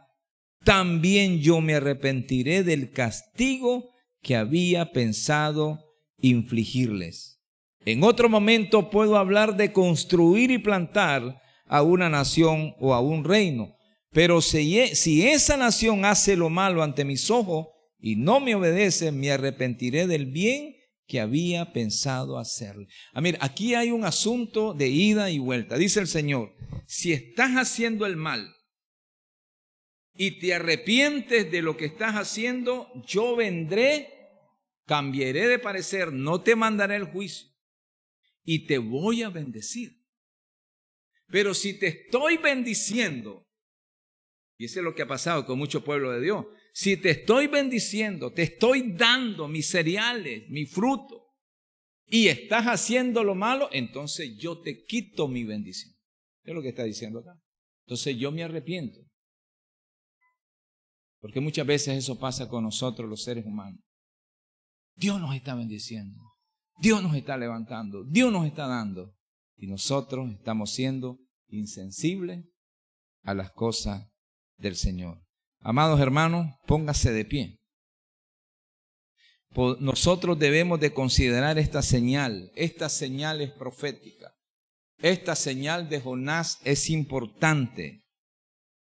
también 0.64 1.40
yo 1.40 1.60
me 1.60 1.74
arrepentiré 1.74 2.62
del 2.62 2.90
castigo 2.90 3.90
que 4.22 4.36
había 4.36 4.92
pensado 4.92 5.84
infligirles. 6.18 7.40
En 7.84 8.02
otro 8.02 8.28
momento 8.28 8.90
puedo 8.90 9.16
hablar 9.16 9.56
de 9.56 9.72
construir 9.72 10.50
y 10.50 10.58
plantar 10.58 11.40
a 11.66 11.82
una 11.82 12.08
nación 12.08 12.74
o 12.80 12.94
a 12.94 13.00
un 13.00 13.24
reino. 13.24 13.76
Pero 14.10 14.40
si, 14.40 14.78
e, 14.78 14.92
esa 15.32 15.56
nación 15.56 16.04
hace 16.04 16.36
lo 16.36 16.48
malo 16.48 16.82
ante 16.82 17.04
mis 17.04 17.30
ojos 17.30 17.68
y 18.00 18.16
no 18.16 18.40
me 18.40 18.54
obedece, 18.54 19.12
me 19.12 19.30
arrepentiré 19.30 20.06
del 20.06 20.26
bien 20.26 20.74
que 21.08 21.20
había 21.20 21.72
pensado 21.72 22.38
hacerle. 22.38 22.86
Ah, 23.14 23.22
mira, 23.22 23.38
aquí 23.40 23.74
hay 23.74 23.90
un 23.90 24.04
asunto 24.04 24.74
de 24.74 24.88
ida 24.88 25.30
y 25.30 25.38
vuelta. 25.38 25.78
Dice 25.78 26.00
el 26.00 26.06
Señor, 26.06 26.54
si 26.86 27.14
estás 27.14 27.52
haciendo 27.52 28.04
el 28.04 28.16
mal 28.16 28.54
y 30.14 30.38
te 30.38 30.52
arrepientes 30.52 31.50
de 31.50 31.62
lo 31.62 31.78
que 31.78 31.86
estás 31.86 32.14
haciendo, 32.14 32.92
yo 33.06 33.34
vendré, 33.36 34.12
cambiaré 34.84 35.48
de 35.48 35.58
parecer, 35.58 36.12
no 36.12 36.42
te 36.42 36.54
mandaré 36.54 36.96
el 36.96 37.04
juicio 37.04 37.48
y 38.44 38.66
te 38.66 38.76
voy 38.76 39.22
a 39.22 39.30
bendecir. 39.30 40.04
Pero 41.28 41.54
si 41.54 41.78
te 41.78 41.86
estoy 41.86 42.36
bendiciendo, 42.36 43.46
y 44.58 44.66
eso 44.66 44.80
es 44.80 44.84
lo 44.84 44.94
que 44.94 45.02
ha 45.02 45.08
pasado 45.08 45.46
con 45.46 45.58
mucho 45.58 45.84
pueblo 45.84 46.12
de 46.12 46.20
Dios, 46.20 46.44
si 46.72 46.96
te 46.96 47.10
estoy 47.10 47.46
bendiciendo, 47.46 48.32
te 48.32 48.42
estoy 48.42 48.92
dando 48.92 49.48
mis 49.48 49.68
cereales, 49.68 50.48
mi 50.48 50.66
fruto, 50.66 51.28
y 52.06 52.28
estás 52.28 52.66
haciendo 52.66 53.22
lo 53.22 53.34
malo, 53.34 53.68
entonces 53.72 54.36
yo 54.38 54.60
te 54.60 54.84
quito 54.84 55.28
mi 55.28 55.44
bendición. 55.44 55.94
Es 56.44 56.54
lo 56.54 56.62
que 56.62 56.70
está 56.70 56.84
diciendo 56.84 57.18
acá. 57.18 57.38
Entonces 57.84 58.16
yo 58.16 58.32
me 58.32 58.42
arrepiento. 58.42 58.98
Porque 61.20 61.40
muchas 61.40 61.66
veces 61.66 61.98
eso 61.98 62.18
pasa 62.18 62.48
con 62.48 62.64
nosotros 62.64 63.08
los 63.08 63.22
seres 63.22 63.44
humanos. 63.44 63.80
Dios 64.94 65.20
nos 65.20 65.34
está 65.34 65.54
bendiciendo. 65.54 66.18
Dios 66.80 67.02
nos 67.02 67.14
está 67.14 67.36
levantando. 67.36 68.04
Dios 68.04 68.32
nos 68.32 68.46
está 68.46 68.66
dando 68.66 69.14
y 69.56 69.66
nosotros 69.66 70.30
estamos 70.32 70.72
siendo 70.72 71.18
insensibles 71.48 72.46
a 73.22 73.34
las 73.34 73.52
cosas 73.52 74.08
del 74.56 74.76
Señor. 74.76 75.27
Amados 75.60 76.00
hermanos, 76.00 76.46
póngase 76.66 77.12
de 77.12 77.24
pie. 77.24 77.58
Nosotros 79.80 80.38
debemos 80.38 80.78
de 80.78 80.92
considerar 80.92 81.58
esta 81.58 81.82
señal. 81.82 82.52
Esta 82.54 82.88
señal 82.88 83.40
es 83.40 83.50
profética. 83.50 84.34
Esta 84.98 85.34
señal 85.34 85.88
de 85.88 86.00
Jonás 86.00 86.58
es 86.64 86.90
importante. 86.90 88.04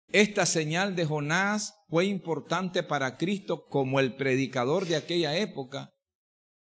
Esta 0.09 0.47
señal 0.47 0.97
de 0.97 1.05
Jonás 1.05 1.75
fue 1.89 2.07
importante 2.07 2.83
para 2.83 3.17
Cristo 3.17 3.67
como 3.69 4.01
el 4.01 4.17
predicador 4.17 4.87
de 4.87 4.97
aquella 4.97 5.37
época 5.37 5.93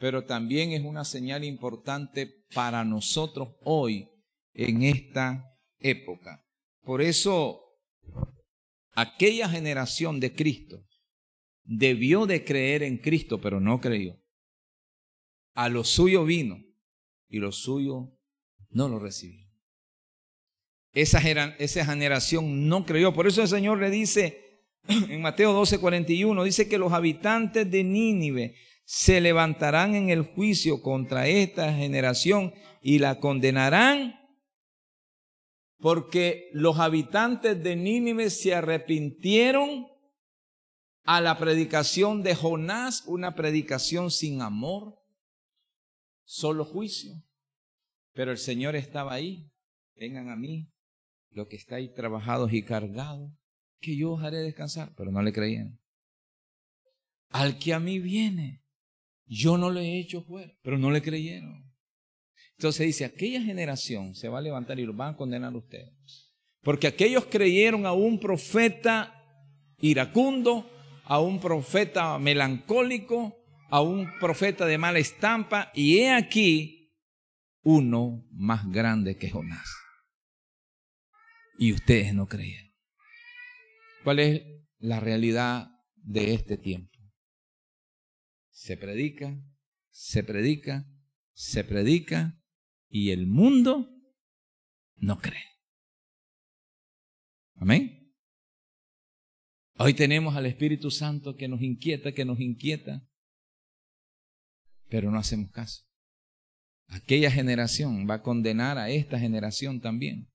pero 0.04 0.24
también 0.24 0.72
es 0.72 0.84
una 0.84 1.04
señal 1.04 1.44
importante 1.44 2.44
para 2.54 2.84
nosotros 2.84 3.56
hoy 3.64 4.08
en 4.52 4.82
esta 4.82 5.44
época. 5.78 6.44
Por 6.82 7.00
eso, 7.00 7.62
aquella 8.94 9.48
generación 9.48 10.20
de 10.20 10.34
Cristo 10.34 10.84
debió 11.64 12.26
de 12.26 12.44
creer 12.44 12.82
en 12.82 12.98
Cristo, 12.98 13.40
pero 13.40 13.60
no 13.60 13.80
creyó. 13.80 14.20
A 15.54 15.68
lo 15.68 15.84
suyo 15.84 16.24
vino 16.24 16.62
y 17.28 17.38
lo 17.38 17.52
suyo 17.52 18.18
no 18.70 18.88
lo 18.88 18.98
recibió. 18.98 19.44
Esa, 20.92 21.18
esa 21.58 21.84
generación 21.84 22.68
no 22.68 22.84
creyó. 22.84 23.12
Por 23.12 23.26
eso 23.26 23.42
el 23.42 23.48
Señor 23.48 23.78
le 23.80 23.90
dice 23.90 24.62
en 24.88 25.20
Mateo 25.22 25.52
12, 25.52 25.78
41, 25.78 26.44
dice 26.44 26.68
que 26.68 26.78
los 26.78 26.92
habitantes 26.92 27.70
de 27.70 27.82
Nínive 27.82 28.56
se 28.84 29.20
levantarán 29.20 29.94
en 29.94 30.10
el 30.10 30.22
juicio 30.22 30.82
contra 30.82 31.26
esta 31.26 31.72
generación 31.72 32.52
y 32.82 32.98
la 32.98 33.18
condenarán 33.18 34.23
porque 35.84 36.48
los 36.54 36.78
habitantes 36.78 37.62
de 37.62 37.76
Nínive 37.76 38.30
se 38.30 38.54
arrepintieron 38.54 39.86
a 41.02 41.20
la 41.20 41.36
predicación 41.36 42.22
de 42.22 42.34
Jonás, 42.34 43.04
una 43.06 43.34
predicación 43.34 44.10
sin 44.10 44.40
amor, 44.40 44.98
solo 46.24 46.64
juicio. 46.64 47.22
Pero 48.14 48.30
el 48.30 48.38
Señor 48.38 48.76
estaba 48.76 49.12
ahí. 49.12 49.52
Vengan 49.94 50.30
a 50.30 50.36
mí, 50.36 50.72
los 51.28 51.48
que 51.48 51.56
estáis 51.56 51.92
trabajados 51.92 52.54
y 52.54 52.62
cargados, 52.62 53.30
que 53.78 53.94
yo 53.94 54.12
os 54.12 54.22
haré 54.22 54.38
descansar. 54.38 54.94
Pero 54.96 55.12
no 55.12 55.20
le 55.20 55.34
creían. 55.34 55.78
Al 57.28 57.58
que 57.58 57.74
a 57.74 57.78
mí 57.78 57.98
viene, 57.98 58.64
yo 59.26 59.58
no 59.58 59.70
le 59.70 59.82
he 59.82 60.00
hecho 60.00 60.22
fuera, 60.22 60.56
pero 60.62 60.78
no 60.78 60.90
le 60.90 61.02
creyeron. 61.02 61.73
Entonces 62.58 62.86
dice, 62.86 63.04
aquella 63.04 63.42
generación 63.42 64.14
se 64.14 64.28
va 64.28 64.38
a 64.38 64.42
levantar 64.42 64.78
y 64.78 64.84
los 64.84 64.96
van 64.96 65.14
a 65.14 65.16
condenar 65.16 65.52
a 65.52 65.56
ustedes. 65.56 66.32
Porque 66.62 66.86
aquellos 66.86 67.26
creyeron 67.26 67.84
a 67.86 67.92
un 67.92 68.18
profeta 68.18 69.22
iracundo, 69.78 70.70
a 71.04 71.20
un 71.20 71.40
profeta 71.40 72.18
melancólico, 72.18 73.36
a 73.70 73.80
un 73.80 74.08
profeta 74.18 74.66
de 74.66 74.78
mala 74.78 74.98
estampa, 74.98 75.70
y 75.74 75.98
he 75.98 76.12
aquí 76.12 76.92
uno 77.62 78.24
más 78.30 78.70
grande 78.70 79.16
que 79.16 79.30
Jonás. 79.30 79.68
Y 81.58 81.72
ustedes 81.72 82.14
no 82.14 82.26
creyeron. 82.26 82.72
¿Cuál 84.04 84.18
es 84.20 84.42
la 84.78 85.00
realidad 85.00 85.68
de 85.96 86.34
este 86.34 86.56
tiempo? 86.56 86.94
se 88.64 88.78
predica, 88.78 89.36
se 89.90 90.22
predica, 90.22 90.86
se 91.34 91.64
predica 91.64 92.40
y 92.94 93.10
el 93.10 93.26
mundo 93.26 93.90
no 94.94 95.18
cree. 95.18 95.42
Amén. 97.56 98.14
Hoy 99.78 99.94
tenemos 99.94 100.36
al 100.36 100.46
Espíritu 100.46 100.92
Santo 100.92 101.34
que 101.34 101.48
nos 101.48 101.60
inquieta, 101.60 102.12
que 102.12 102.24
nos 102.24 102.38
inquieta, 102.38 103.04
pero 104.88 105.10
no 105.10 105.18
hacemos 105.18 105.50
caso. 105.50 105.82
Aquella 106.86 107.32
generación 107.32 108.08
va 108.08 108.14
a 108.14 108.22
condenar 108.22 108.78
a 108.78 108.90
esta 108.90 109.18
generación 109.18 109.80
también, 109.80 110.32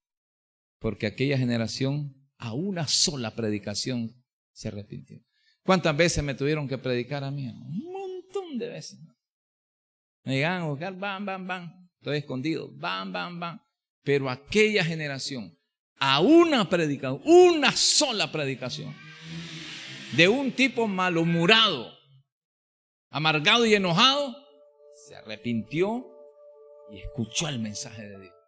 porque 0.80 1.08
aquella 1.08 1.38
generación 1.38 2.30
a 2.38 2.54
una 2.54 2.90
sola 2.90 3.38
predicación 3.38 4.22
se 4.52 4.68
arrepintió. 4.68 5.24
¿Cuántas 5.64 5.96
veces 5.96 6.26
me 6.26 6.36
tuvieron 6.36 6.68
que 6.68 6.78
predicar 6.78 7.24
a 7.24 7.32
mí? 7.32 7.50
de 8.58 8.68
veces. 8.68 9.00
Me 10.26 10.34
llegaban 10.34 10.64
a 10.64 10.66
buscar, 10.66 10.94
bam, 10.98 11.26
bam, 11.26 11.48
bam. 11.48 11.89
Estoy 12.00 12.18
escondido, 12.18 12.70
bam, 12.72 13.12
bam, 13.12 13.40
bam. 13.40 13.62
Pero 14.04 14.30
aquella 14.30 14.86
generación, 14.86 15.58
a 15.98 16.22
una 16.22 16.70
predicación, 16.70 17.22
una 17.26 17.74
sola 17.74 18.32
predicación, 18.32 18.96
de 20.14 20.30
un 20.30 20.54
tipo 20.54 20.88
malhumorado, 20.88 21.92
amargado 23.10 23.66
y 23.66 23.76
enojado, 23.76 24.36
se 25.08 25.16
arrepintió 25.16 26.06
y 26.92 27.00
escuchó 27.00 27.50
el 27.50 27.60
mensaje 27.60 28.08
de 28.08 28.20
Dios. 28.20 28.39